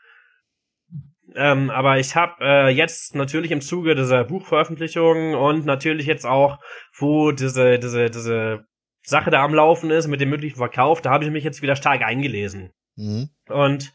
[1.35, 6.59] Ähm, aber ich habe äh, jetzt natürlich im Zuge dieser Buchveröffentlichung und natürlich jetzt auch,
[6.97, 8.65] wo diese, diese, diese
[9.03, 11.75] Sache da am Laufen ist mit dem möglichen Verkauf, da habe ich mich jetzt wieder
[11.75, 12.71] stark eingelesen.
[12.95, 13.29] Mhm.
[13.47, 13.93] Und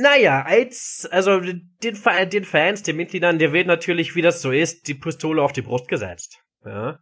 [0.00, 4.88] naja, als, also den, den Fans, den Mitgliedern, der wird natürlich, wie das so ist,
[4.88, 6.42] die Pistole auf die Brust gesetzt.
[6.64, 6.98] Ja.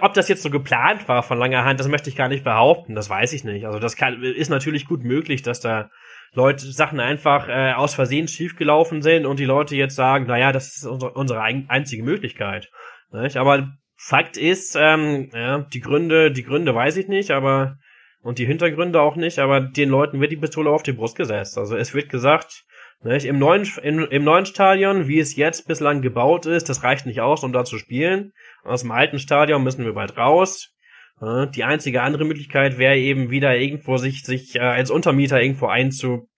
[0.00, 2.96] Ob das jetzt so geplant war von langer Hand, das möchte ich gar nicht behaupten,
[2.96, 3.64] das weiß ich nicht.
[3.64, 5.88] Also das kann, ist natürlich gut möglich, dass da
[6.34, 10.76] Leute Sachen einfach äh, aus Versehen schiefgelaufen sind und die Leute jetzt sagen, naja, das
[10.76, 12.70] ist unsere, unsere einzige Möglichkeit.
[13.10, 13.36] Nicht?
[13.36, 17.76] Aber Fakt ist, ähm, ja, die Gründe, die Gründe weiß ich nicht, aber
[18.22, 21.58] und die Hintergründe auch nicht, aber den Leuten wird die Pistole auf die Brust gesetzt.
[21.58, 22.64] Also es wird gesagt,
[23.02, 27.04] nicht, im, neuen, im, im neuen Stadion, wie es jetzt bislang gebaut ist, das reicht
[27.04, 28.32] nicht aus, um da zu spielen.
[28.62, 30.72] Aus dem alten Stadion müssen wir bald raus.
[31.20, 36.28] Die einzige andere Möglichkeit wäre eben wieder irgendwo sich, sich äh, als Untermieter irgendwo einzu,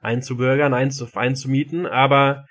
[0.00, 1.84] einzubürgern, einzu, einzumieten.
[1.84, 2.46] Aber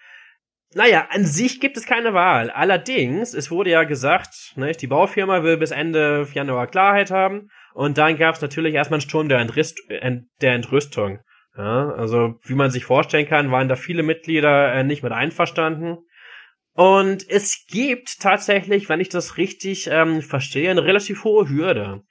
[0.76, 2.52] naja, an sich gibt es keine Wahl.
[2.52, 7.50] Allerdings, es wurde ja gesagt, ne, die Baufirma will bis Ende Januar Klarheit haben.
[7.74, 11.20] Und dann gab es natürlich erstmal einen Sturm der, Entrist, der Entrüstung.
[11.58, 15.98] Ja, also wie man sich vorstellen kann, waren da viele Mitglieder äh, nicht mit einverstanden.
[16.78, 22.04] Und es gibt tatsächlich, wenn ich das richtig ähm, verstehe, eine relativ hohe Hürde.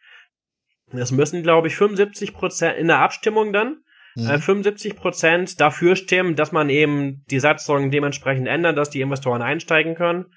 [0.90, 3.76] Es müssen, glaube ich, 75 Prozent in der Abstimmung dann
[4.16, 4.28] mhm.
[4.28, 9.40] äh, 75 Prozent dafür stimmen, dass man eben die Satzung dementsprechend ändert, dass die Investoren
[9.40, 10.34] einsteigen können.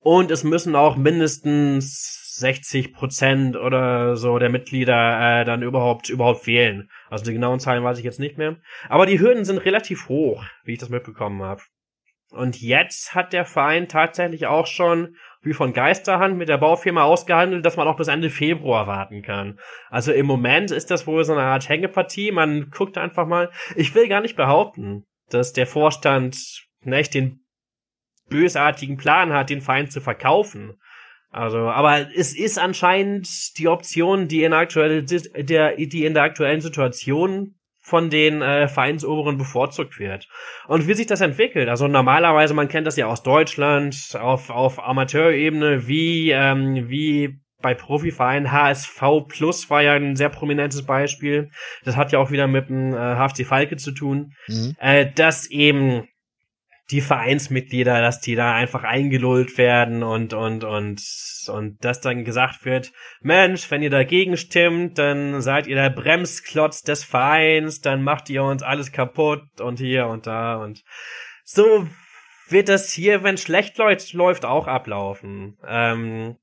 [0.00, 6.48] Und es müssen auch mindestens 60 Prozent oder so der Mitglieder äh, dann überhaupt überhaupt
[6.48, 6.90] wählen.
[7.10, 8.56] Also die genauen Zahlen weiß ich jetzt nicht mehr.
[8.88, 11.62] Aber die Hürden sind relativ hoch, wie ich das mitbekommen habe.
[12.30, 17.64] Und jetzt hat der Verein tatsächlich auch schon wie von Geisterhand mit der Baufirma ausgehandelt,
[17.64, 19.58] dass man auch bis Ende Februar warten kann.
[19.88, 22.32] Also im Moment ist das wohl so eine Art Hängepartie.
[22.32, 23.50] Man guckt einfach mal.
[23.76, 26.36] Ich will gar nicht behaupten, dass der Vorstand
[26.82, 27.44] nicht den
[28.28, 30.78] bösartigen Plan hat, den Verein zu verkaufen.
[31.30, 36.22] Also, aber es ist anscheinend die Option, die in der, aktuell, der, die in der
[36.22, 37.57] aktuellen Situation
[37.88, 40.28] von den äh, Vereinsoberen bevorzugt wird.
[40.66, 44.78] Und wie sich das entwickelt, also normalerweise, man kennt das ja aus Deutschland, auf, auf
[44.78, 51.50] Amateurebene, wie, ähm, wie bei Profivereinen HSV Plus war ja ein sehr prominentes Beispiel.
[51.84, 54.76] Das hat ja auch wieder mit dem äh, HFC Falke zu tun, mhm.
[54.78, 56.06] äh, dass eben
[56.90, 61.02] die Vereinsmitglieder, dass die da einfach eingelullt werden und, und, und,
[61.48, 66.82] und dass dann gesagt wird, Mensch, wenn ihr dagegen stimmt, dann seid ihr der Bremsklotz
[66.82, 70.82] des Vereins, dann macht ihr uns alles kaputt und hier und da und
[71.44, 71.86] so
[72.48, 75.58] wird das hier, wenn schlecht läuft, auch ablaufen.
[75.66, 76.36] Ähm,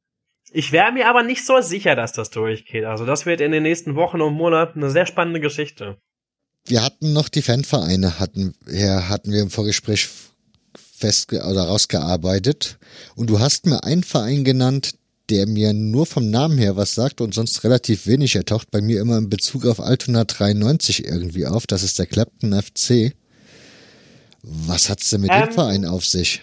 [0.52, 2.86] ich wäre mir aber nicht so sicher, dass das durchgeht.
[2.86, 5.98] Also das wird in den nächsten Wochen und Monaten eine sehr spannende Geschichte.
[6.68, 10.10] Wir hatten noch die Fanvereine, hatten, ja, hatten wir im Vorgespräch
[11.06, 12.78] fest oder rausgearbeitet.
[13.16, 14.96] Und du hast mir einen Verein genannt,
[15.30, 18.36] der mir nur vom Namen her was sagt und sonst relativ wenig.
[18.36, 21.68] Er taucht bei mir immer in Bezug auf Altona 93 irgendwie auf.
[21.68, 23.14] Das ist der Clapton FC.
[24.42, 26.42] Was hat's denn mit ähm, dem Verein auf sich?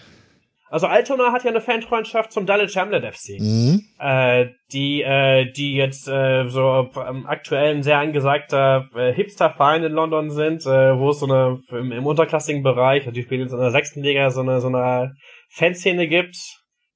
[0.73, 3.83] Also Altona hat ja eine Fanfreundschaft zum Dulwich Hamlet FC, mhm.
[3.99, 9.91] äh, die äh, die jetzt äh, so ähm, aktuell ein sehr angesagter äh, Hipster-Verein in
[9.91, 13.59] London sind, äh, wo es so eine im, im unterklassigen Bereich, die spielen jetzt in
[13.59, 15.13] der sechsten Liga, so eine so eine
[15.51, 16.37] Fanszene gibt,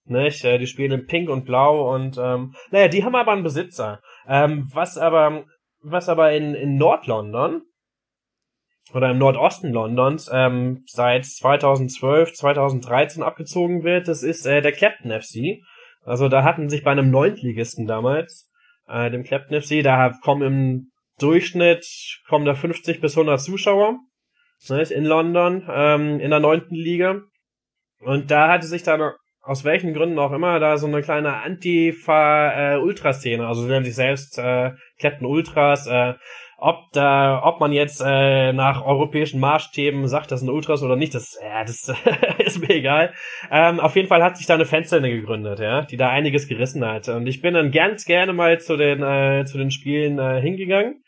[0.06, 0.44] nicht?
[0.44, 4.02] Äh, die spielen in Pink und Blau und ähm, naja, die haben aber einen Besitzer.
[4.28, 5.44] Ähm, was aber
[5.84, 7.62] was aber in in Nordlondon
[8.94, 15.12] oder im Nordosten Londons ähm, seit 2012, 2013 abgezogen wird, das ist äh, der Clapton
[15.12, 15.62] FC.
[16.04, 18.50] Also da hatten sich bei einem Neuntligisten damals,
[18.88, 21.86] äh, dem Clapton FC, da kommen im Durchschnitt
[22.28, 23.98] kommen da 50 bis 100 Zuschauer
[24.70, 27.22] ne, in London ähm, in der neunten Liga.
[28.00, 29.02] Und da hatte sich dann
[29.42, 33.96] aus welchen Gründen auch immer da so eine kleine Antifa-Ultraszene, äh, also sie nennen sich
[33.96, 36.16] selbst äh, Clapton Ultras, äh,
[36.60, 41.14] ob da, ob man jetzt äh, nach europäischen Maßstäben sagt, das sind Ultras oder nicht,
[41.14, 41.94] das, ja, das
[42.40, 43.14] ist mir egal.
[43.52, 46.84] Ähm, auf jeden Fall hat sich da eine Fanszene gegründet, ja, die da einiges gerissen
[46.84, 47.10] hat.
[47.10, 51.04] Und ich bin dann ganz gerne mal zu den äh, zu den Spielen äh, hingegangen.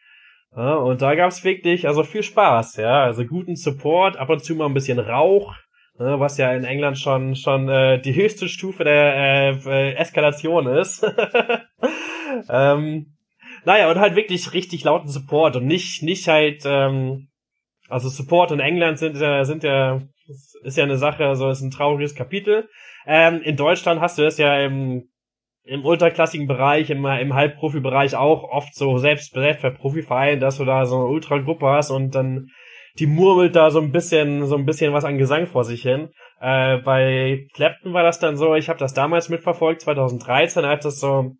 [0.56, 4.56] Ja, und da gab's wirklich also viel Spaß, ja, also guten Support, ab und zu
[4.56, 5.56] mal ein bisschen Rauch,
[5.98, 10.68] ne, was ja in England schon schon äh, die höchste Stufe der äh, äh Eskalation
[10.68, 11.04] ist.
[12.50, 13.16] ähm,
[13.70, 17.28] naja, und halt wirklich richtig lauten Support und nicht nicht halt ähm,
[17.88, 20.02] also Support in England sind ja sind ja
[20.64, 22.68] ist ja eine Sache, also ist ein trauriges Kapitel.
[23.06, 25.12] Ähm, in Deutschland hast du das ja im
[25.66, 30.66] im ultraklassigen Bereich, im, im Halbprofi-Bereich auch oft so selbst, selbst bei Profivereinen, dass du
[30.66, 32.48] da so eine Ultragruppe hast und dann
[32.98, 36.10] die murmelt da so ein bisschen, so ein bisschen was an Gesang vor sich hin.
[36.42, 41.00] Äh, bei Clapton war das dann so, ich habe das damals mitverfolgt, 2013, als das
[41.00, 41.36] so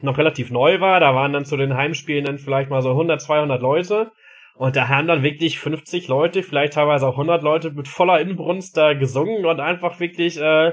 [0.00, 1.00] noch relativ neu war.
[1.00, 4.12] Da waren dann zu den Heimspielen dann vielleicht mal so 100, 200 Leute.
[4.56, 8.76] Und da haben dann wirklich 50 Leute, vielleicht teilweise auch 100 Leute mit voller Inbrunst
[8.76, 10.72] da gesungen und einfach wirklich, äh,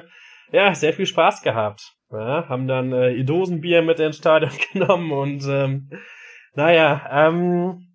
[0.51, 1.93] ja, sehr viel Spaß gehabt.
[2.11, 5.89] Ja, haben dann äh, ihr Dosenbier mit ins Stadion genommen und ähm,
[6.53, 7.87] naja, ähm,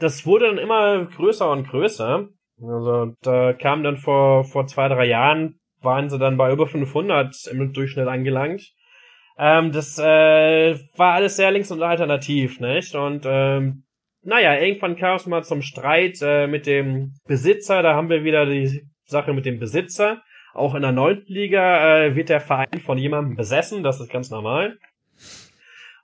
[0.00, 2.28] das wurde dann immer größer und größer.
[2.60, 7.46] Also da kam dann vor vor zwei drei Jahren waren sie dann bei über 500
[7.52, 8.72] im Durchschnitt angelangt.
[9.38, 12.94] Ähm, das äh, war alles sehr links und alternativ, nicht?
[12.94, 13.84] Und ähm,
[14.22, 17.82] naja, irgendwann kam es mal zum Streit äh, mit dem Besitzer.
[17.82, 20.22] Da haben wir wieder die Sache mit dem Besitzer.
[20.54, 24.30] Auch in der neunten Liga äh, wird der Verein von jemandem besessen, das ist ganz
[24.30, 24.78] normal.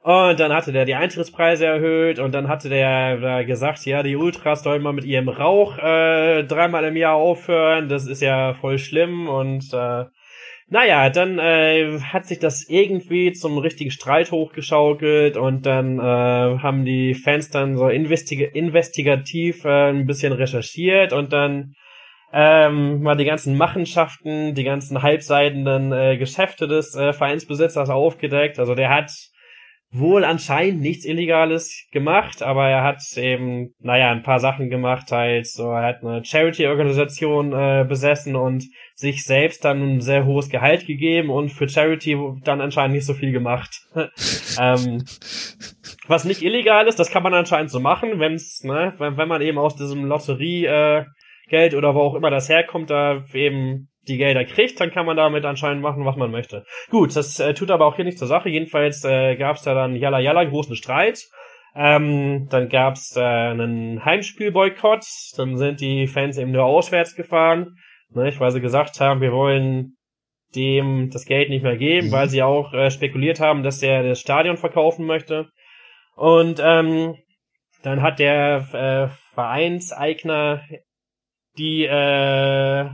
[0.02, 4.16] Und dann hatte der die Eintrittspreise erhöht und dann hatte der äh, gesagt, ja, die
[4.16, 8.78] Ultras sollen mal mit ihrem Rauch äh, dreimal im Jahr aufhören, das ist ja voll
[8.78, 10.04] schlimm und äh,
[10.72, 16.86] naja, dann äh, hat sich das irgendwie zum richtigen Streit hochgeschaukelt und dann äh, haben
[16.86, 21.74] die Fans dann so investig investigativ äh, ein bisschen recherchiert und dann
[22.32, 28.58] ähm, mal die ganzen Machenschaften, die ganzen halbseitenden äh, Geschäfte des äh, Vereinsbesitzers aufgedeckt.
[28.58, 29.10] Also der hat
[29.94, 35.46] wohl anscheinend nichts Illegales gemacht, aber er hat eben, naja, ein paar Sachen gemacht, halt
[35.46, 38.64] so, er hat eine Charity-Organisation äh, besessen und
[38.94, 43.12] sich selbst dann ein sehr hohes Gehalt gegeben und für Charity dann anscheinend nicht so
[43.12, 43.82] viel gemacht.
[44.58, 45.04] ähm,
[46.08, 49.42] was nicht illegal ist, das kann man anscheinend so machen, wenn's, ne, wenn, wenn man
[49.42, 51.04] eben aus diesem Lotterie äh,
[51.48, 55.16] Geld oder wo auch immer das herkommt, da eben die Gelder kriegt, dann kann man
[55.16, 56.64] damit anscheinend machen, was man möchte.
[56.90, 58.48] Gut, das äh, tut aber auch hier nicht zur Sache.
[58.48, 61.20] Jedenfalls äh, gab es da dann Yalla Yalla großen Streit.
[61.74, 65.04] Ähm, dann gab es äh, einen Heimspielboykott.
[65.36, 67.76] Dann sind die Fans eben nur auswärts gefahren,
[68.10, 69.96] ne, weil sie gesagt haben, wir wollen
[70.54, 72.12] dem das Geld nicht mehr geben, mhm.
[72.12, 75.48] weil sie auch äh, spekuliert haben, dass er das Stadion verkaufen möchte.
[76.14, 77.16] Und ähm,
[77.82, 80.62] dann hat der äh, Vereinseigner
[81.58, 82.90] die äh,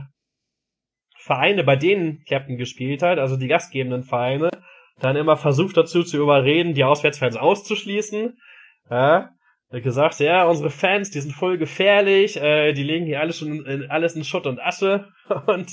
[1.29, 4.49] Vereine, bei denen Captain gespielt hat, also die gastgebenden Vereine,
[4.99, 8.35] dann immer versucht dazu zu überreden, die Auswärtsfans auszuschließen.
[8.89, 9.29] Ja,
[9.69, 13.91] gesagt, ja, unsere Fans, die sind voll gefährlich, äh, die legen hier alles schon in,
[13.91, 15.07] alles in Schutt und Asche
[15.45, 15.69] und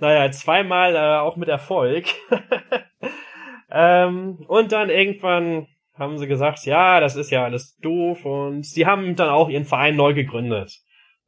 [0.00, 2.06] naja, zweimal äh, auch mit Erfolg.
[3.70, 8.86] ähm, und dann irgendwann haben sie gesagt, ja, das ist ja alles doof und sie
[8.86, 10.80] haben dann auch ihren Verein neu gegründet.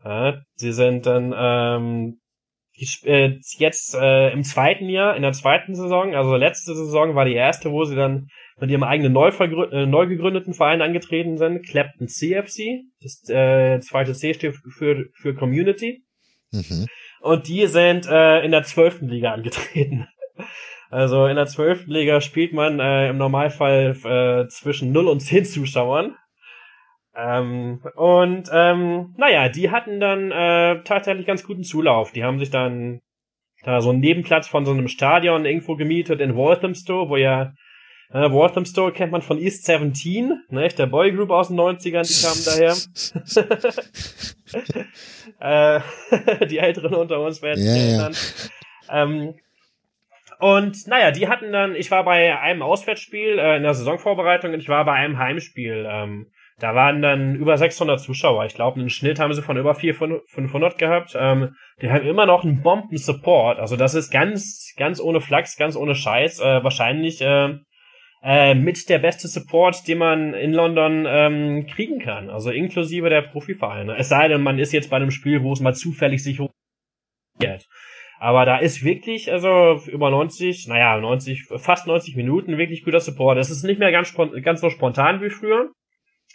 [0.04, 2.18] Ja, sie sind dann ähm,
[3.04, 7.34] äh, jetzt äh, im zweiten Jahr, in der zweiten Saison, also letzte Saison war die
[7.34, 8.28] erste, wo sie dann
[8.60, 12.82] mit ihrem eigenen neu, äh, neu gegründeten Verein angetreten sind, Clapton CFC.
[13.00, 16.04] Das äh, zweite C steht für, für Community.
[16.52, 16.86] Mhm.
[17.20, 20.06] Und die sind äh, in der zwölften Liga angetreten.
[20.90, 25.46] Also in der zwölften Liga spielt man äh, im Normalfall äh, zwischen 0 und 10
[25.46, 26.16] Zuschauern.
[27.14, 32.12] Ähm, und ähm, naja, die hatten dann äh, tatsächlich ganz guten Zulauf.
[32.12, 33.00] Die haben sich dann
[33.64, 37.52] da so einen Nebenplatz von so einem Stadion irgendwo gemietet in Walthamstow, wo ja
[38.12, 42.44] äh, Walthamstow kennt man von East 17, ne, der Boygroup aus den 90ern, die kamen
[42.44, 42.76] daher.
[46.40, 48.14] äh, die Älteren unter uns werden yeah, erinnern.
[48.88, 49.02] Yeah.
[49.02, 49.34] Ähm,
[50.42, 54.58] und naja, die hatten dann, ich war bei einem Auswärtsspiel äh, in der Saisonvorbereitung und
[54.58, 55.86] ich war bei einem Heimspiel.
[55.88, 58.44] Ähm, da waren dann über 600 Zuschauer.
[58.46, 61.16] Ich glaube, einen Schnitt haben sie von über 400, 500 gehabt.
[61.16, 63.60] Ähm, die haben immer noch einen Bomben-Support.
[63.60, 66.40] Also das ist ganz, ganz ohne Flachs, ganz ohne Scheiß.
[66.40, 67.58] Äh, wahrscheinlich äh,
[68.24, 72.30] äh, mit der beste Support, den man in London ähm, kriegen kann.
[72.30, 73.96] Also inklusive der Profivereine.
[73.96, 77.68] Es sei denn, man ist jetzt bei einem Spiel, wo es mal zufällig sich hochgeht.
[78.22, 83.36] Aber da ist wirklich, also über 90, naja, 90, fast 90 Minuten wirklich guter Support.
[83.38, 85.70] Es ist nicht mehr ganz, ganz so spontan wie früher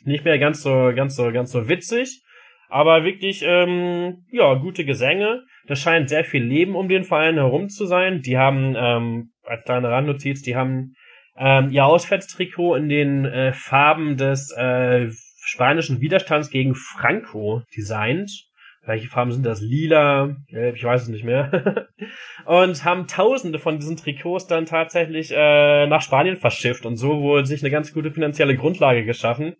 [0.03, 2.22] nicht mehr ganz so, ganz so, ganz so witzig.
[2.69, 5.43] Aber wirklich, ähm, ja, gute Gesänge.
[5.68, 8.22] Da scheint sehr viel Leben um den Verein herum zu sein.
[8.22, 10.93] Die haben, ähm, als kleine Randnotiz, die haben
[11.38, 15.07] ähm, ihr Auswärtstrikot in den äh, Farben des äh,
[15.41, 18.47] spanischen Widerstands gegen Franco designt.
[18.88, 19.59] Welche Farben sind das?
[19.59, 21.88] Lila, gelb, ich weiß es nicht mehr.
[22.45, 27.45] und haben tausende von diesen Trikots dann tatsächlich äh, nach Spanien verschifft und so wurde
[27.45, 29.57] sich eine ganz gute finanzielle Grundlage geschaffen.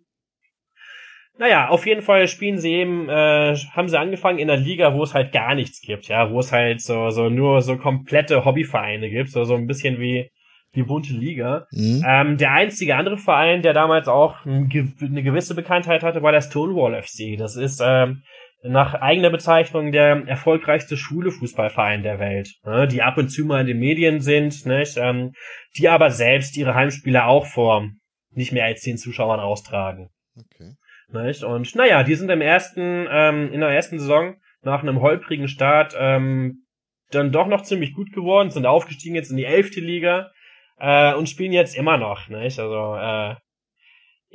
[1.36, 5.02] Naja, auf jeden Fall spielen sie eben, äh, haben sie angefangen in einer Liga, wo
[5.02, 9.10] es halt gar nichts gibt, ja, wo es halt so, so nur so komplette Hobbyvereine
[9.10, 10.30] gibt, so, so ein bisschen wie
[10.74, 11.66] die bunte Liga.
[11.70, 12.04] Mhm.
[12.06, 17.00] Ähm, der einzige andere Verein, der damals auch eine gewisse Bekanntheit hatte, war der Stonewall
[17.00, 17.38] FC.
[17.38, 18.22] Das ist ähm,
[18.62, 23.66] nach eigener Bezeichnung der erfolgreichste Schule-Fußballverein der Welt, ne, die ab und zu mal in
[23.68, 25.32] den Medien sind, nicht, ähm,
[25.76, 27.88] die aber selbst ihre Heimspiele auch vor
[28.30, 30.10] nicht mehr als zehn Zuschauern austragen.
[30.36, 30.74] Okay.
[31.10, 31.42] Nicht?
[31.42, 35.94] Und naja, die sind im ersten, ähm, in der ersten Saison nach einem holprigen Start
[35.98, 36.64] ähm,
[37.10, 40.30] dann doch noch ziemlich gut geworden, sind aufgestiegen jetzt in die elfte Liga
[40.78, 42.58] äh, und spielen jetzt immer noch, nicht?
[42.58, 43.36] Also äh,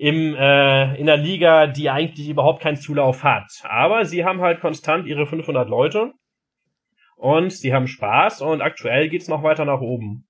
[0.03, 3.49] im äh, in der Liga, die eigentlich überhaupt keinen Zulauf hat.
[3.63, 6.11] Aber sie haben halt konstant ihre 500 Leute
[7.15, 10.27] und sie haben Spaß und aktuell geht's noch weiter nach oben.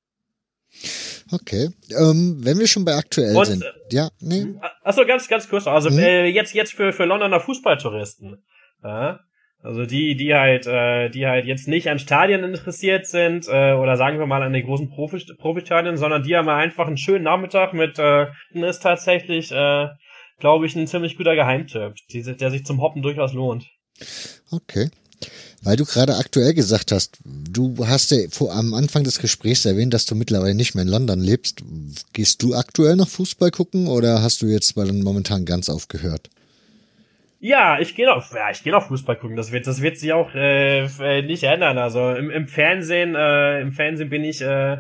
[1.32, 1.70] Okay.
[1.90, 3.64] Ähm, wenn wir schon bei aktuell und, sind.
[3.64, 4.46] Äh, ja, nee.
[4.84, 5.66] Achso, ganz, ganz kurz.
[5.66, 5.98] Also hm?
[5.98, 8.46] äh, jetzt, jetzt für, für Londoner Fußballtouristen.
[8.84, 9.22] Ja?
[9.64, 13.96] Also die, die halt, äh, die halt jetzt nicht an Stadien interessiert sind, äh, oder
[13.96, 17.74] sagen wir mal an den großen Profi Profistadien, sondern die haben einfach einen schönen Nachmittag
[17.74, 19.88] mit, äh, ist tatsächlich, äh,
[20.40, 23.66] glaube ich, ein ziemlich guter Geheimtipp, die, der sich zum Hoppen durchaus lohnt.
[24.52, 24.90] Okay.
[25.62, 29.94] Weil du gerade aktuell gesagt hast, du hast ja vor, am Anfang des Gesprächs erwähnt,
[29.94, 31.64] dass du mittlerweile nicht mehr in London lebst.
[32.12, 36.30] Gehst du aktuell noch Fußball gucken oder hast du jetzt mal momentan ganz aufgehört?
[37.46, 39.36] Ja, ich gehe noch, ja, ich gehe noch Fußball gucken.
[39.36, 41.78] Das wird, das wird sich auch äh, äh, nicht ändern.
[41.78, 44.78] Also im, im Fernsehen, äh, im Fernsehen bin ich, äh,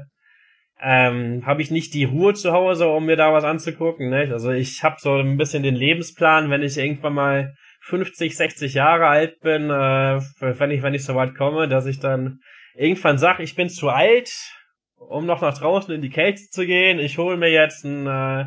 [0.82, 4.10] ähm, habe ich nicht die Ruhe zu Hause, um mir da was anzugucken.
[4.10, 4.30] Ne?
[4.32, 9.08] Also ich habe so ein bisschen den Lebensplan, wenn ich irgendwann mal 50, 60 Jahre
[9.08, 12.40] alt bin, äh, wenn ich, wenn ich so weit komme, dass ich dann
[12.76, 14.32] irgendwann sage, ich bin zu alt,
[14.96, 17.00] um noch nach draußen in die Kälte zu gehen.
[17.00, 18.46] Ich hole mir jetzt ein äh,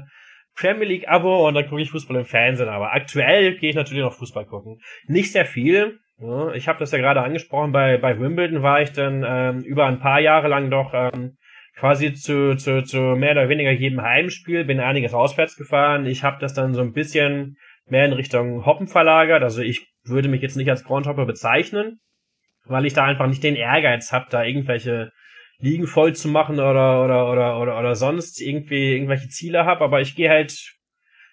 [0.57, 2.69] Premier League Abo und dann gucke ich Fußball im Fernsehen.
[2.69, 4.81] Aber aktuell gehe ich natürlich noch Fußball gucken.
[5.07, 5.99] Nicht sehr viel.
[6.19, 7.73] Ja, ich habe das ja gerade angesprochen.
[7.73, 11.37] Bei bei Wimbledon war ich dann ähm, über ein paar Jahre lang doch ähm,
[11.77, 14.65] quasi zu, zu, zu mehr oder weniger jedem Heimspiel.
[14.65, 16.07] Bin einiges auswärts gefahren.
[16.07, 17.57] Ich habe das dann so ein bisschen
[17.87, 19.43] mehr in Richtung Hoppen verlagert.
[19.43, 22.01] Also ich würde mich jetzt nicht als Groundhopper bezeichnen,
[22.65, 25.13] weil ich da einfach nicht den Ehrgeiz habe, da irgendwelche
[25.59, 30.01] Liegen voll zu machen oder oder oder oder, oder sonst irgendwie irgendwelche Ziele habe, aber
[30.01, 30.77] ich gehe halt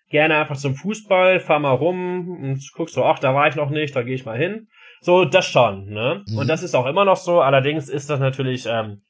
[0.09, 3.69] gerne einfach zum Fußball, fahr mal rum und guck so, ach, da war ich noch
[3.69, 4.67] nicht, da gehe ich mal hin.
[5.01, 6.23] So, das schon, ne?
[6.27, 6.37] Mhm.
[6.37, 9.01] Und das ist auch immer noch so, allerdings ist das natürlich ähm,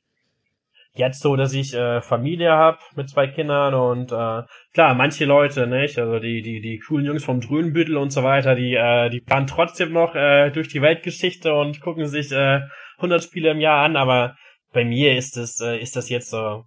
[0.96, 5.68] jetzt so, dass ich äh, Familie habe mit zwei Kindern und äh, klar, manche Leute,
[5.68, 9.22] nicht, also die die die coolen Jungs vom Dröhnbüttel und so weiter, die äh, die
[9.22, 12.62] fahren trotzdem noch äh, durch die Weltgeschichte und gucken sich äh,
[12.98, 14.36] 100 Spiele im Jahr an, aber
[14.74, 16.66] bei mir ist es äh, ist das jetzt so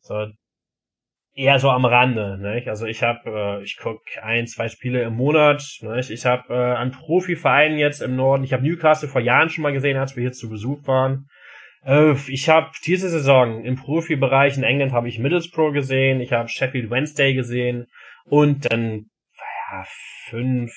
[0.00, 0.26] so
[1.34, 2.62] eher so am Rande, ne?
[2.66, 6.00] Also ich habe äh, ich guck ein, zwei Spiele im Monat, ne?
[6.00, 9.72] Ich habe äh, an Profivereinen jetzt im Norden, ich habe Newcastle vor Jahren schon mal
[9.72, 11.28] gesehen, als wir hier zu Besuch waren.
[11.84, 16.48] Äh, ich habe diese Saison im Profibereich in England habe ich Middlesbrough gesehen, ich habe
[16.48, 17.86] Sheffield Wednesday gesehen
[18.26, 19.06] und dann
[19.70, 19.84] ja,
[20.28, 20.72] fünf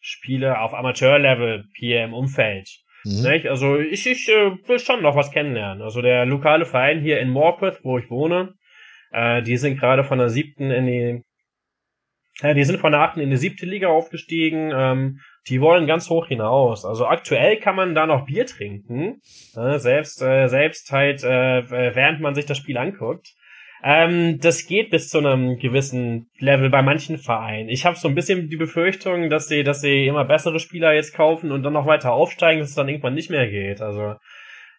[0.00, 2.68] Spiele auf Amateurlevel hier im Umfeld.
[3.04, 3.22] Mhm.
[3.22, 3.46] Nicht?
[3.46, 5.82] Also ich, ich äh, will schon noch was kennenlernen.
[5.82, 8.54] Also der lokale Verein hier in Morpeth, wo ich wohne,
[9.10, 11.22] äh, die sind gerade von der siebten in die
[12.40, 14.72] ja, die sind von der achten in die siebte Liga aufgestiegen.
[14.74, 16.84] Ähm, die wollen ganz hoch hinaus.
[16.84, 19.20] Also aktuell kann man da noch Bier trinken,
[19.54, 23.34] äh, selbst äh, selbst halt äh, während man sich das Spiel anguckt.
[23.84, 27.68] Ähm, das geht bis zu einem gewissen Level bei manchen Vereinen.
[27.68, 31.14] Ich habe so ein bisschen die Befürchtung, dass sie, dass sie immer bessere Spieler jetzt
[31.14, 33.80] kaufen und dann noch weiter aufsteigen, dass es dann irgendwann nicht mehr geht.
[33.80, 34.14] Also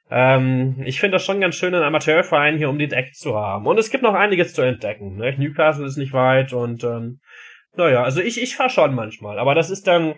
[0.10, 3.68] ähm, ich finde das schon ganz schön, einen Amateurverein hier um die Ecke zu haben.
[3.68, 5.18] Und es gibt noch einiges zu entdecken.
[5.18, 5.36] Ne?
[5.38, 7.20] Newcastle ist nicht weit und ähm,
[7.76, 10.16] naja, also ich, ich fahr schon manchmal, aber das ist dann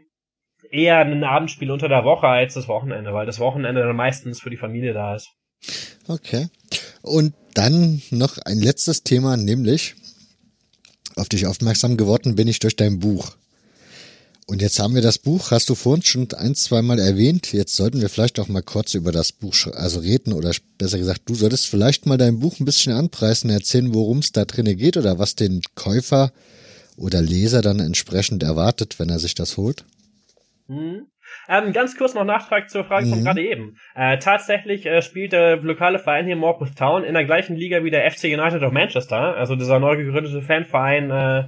[0.69, 4.49] eher ein Abendspiel unter der Woche als das Wochenende, weil das Wochenende dann meistens für
[4.49, 5.31] die Familie da ist.
[6.07, 6.47] Okay.
[7.05, 9.95] Und dann noch ein letztes Thema, nämlich
[11.15, 13.37] auf dich aufmerksam geworden bin ich durch dein Buch.
[14.47, 17.53] Und jetzt haben wir das Buch, hast du vorhin schon ein, zwei Mal erwähnt.
[17.53, 21.21] Jetzt sollten wir vielleicht auch mal kurz über das Buch also reden oder besser gesagt,
[21.25, 24.97] du solltest vielleicht mal dein Buch ein bisschen anpreisen, erzählen, worum es da drinnen geht
[24.97, 26.33] oder was den Käufer
[26.97, 29.85] oder Leser dann entsprechend erwartet, wenn er sich das holt.
[30.67, 31.07] Mhm.
[31.47, 33.09] Ähm, ganz kurz noch Nachtrag zur Frage mhm.
[33.11, 33.77] von gerade eben.
[33.95, 37.91] Äh, tatsächlich äh, spielt der lokale Verein hier Morpeth Town in der gleichen Liga wie
[37.91, 41.43] der FC United of Manchester, also dieser neu gegründete Fanverein äh,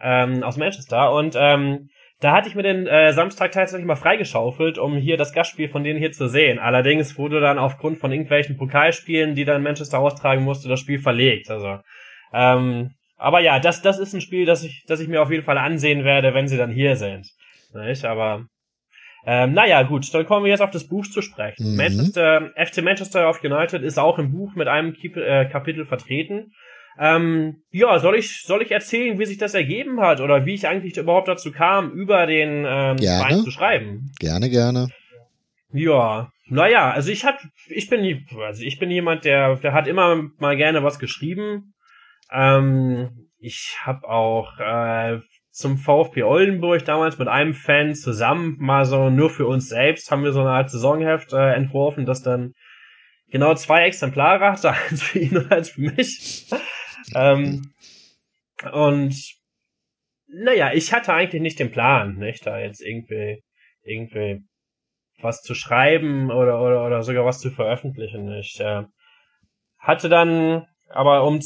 [0.00, 1.88] ähm, aus Manchester und ähm,
[2.20, 5.84] da hatte ich mir den äh, Samstag tatsächlich mal freigeschaufelt, um hier das Gastspiel von
[5.84, 6.58] denen hier zu sehen.
[6.58, 11.48] Allerdings wurde dann aufgrund von irgendwelchen Pokalspielen, die dann Manchester austragen musste, das Spiel verlegt.
[11.48, 11.78] Also,
[12.32, 15.44] ähm, aber ja, das, das ist ein Spiel, das ich, das ich mir auf jeden
[15.44, 17.28] Fall ansehen werde, wenn sie dann hier sind.
[17.72, 18.04] Nicht?
[18.04, 18.46] Aber
[19.26, 21.72] ähm, naja, gut, dann kommen wir jetzt auf das Buch zu sprechen.
[21.72, 21.76] Mhm.
[21.76, 26.52] Manchester, FC Manchester of United ist auch im Buch mit einem äh, Kapitel vertreten.
[26.98, 30.66] Ähm, ja, soll ich, soll ich erzählen, wie sich das ergeben hat oder wie ich
[30.66, 32.98] eigentlich überhaupt dazu kam, über den ähm, gerne.
[32.98, 34.10] Verein zu schreiben?
[34.18, 34.88] Gerne, gerne.
[35.72, 37.38] Ja, naja, also ich hab,
[37.68, 41.74] ich bin, also ich bin jemand, der, der hat immer mal gerne was geschrieben.
[42.32, 45.20] Ähm, ich habe auch äh,
[45.50, 50.24] zum VfB Oldenburg damals mit einem Fan zusammen mal so nur für uns selbst haben
[50.24, 52.52] wir so eine Art Saisonheft äh, entworfen, das dann
[53.30, 56.48] genau zwei Exemplare hatte, eins für ihn und eins für mich
[57.14, 57.72] ähm,
[58.72, 59.14] und
[60.28, 63.42] naja, ich hatte eigentlich nicht den Plan, nicht, da jetzt irgendwie,
[63.82, 64.42] irgendwie
[65.20, 68.30] was zu schreiben oder, oder, oder sogar was zu veröffentlichen.
[68.32, 68.84] Ich äh,
[69.78, 71.40] hatte dann aber um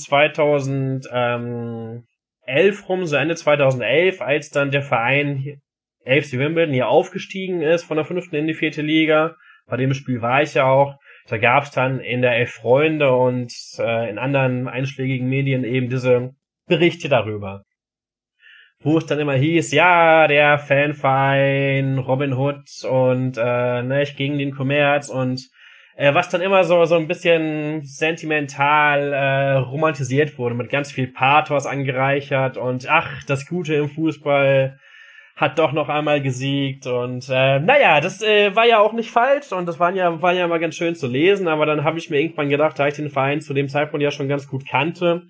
[2.44, 5.60] 2011 rum, so Ende 2011, als dann der Verein
[6.04, 9.36] AFC Wimbledon hier aufgestiegen ist von der fünften in die vierte Liga,
[9.66, 10.96] bei dem Spiel war ich ja auch,
[11.28, 15.88] da gab es dann in der Elf Freunde und äh, in anderen einschlägigen Medien eben
[15.88, 16.34] diese
[16.66, 17.62] Berichte darüber.
[18.80, 24.52] Wo es dann immer hieß, ja, der Fanverein, Robin Hood und äh, ne, gegen den
[24.52, 25.48] Kommerz und
[26.02, 31.06] äh, was dann immer so so ein bisschen sentimental äh, romantisiert wurde, mit ganz viel
[31.06, 34.80] Pathos angereichert und ach, das Gute im Fußball
[35.36, 39.52] hat doch noch einmal gesiegt und äh, naja, das äh, war ja auch nicht falsch
[39.52, 42.10] und das war ja, war ja mal ganz schön zu lesen, aber dann habe ich
[42.10, 45.22] mir irgendwann gedacht, da ich den Verein zu dem Zeitpunkt ja schon ganz gut kannte,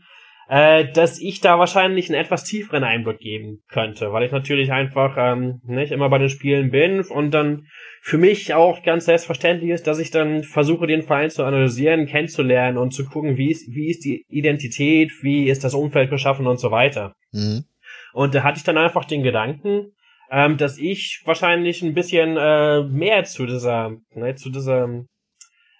[0.54, 5.16] äh, dass ich da wahrscheinlich einen etwas tieferen Einblick geben könnte, weil ich natürlich einfach
[5.16, 7.68] ähm, nicht immer bei den Spielen bin und dann
[8.02, 12.76] für mich auch ganz selbstverständlich ist, dass ich dann versuche, den Verein zu analysieren, kennenzulernen
[12.76, 16.60] und zu gucken, wie ist, wie ist die Identität, wie ist das Umfeld beschaffen und
[16.60, 17.14] so weiter.
[17.30, 17.64] Mhm.
[18.12, 19.92] Und da hatte ich dann einfach den Gedanken,
[20.30, 24.86] ähm, dass ich wahrscheinlich ein bisschen äh, mehr zu dieser, ne, zu dieser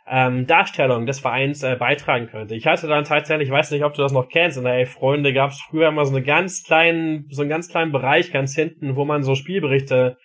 [0.08, 2.54] ähm, Darstellung des Vereins äh, beitragen könnte.
[2.54, 4.92] Ich hatte dann tatsächlich, ich weiß nicht, ob du das noch kennst, in der Elf
[4.92, 8.54] Freunde gab es früher immer so eine ganz kleinen, so einen ganz kleinen Bereich ganz
[8.54, 10.16] hinten, wo man so Spielberichte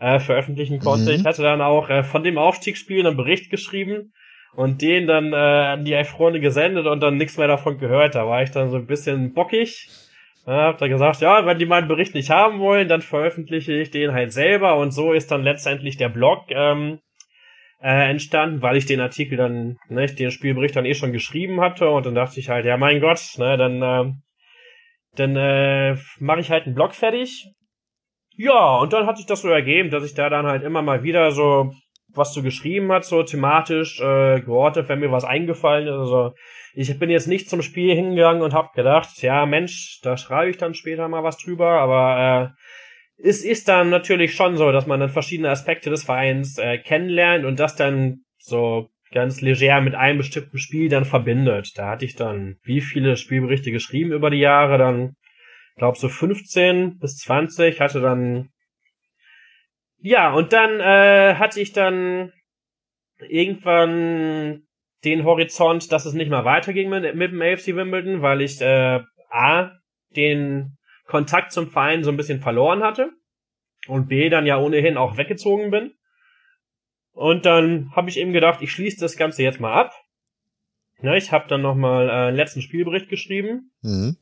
[0.00, 1.12] äh, veröffentlichen konnte.
[1.12, 1.20] Mhm.
[1.20, 4.12] Ich hatte dann auch äh, von dem Aufstiegsspiel einen Bericht geschrieben
[4.54, 8.14] und den dann äh, an die Elf Freunde gesendet und dann nichts mehr davon gehört.
[8.14, 9.88] Da war ich dann so ein bisschen bockig
[10.46, 13.90] ja, hab da gesagt, ja, wenn die meinen Bericht nicht haben wollen, dann veröffentliche ich
[13.90, 16.98] den halt selber und so ist dann letztendlich der Blog ähm,
[17.84, 21.90] äh, entstanden, weil ich den Artikel dann, ne, den Spielbericht dann eh schon geschrieben hatte
[21.90, 24.12] und dann dachte ich halt, ja mein Gott, ne, dann äh,
[25.16, 27.46] dann äh, mache ich halt einen Blog fertig.
[28.36, 31.04] Ja, und dann hat sich das so ergeben, dass ich da dann halt immer mal
[31.04, 31.70] wieder so
[32.16, 35.94] was du geschrieben hast, so thematisch äh, geortet, wenn mir was eingefallen ist.
[35.94, 36.32] Also
[36.74, 40.56] ich bin jetzt nicht zum Spiel hingegangen und hab gedacht, ja Mensch, da schreibe ich
[40.56, 42.62] dann später mal was drüber, aber äh,
[43.16, 47.44] es ist dann natürlich schon so, dass man dann verschiedene Aspekte des Vereins äh, kennenlernt
[47.44, 51.70] und das dann so ganz leger mit einem bestimmten Spiel dann verbindet.
[51.76, 55.14] Da hatte ich dann wie viele Spielberichte geschrieben über die Jahre, dann
[55.76, 58.50] glaube so 15 bis 20, hatte dann
[60.06, 62.30] ja, und dann äh, hatte ich dann
[63.26, 64.66] irgendwann
[65.02, 69.00] den Horizont, dass es nicht mal weiterging mit, mit dem AFC Wimbledon, weil ich äh,
[69.30, 69.70] A,
[70.14, 73.12] den Kontakt zum Verein so ein bisschen verloren hatte
[73.86, 75.94] und B, dann ja ohnehin auch weggezogen bin.
[77.12, 79.92] Und dann habe ich eben gedacht, ich schließe das Ganze jetzt mal ab.
[81.02, 84.16] Ja, ich habe dann nochmal äh, einen letzten Spielbericht geschrieben, mhm.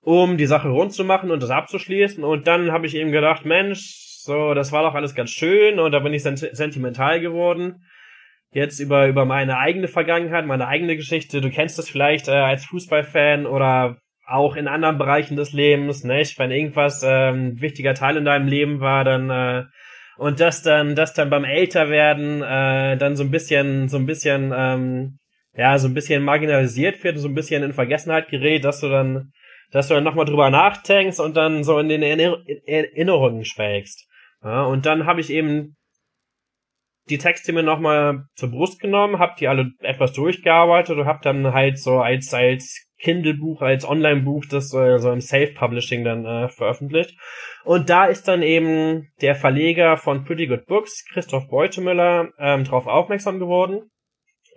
[0.00, 2.24] um die Sache rund zu machen und das abzuschließen.
[2.24, 5.92] Und dann habe ich eben gedacht, Mensch, so, das war doch alles ganz schön und
[5.92, 7.84] da bin ich sent sentimental geworden.
[8.50, 11.40] Jetzt über, über meine eigene Vergangenheit, meine eigene Geschichte.
[11.40, 16.38] Du kennst das vielleicht äh, als Fußballfan oder auch in anderen Bereichen des Lebens, nicht?
[16.38, 19.64] Wenn irgendwas ähm, wichtiger Teil in deinem Leben war, dann äh,
[20.16, 24.52] und das dann, das dann beim Älterwerden äh, dann so ein bisschen, so ein bisschen,
[24.56, 25.18] ähm,
[25.54, 29.32] ja, so ein bisschen marginalisiert wird, so ein bisschen in Vergessenheit gerät, dass du dann,
[29.70, 34.08] dass du dann nochmal drüber nachdenkst und dann so in den Erinnerungen schwelgst.
[34.42, 35.76] Ja, und dann habe ich eben
[37.08, 41.52] die Texte mir nochmal zur Brust genommen, habe die alle etwas durchgearbeitet und habe dann
[41.52, 47.16] halt so als als Kindle-Buch, als Online-Buch das äh, so im Self-Publishing dann äh, veröffentlicht.
[47.64, 52.88] Und da ist dann eben der Verleger von Pretty Good Books, Christoph Beutemüller, ähm, darauf
[52.88, 53.90] aufmerksam geworden.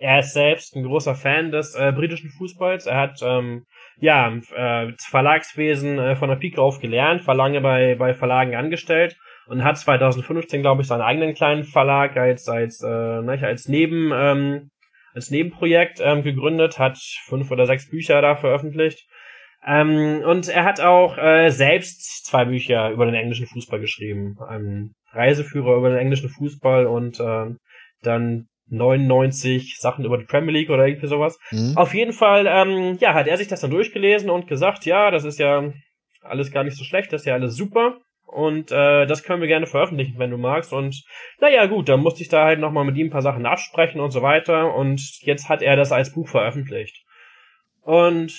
[0.00, 2.86] Er ist selbst ein großer Fan des äh, britischen Fußballs.
[2.86, 3.66] Er hat ähm,
[3.98, 9.16] ja, äh, Verlagswesen äh, von der Pike auf gelernt, war lange bei, bei Verlagen angestellt
[9.46, 14.10] und hat 2015, glaube ich, seinen eigenen kleinen Verlag als, als, äh, ne, als Neben,
[14.12, 14.70] ähm,
[15.14, 19.06] als Nebenprojekt ähm, gegründet, hat fünf oder sechs Bücher da veröffentlicht.
[19.66, 24.36] Ähm, und er hat auch äh, selbst zwei Bücher über den englischen Fußball geschrieben.
[24.46, 27.54] Ein Reiseführer über den englischen Fußball und äh,
[28.02, 31.38] dann 99 Sachen über die Premier League oder irgendwie sowas.
[31.50, 31.76] Mhm.
[31.76, 35.24] Auf jeden Fall, ähm, ja, hat er sich das dann durchgelesen und gesagt, ja, das
[35.24, 35.72] ist ja
[36.22, 37.98] alles gar nicht so schlecht, das ist ja alles super.
[38.30, 40.72] Und äh, das können wir gerne veröffentlichen, wenn du magst.
[40.72, 41.04] Und
[41.40, 44.12] naja, gut, dann musste ich da halt nochmal mit ihm ein paar Sachen absprechen und
[44.12, 44.74] so weiter.
[44.74, 47.04] Und jetzt hat er das als Buch veröffentlicht.
[47.82, 48.32] Und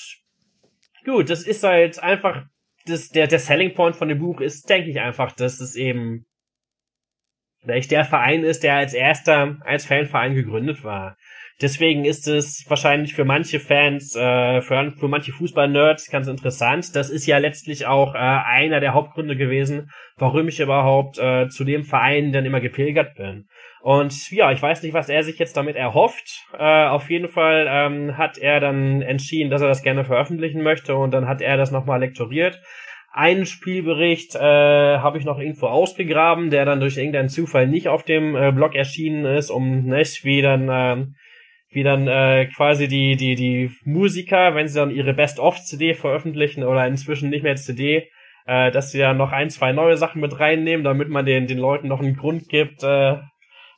[1.03, 2.45] gut, das ist halt einfach,
[2.85, 6.25] das, der, der Selling Point von dem Buch ist, denke ich einfach, dass es eben
[7.59, 11.17] vielleicht der Verein ist, der als erster als Fanverein gegründet war.
[11.61, 16.95] Deswegen ist es wahrscheinlich für manche Fans, äh, für, für manche Fußball-Nerds ganz interessant.
[16.95, 21.63] Das ist ja letztlich auch äh, einer der Hauptgründe gewesen, warum ich überhaupt äh, zu
[21.63, 23.47] dem Verein dann immer gepilgert bin.
[23.81, 26.45] Und ja, ich weiß nicht, was er sich jetzt damit erhofft.
[26.57, 30.95] Äh, auf jeden Fall ähm, hat er dann entschieden, dass er das gerne veröffentlichen möchte
[30.95, 32.59] und dann hat er das nochmal lektoriert.
[33.13, 38.03] Einen Spielbericht äh, habe ich noch irgendwo ausgegraben, der dann durch irgendeinen Zufall nicht auf
[38.03, 41.05] dem äh, Blog erschienen ist, um nicht wie dann äh,
[41.71, 46.85] wie dann äh, quasi die die die Musiker, wenn sie dann ihre Best-of-CD veröffentlichen oder
[46.85, 48.09] inzwischen nicht mehr CD,
[48.45, 51.57] äh, dass sie dann noch ein zwei neue Sachen mit reinnehmen, damit man den den
[51.57, 53.13] Leuten noch einen Grund gibt, äh,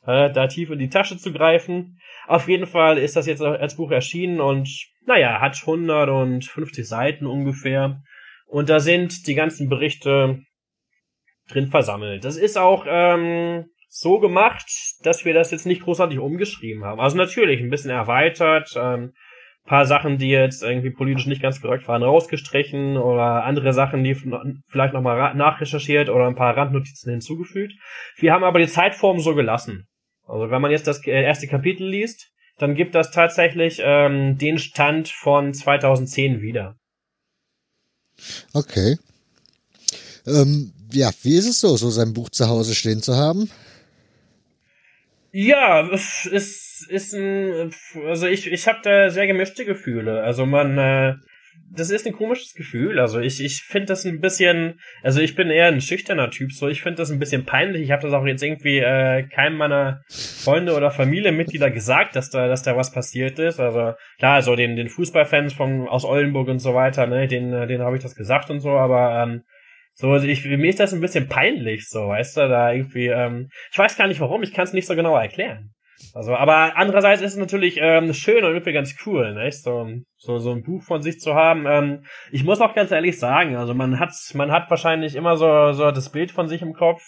[0.06, 1.98] äh, da tief in die Tasche zu greifen.
[2.26, 4.68] Auf jeden Fall ist das jetzt als Buch erschienen und
[5.06, 7.98] naja, hat 150 Seiten ungefähr
[8.46, 10.40] und da sind die ganzen Berichte
[11.48, 12.24] drin versammelt.
[12.24, 13.66] Das ist auch ähm,
[13.96, 14.66] so gemacht,
[15.02, 17.00] dass wir das jetzt nicht großartig umgeschrieben haben.
[17.00, 19.12] Also natürlich ein bisschen erweitert, ähm,
[19.66, 24.16] paar Sachen, die jetzt irgendwie politisch nicht ganz korrekt waren, rausgestrichen oder andere Sachen, die
[24.68, 27.72] vielleicht nochmal nachrecherchiert oder ein paar Randnotizen hinzugefügt.
[28.16, 29.86] Wir haben aber die Zeitform so gelassen.
[30.26, 34.58] Also wenn man jetzt das äh, erste Kapitel liest, dann gibt das tatsächlich ähm, den
[34.58, 36.74] Stand von 2010 wieder.
[38.52, 38.96] Okay.
[40.26, 43.48] Ähm, ja, wie ist es so, so sein Buch zu Hause stehen zu haben?
[45.36, 47.72] Ja, es ist ein,
[48.06, 50.22] also ich, ich habe da sehr gemischte Gefühle.
[50.22, 51.14] Also man, äh,
[51.72, 53.00] das ist ein komisches Gefühl.
[53.00, 56.68] Also ich, ich finde das ein bisschen, also ich bin eher ein schüchterner Typ, so
[56.68, 57.82] ich finde das ein bisschen peinlich.
[57.82, 62.46] Ich habe das auch jetzt irgendwie äh, keinem meiner Freunde oder Familienmitglieder gesagt, dass da,
[62.46, 63.58] dass da was passiert ist.
[63.58, 67.66] Also klar, also den, den Fußballfans von aus Oldenburg und so weiter, ne, den, äh,
[67.66, 69.42] den habe ich das gesagt und so, aber ähm,
[69.94, 73.48] so, also ich, mir ist das ein bisschen peinlich, so, weißt du, da irgendwie, ähm,
[73.72, 75.70] ich weiß gar nicht warum, ich kann es nicht so genau erklären.
[76.12, 79.62] Also, aber andererseits ist es natürlich ähm, schön und irgendwie ganz cool, nicht?
[79.62, 81.66] So, so, so ein Buch von sich zu haben.
[81.66, 85.72] Ähm, ich muss auch ganz ehrlich sagen, also man hat, man hat wahrscheinlich immer so,
[85.72, 87.02] so das Bild von sich im Kopf,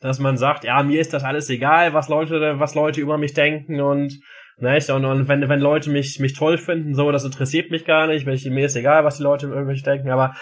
[0.00, 3.34] dass man sagt, ja, mir ist das alles egal, was Leute, was Leute über mich
[3.34, 4.18] denken und
[4.56, 4.90] nicht?
[4.90, 8.26] Und, und wenn, wenn Leute mich, mich toll finden, so, das interessiert mich gar nicht,
[8.26, 10.34] ich, mir ist egal, was die Leute über mich denken, aber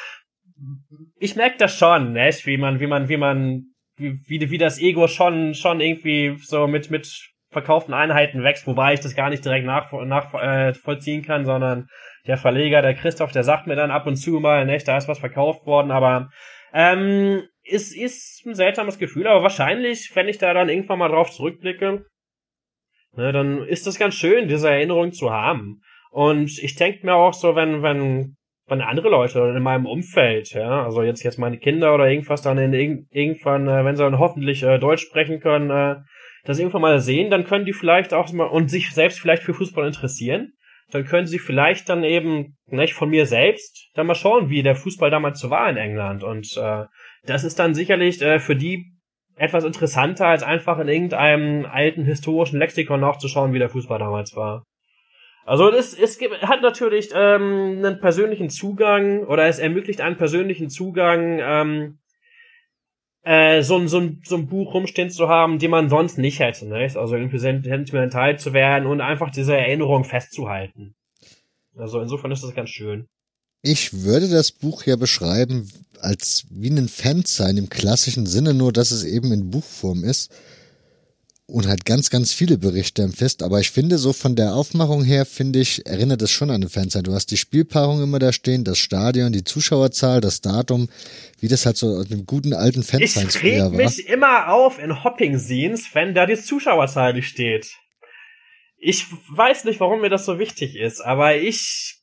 [1.18, 2.46] ich merke das schon, nicht?
[2.46, 3.64] Wie man, wie man, wie man,
[3.96, 7.08] wie, wie, wie das Ego schon, schon irgendwie so mit, mit
[7.50, 11.88] verkauften Einheiten wächst, wobei ich das gar nicht direkt nach, nach äh, vollziehen kann, sondern
[12.26, 15.08] der Verleger, der Christoph, der sagt mir dann ab und zu mal, ne, da ist
[15.08, 16.28] was verkauft worden, aber
[16.74, 21.30] ähm, ist, ist ein seltsames Gefühl, aber wahrscheinlich, wenn ich da dann irgendwann mal drauf
[21.30, 22.04] zurückblicke,
[23.16, 25.80] ne, dann ist das ganz schön, diese Erinnerung zu haben.
[26.10, 28.36] Und ich denke mir auch so, wenn, wenn,
[28.68, 32.58] wenn andere Leute in meinem Umfeld, ja, also jetzt, jetzt meine Kinder oder irgendwas dann
[32.58, 35.96] in, irgendwann, äh, wenn sie dann hoffentlich äh, Deutsch sprechen können, äh,
[36.44, 39.54] das irgendwann mal sehen, dann können die vielleicht auch mal und sich selbst vielleicht für
[39.54, 40.52] Fußball interessieren.
[40.90, 44.76] Dann können sie vielleicht dann eben, nicht von mir selbst, dann mal schauen, wie der
[44.76, 46.22] Fußball damals so war in England.
[46.22, 46.84] Und äh,
[47.24, 48.92] das ist dann sicherlich äh, für die
[49.36, 54.64] etwas interessanter, als einfach in irgendeinem alten historischen Lexikon nachzuschauen, wie der Fußball damals war.
[55.46, 60.70] Also es, es gibt, hat natürlich ähm, einen persönlichen Zugang oder es ermöglicht einen persönlichen
[60.70, 61.98] Zugang ähm,
[63.22, 66.40] äh, so, ein so, ein so ein Buch rumstehen zu haben, die man sonst nicht
[66.40, 66.66] hätte.
[66.66, 66.90] Ne?
[66.96, 70.96] Also irgendwie sentimental zu werden und einfach diese Erinnerung festzuhalten.
[71.76, 73.06] Also insofern ist das ganz schön.
[73.62, 75.70] Ich würde das Buch ja beschreiben
[76.00, 80.32] als wie ein Fansein im klassischen Sinne, nur dass es eben in Buchform ist
[81.48, 83.42] und halt ganz, ganz viele Berichte im Fest.
[83.42, 86.68] Aber ich finde, so von der Aufmachung her, finde ich, erinnert es schon an eine
[86.68, 87.06] Fanzeit.
[87.06, 90.88] Du hast die Spielpaarung immer da stehen, das Stadion, die Zuschauerzahl, das Datum,
[91.40, 93.80] wie das halt so aus dem guten alten Fanzeit früher war.
[93.80, 97.76] Ich mich immer auf in Hopping-Scenes, wenn da die Zuschauerzahl nicht steht.
[98.78, 101.96] Ich weiß nicht, warum mir das so wichtig ist, aber ich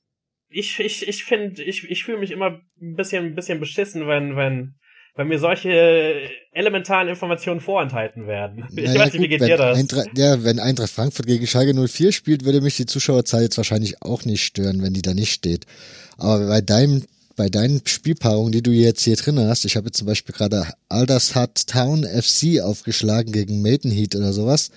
[0.53, 4.36] ich, ich, ich finde, ich, ich fühle mich immer ein bisschen, ein bisschen beschissen, wenn,
[4.36, 4.76] wenn,
[5.15, 8.65] wenn mir solche elementaren Informationen vorenthalten werden.
[8.76, 9.77] Ich naja, weiß nicht, wie geht dir das?
[9.77, 14.02] Eintracht, ja, wenn Eintracht Frankfurt gegen Schalke 04 spielt, würde mich die Zuschauerzahl jetzt wahrscheinlich
[14.02, 15.65] auch nicht stören, wenn die da nicht steht.
[16.18, 17.03] Aber bei deinem
[17.35, 20.68] bei deinen Spielpaarungen, die du jetzt hier drin hast, ich habe jetzt zum Beispiel gerade
[20.90, 24.69] Aldershat Town FC aufgeschlagen gegen Maidenhead oder sowas.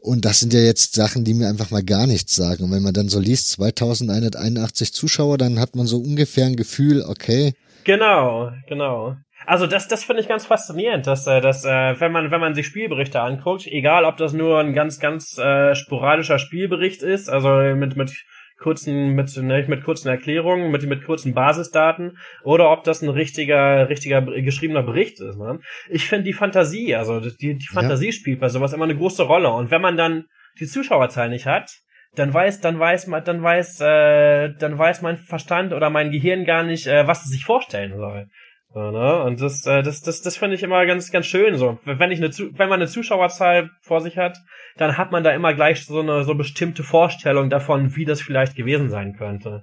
[0.00, 2.64] Und das sind ja jetzt Sachen, die mir einfach mal gar nichts sagen.
[2.64, 7.02] Und wenn man dann so liest, 2181 Zuschauer, dann hat man so ungefähr ein Gefühl,
[7.02, 7.54] okay.
[7.84, 9.16] Genau, genau.
[9.46, 12.54] Also das, das finde ich ganz faszinierend, dass, äh, dass äh, wenn man wenn man
[12.54, 17.50] sich Spielberichte anguckt, egal ob das nur ein ganz ganz äh, sporadischer Spielbericht ist, also
[17.74, 18.12] mit mit
[18.58, 23.88] kurzen mit ne, mit kurzen Erklärungen, mit mit kurzen Basisdaten oder ob das ein richtiger
[23.88, 25.38] richtiger geschriebener Bericht ist.
[25.38, 25.60] Ne?
[25.88, 28.12] Ich finde die Fantasie, also die die Fantasie ja.
[28.12, 30.24] spielt bei sowas immer eine große Rolle und wenn man dann
[30.60, 31.70] die Zuschauerzahl nicht hat,
[32.14, 36.44] dann weiß dann weiß man dann weiß äh, dann weiß mein Verstand oder mein Gehirn
[36.44, 38.28] gar nicht, äh, was es sich vorstellen soll.
[38.74, 39.22] So, ne?
[39.22, 41.56] Und das, äh, das, das, das finde ich immer ganz, ganz schön.
[41.56, 44.36] So, wenn ich eine, wenn man eine Zuschauerzahl vor sich hat,
[44.76, 48.56] dann hat man da immer gleich so eine so bestimmte Vorstellung davon, wie das vielleicht
[48.56, 49.62] gewesen sein könnte.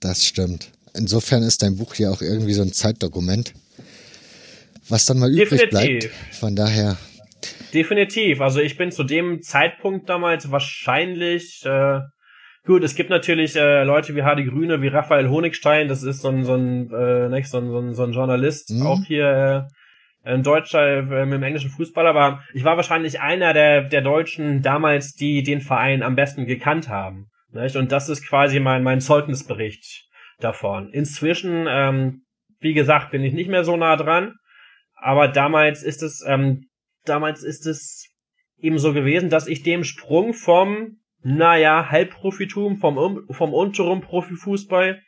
[0.00, 0.72] Das stimmt.
[0.94, 3.52] Insofern ist dein Buch ja auch irgendwie so ein Zeitdokument,
[4.88, 6.10] was dann mal übrig Definitiv.
[6.10, 6.34] bleibt.
[6.34, 6.96] Von daher.
[7.74, 8.40] Definitiv.
[8.40, 12.00] Also ich bin zu dem Zeitpunkt damals wahrscheinlich äh,
[12.64, 16.28] Gut, es gibt natürlich äh, Leute wie Hardy Grüne, wie Raphael Honigstein, das ist so
[16.28, 18.86] ein, so ein, äh, nicht, so ein, so ein, so ein Journalist, mhm.
[18.86, 19.68] auch hier
[20.24, 24.00] äh, ein Deutscher äh, mit dem englischen Fußball, aber ich war wahrscheinlich einer der, der
[24.00, 27.30] Deutschen damals, die den Verein am besten gekannt haben.
[27.50, 27.74] Nicht?
[27.74, 30.04] Und das ist quasi mein, mein Zeugnisbericht
[30.38, 30.90] davon.
[30.90, 32.22] Inzwischen, ähm,
[32.60, 34.34] wie gesagt, bin ich nicht mehr so nah dran,
[34.94, 36.68] aber damals ist es, ähm,
[37.04, 38.08] damals ist es
[38.58, 45.00] eben so gewesen, dass ich dem Sprung vom naja, Halbprofitum vom, vom unteren Profifußball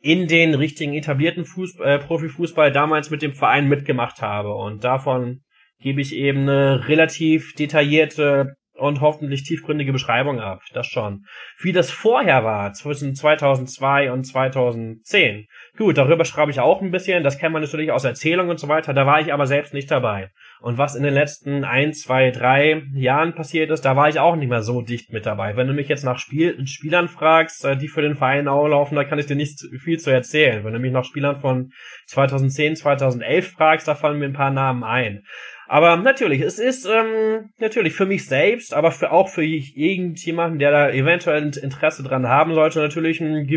[0.00, 4.52] in den richtigen etablierten Fußball, äh, Profifußball damals mit dem Verein mitgemacht habe.
[4.54, 5.40] Und davon
[5.80, 10.60] gebe ich eben eine relativ detaillierte und hoffentlich tiefgründige Beschreibung ab.
[10.72, 11.24] Das schon.
[11.60, 15.46] Wie das vorher war, zwischen 2002 und 2010.
[15.76, 17.22] Gut, darüber schreibe ich auch ein bisschen.
[17.22, 18.92] Das kennt man natürlich aus Erzählungen und so weiter.
[18.92, 20.30] Da war ich aber selbst nicht dabei.
[20.62, 24.36] Und was in den letzten ein, zwei, drei Jahren passiert ist, da war ich auch
[24.36, 25.56] nicht mehr so dicht mit dabei.
[25.56, 28.94] Wenn du mich jetzt nach Spiel Spielern fragst, äh, die für den Verein auch laufen,
[28.94, 30.64] da kann ich dir nicht viel zu erzählen.
[30.64, 31.72] Wenn du mich nach Spielern von
[32.06, 35.24] 2010, 2011 fragst, da fallen mir ein paar Namen ein.
[35.66, 40.70] Aber natürlich, es ist ähm, natürlich für mich selbst, aber für auch für irgendjemanden, der
[40.70, 43.48] da eventuell Interesse dran haben sollte, natürlich ein,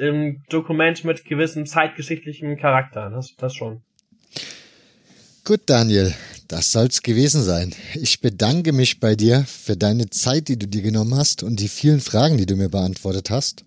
[0.00, 3.10] ein Dokument mit gewissem zeitgeschichtlichem Charakter.
[3.10, 3.82] Das, das schon.
[5.44, 6.12] Gut, Daniel,
[6.52, 7.74] das soll's gewesen sein.
[7.94, 11.68] Ich bedanke mich bei dir für deine Zeit, die du dir genommen hast und die
[11.68, 13.64] vielen Fragen, die du mir beantwortet hast.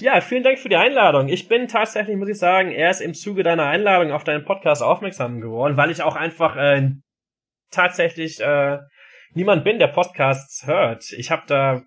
[0.00, 1.28] Ja, vielen Dank für die Einladung.
[1.28, 5.42] Ich bin tatsächlich, muss ich sagen, erst im Zuge deiner Einladung auf deinen Podcast aufmerksam
[5.42, 6.88] geworden, weil ich auch einfach äh,
[7.70, 8.78] tatsächlich äh,
[9.34, 11.12] niemand bin, der Podcasts hört.
[11.12, 11.82] Ich habe da,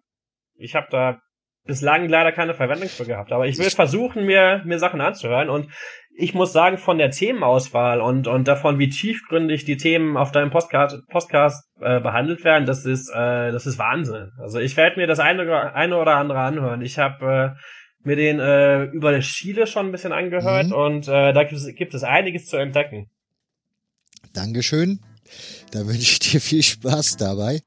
[0.58, 1.22] ich habe da
[1.66, 5.72] bislang leider keine Verwendung für gehabt, aber ich will versuchen, mir mir Sachen anzuhören und
[6.20, 10.52] ich muss sagen, von der Themenauswahl und, und davon, wie tiefgründig die Themen auf deinem
[10.52, 14.32] Podcast, Podcast äh, behandelt werden, das ist, äh, das ist Wahnsinn.
[14.38, 16.82] Also ich werde mir das eine oder, eine oder andere anhören.
[16.82, 20.74] Ich habe äh, mir den äh, über Chile schon ein bisschen angehört mhm.
[20.74, 23.10] und äh, da gibt es, gibt es einiges zu entdecken.
[24.34, 25.00] Dankeschön.
[25.72, 27.62] Da wünsche ich dir viel Spaß dabei.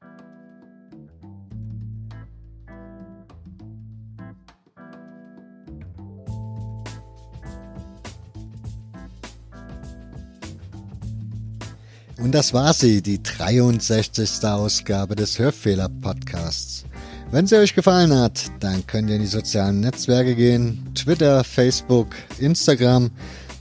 [12.23, 14.45] Und das war sie, die 63.
[14.45, 16.85] Ausgabe des Hörfehler-Podcasts.
[17.33, 20.89] Wenn sie euch gefallen hat, dann könnt ihr in die sozialen Netzwerke gehen.
[20.95, 23.11] Twitter, Facebook, Instagram.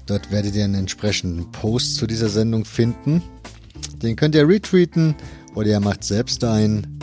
[0.05, 3.23] Dort werdet ihr einen entsprechenden Post zu dieser Sendung finden.
[4.03, 5.15] Den könnt ihr retweeten
[5.55, 6.99] oder ihr macht selbst einen.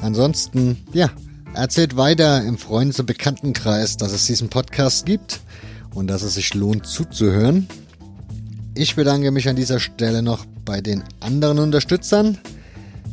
[0.00, 1.10] Ansonsten, ja,
[1.54, 5.42] erzählt weiter im Freundes- und Bekanntenkreis, dass es diesen Podcast gibt
[5.94, 7.68] und dass es sich lohnt zuzuhören.
[8.74, 12.36] Ich bedanke mich an dieser Stelle noch bei den anderen Unterstützern.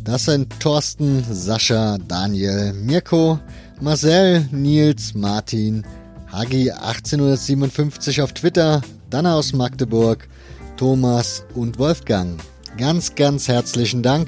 [0.03, 3.39] Das sind Thorsten, Sascha, Daniel, Mirko,
[3.79, 5.85] Marcel, Nils, Martin,
[6.29, 10.27] Hagi 1857 auf Twitter, Dana aus Magdeburg,
[10.75, 12.37] Thomas und Wolfgang.
[12.77, 14.27] Ganz, ganz herzlichen Dank.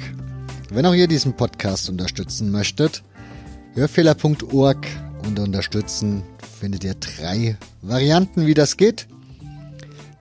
[0.70, 3.04] Wenn auch ihr diesen Podcast unterstützen möchtet,
[3.74, 4.88] hörfehler.org
[5.28, 6.24] unter unterstützen
[6.62, 9.06] findet ihr drei Varianten, wie das geht.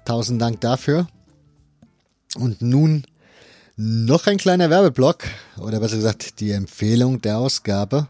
[0.04, 1.06] Tausend Dank dafür.
[2.38, 3.04] Und nun
[3.76, 5.24] noch ein kleiner Werbeblock
[5.58, 8.08] oder besser gesagt die Empfehlung der Ausgabe.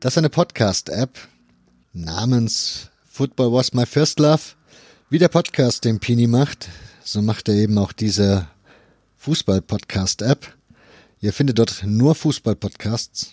[0.00, 1.18] Das ist eine Podcast-App
[1.92, 4.42] namens Football Was My First Love.
[5.10, 6.68] Wie der Podcast den Pini macht,
[7.04, 8.46] so macht er eben auch diese
[9.18, 10.54] Fußball-Podcast-App.
[11.20, 13.32] Ihr findet dort nur Fußball-Podcasts.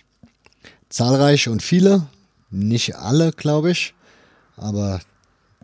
[0.90, 2.08] Zahlreich und viele,
[2.52, 3.94] nicht alle, glaube ich.
[4.58, 5.02] Aber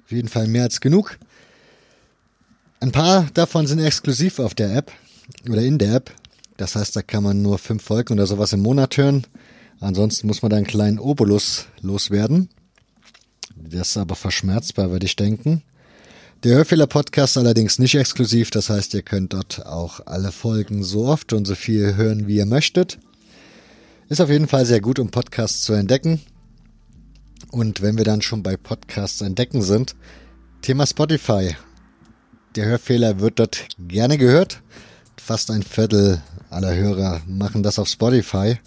[0.03, 1.18] auf jeden Fall mehr als genug.
[2.80, 4.91] Ein paar davon sind exklusiv auf der App
[5.49, 6.11] oder in der App.
[6.57, 9.26] Das heißt, da kann man nur fünf Folgen oder sowas im Monat hören.
[9.80, 12.49] Ansonsten muss man da einen kleinen Obolus loswerden.
[13.55, 15.64] Das ist aber verschmerzbar, würde ich denken.
[16.43, 21.34] Der Hörfehler-Podcast allerdings nicht exklusiv, das heißt, ihr könnt dort auch alle Folgen so oft
[21.34, 22.99] und so viel hören, wie ihr möchtet.
[24.07, 26.22] Ist auf jeden Fall sehr gut, um Podcasts zu entdecken.
[27.52, 29.95] Und wenn wir dann schon bei Podcasts entdecken sind,
[30.61, 31.56] Thema Spotify.
[32.56, 34.61] Der Hörfehler wird dort gerne gehört.
[35.18, 38.57] Fast ein Viertel aller Hörer machen das auf Spotify.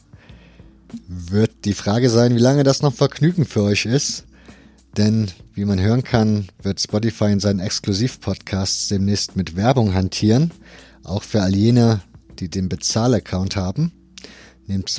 [1.06, 4.24] Wird die Frage sein, wie lange das noch Vergnügen für euch ist.
[4.96, 10.50] Denn, wie man hören kann, wird Spotify in seinen Exklusivpodcasts demnächst mit Werbung hantieren.
[11.04, 12.00] Auch für all jene,
[12.38, 13.92] die den Bezahlaccount haben.
[14.66, 14.90] Nimmt,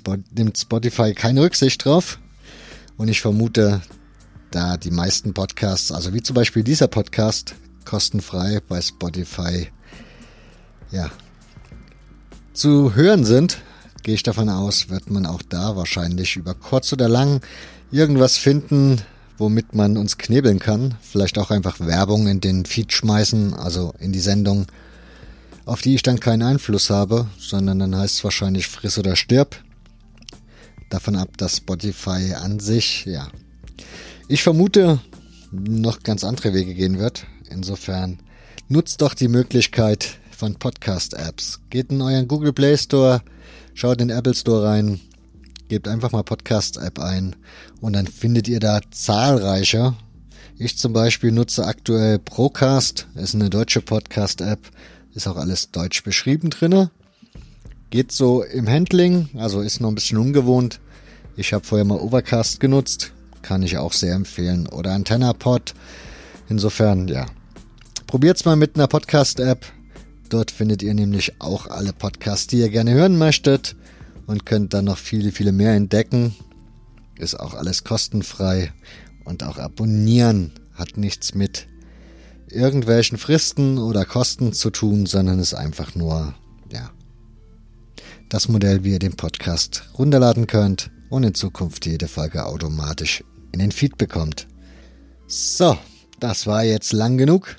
[0.57, 2.19] Spotify keine Rücksicht drauf.
[2.97, 3.81] Und ich vermute,
[4.51, 7.55] da die meisten Podcasts, also wie zum Beispiel dieser Podcast,
[7.85, 9.67] kostenfrei bei Spotify,
[10.91, 11.09] ja,
[12.53, 13.61] zu hören sind,
[14.03, 17.41] gehe ich davon aus, wird man auch da wahrscheinlich über kurz oder lang
[17.91, 19.01] irgendwas finden,
[19.37, 20.95] womit man uns knebeln kann.
[21.01, 24.67] Vielleicht auch einfach Werbung in den Feed schmeißen, also in die Sendung,
[25.65, 29.55] auf die ich dann keinen Einfluss habe, sondern dann heißt es wahrscheinlich friss oder stirb.
[30.91, 33.29] Davon ab, dass Spotify an sich, ja,
[34.27, 34.99] ich vermute,
[35.51, 37.25] noch ganz andere Wege gehen wird.
[37.49, 38.19] Insofern
[38.67, 41.61] nutzt doch die Möglichkeit von Podcast-Apps.
[41.69, 43.21] Geht in euren Google Play Store,
[43.73, 44.99] schaut in den Apple Store rein,
[45.69, 47.37] gebt einfach mal Podcast-App ein
[47.79, 49.93] und dann findet ihr da zahlreiche.
[50.57, 54.59] Ich zum Beispiel nutze aktuell Procast, ist eine deutsche Podcast-App,
[55.13, 56.91] ist auch alles deutsch beschrieben drinne.
[57.91, 60.79] Geht so im Handling, also ist noch ein bisschen ungewohnt.
[61.35, 63.11] Ich habe vorher mal Overcast genutzt,
[63.41, 64.65] kann ich auch sehr empfehlen.
[64.67, 65.73] Oder AntennaPod.
[66.47, 67.25] Insofern, ja.
[68.07, 69.65] Probiert's mal mit einer Podcast-App.
[70.29, 73.75] Dort findet ihr nämlich auch alle Podcasts, die ihr gerne hören möchtet
[74.25, 76.33] und könnt dann noch viele, viele mehr entdecken.
[77.17, 78.71] Ist auch alles kostenfrei
[79.25, 81.67] und auch abonnieren hat nichts mit
[82.47, 86.35] irgendwelchen Fristen oder Kosten zu tun, sondern ist einfach nur,
[88.31, 93.59] das Modell, wie ihr den Podcast runterladen könnt und in Zukunft jede Folge automatisch in
[93.59, 94.47] den Feed bekommt.
[95.27, 95.77] So,
[96.19, 97.57] das war jetzt lang genug.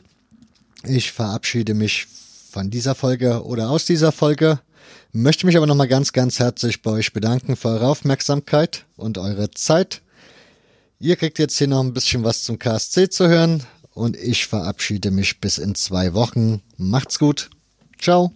[0.84, 2.06] Ich verabschiede mich
[2.50, 4.60] von dieser Folge oder aus dieser Folge.
[5.12, 9.50] Möchte mich aber nochmal ganz, ganz herzlich bei euch bedanken für eure Aufmerksamkeit und eure
[9.50, 10.00] Zeit.
[11.00, 13.62] Ihr kriegt jetzt hier noch ein bisschen was zum KSC zu hören
[13.92, 16.62] und ich verabschiede mich bis in zwei Wochen.
[16.78, 17.50] Macht's gut.
[18.00, 18.32] Ciao.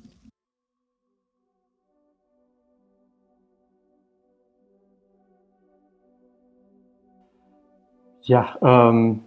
[8.27, 9.21] Ja, ähm,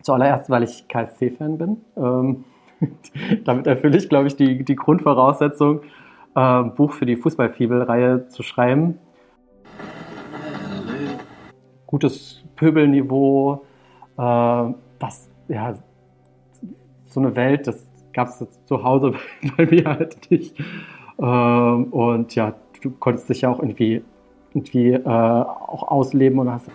[0.00, 1.76] zuallererst, weil ich KSC-Fan bin.
[1.98, 2.44] Ähm,
[3.44, 5.82] damit erfülle ich, glaube ich, die, die Grundvoraussetzung,
[6.34, 8.98] äh, Buch für die Fußballfibel-Reihe zu schreiben.
[11.86, 13.66] Gutes Pöbelniveau,
[14.16, 15.74] äh, das, ja,
[17.04, 19.12] so eine Welt, das gab es zu Hause
[19.58, 20.58] bei mir halt nicht.
[21.18, 24.02] Äh, und ja, du konntest dich ja auch irgendwie,
[24.54, 26.70] irgendwie äh, auch ausleben und hast.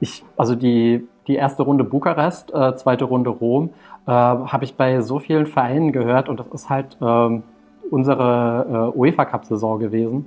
[0.00, 3.70] Ich, also die, die erste Runde Bukarest, äh, zweite Runde Rom,
[4.06, 7.42] äh, habe ich bei so vielen Vereinen gehört und das ist halt ähm,
[7.90, 10.26] unsere äh, UEFA Cup-Saison gewesen.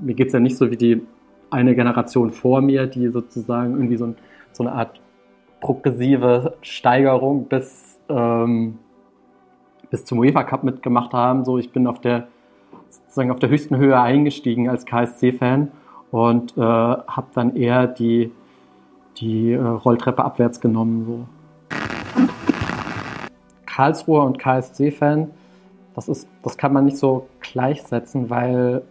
[0.00, 1.06] Mir geht es ja nicht so wie die
[1.50, 4.16] eine Generation vor mir, die sozusagen irgendwie so, ein,
[4.52, 5.00] so eine Art
[5.60, 8.78] progressive Steigerung bis, ähm,
[9.90, 11.44] bis zum UEFA Cup mitgemacht haben.
[11.44, 12.28] So, ich bin auf der
[12.90, 15.72] sozusagen auf der höchsten Höhe eingestiegen als KSC-Fan
[16.14, 18.30] und äh, habe dann eher die
[19.16, 21.04] die äh, Rolltreppe abwärts genommen.
[21.06, 21.26] So.
[23.66, 25.32] Karlsruher und KSC-Fan,
[25.96, 28.82] das, das kann man nicht so gleichsetzen, weil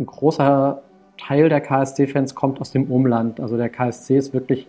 [0.00, 0.80] ein großer
[1.18, 3.38] Teil der KSC-Fans kommt aus dem Umland.
[3.38, 4.66] Also der KSC ist wirklich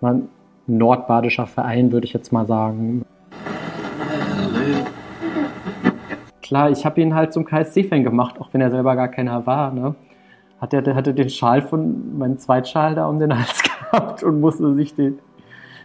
[0.00, 0.28] ein
[0.66, 3.04] nordbadischer Verein, würde ich jetzt mal sagen.
[6.42, 9.72] Klar, ich habe ihn halt zum KSC-Fan gemacht, auch wenn er selber gar keiner war.
[9.72, 9.94] Ne?
[10.60, 14.74] Hat er hatte den Schal von meinem Zweitschal da um den Hals gehabt und musste
[14.74, 15.18] sich den,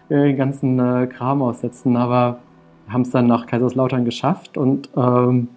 [0.10, 1.96] äh, den ganzen äh, Kram aussetzen.
[1.96, 2.40] Aber
[2.86, 5.50] wir haben es dann nach Kaiserslautern geschafft und ähm,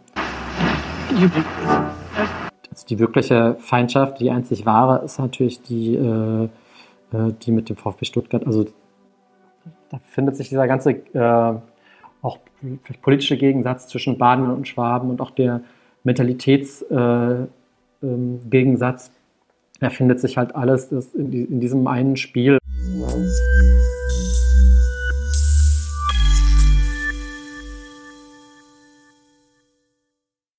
[2.89, 8.05] die wirkliche Feindschaft, die einzig wahre, ist natürlich die, äh, äh die mit dem VfB
[8.05, 8.47] Stuttgart.
[8.47, 8.67] Also
[9.91, 11.55] da findet sich dieser ganze äh,
[12.23, 12.39] auch
[13.03, 15.63] politische Gegensatz zwischen Baden und Schwaben und auch der
[16.05, 17.51] Mentalitätsgegensatz.
[17.51, 17.56] Äh,
[18.03, 18.41] ähm,
[19.81, 22.59] da findet sich halt alles in, in diesem einen Spiel.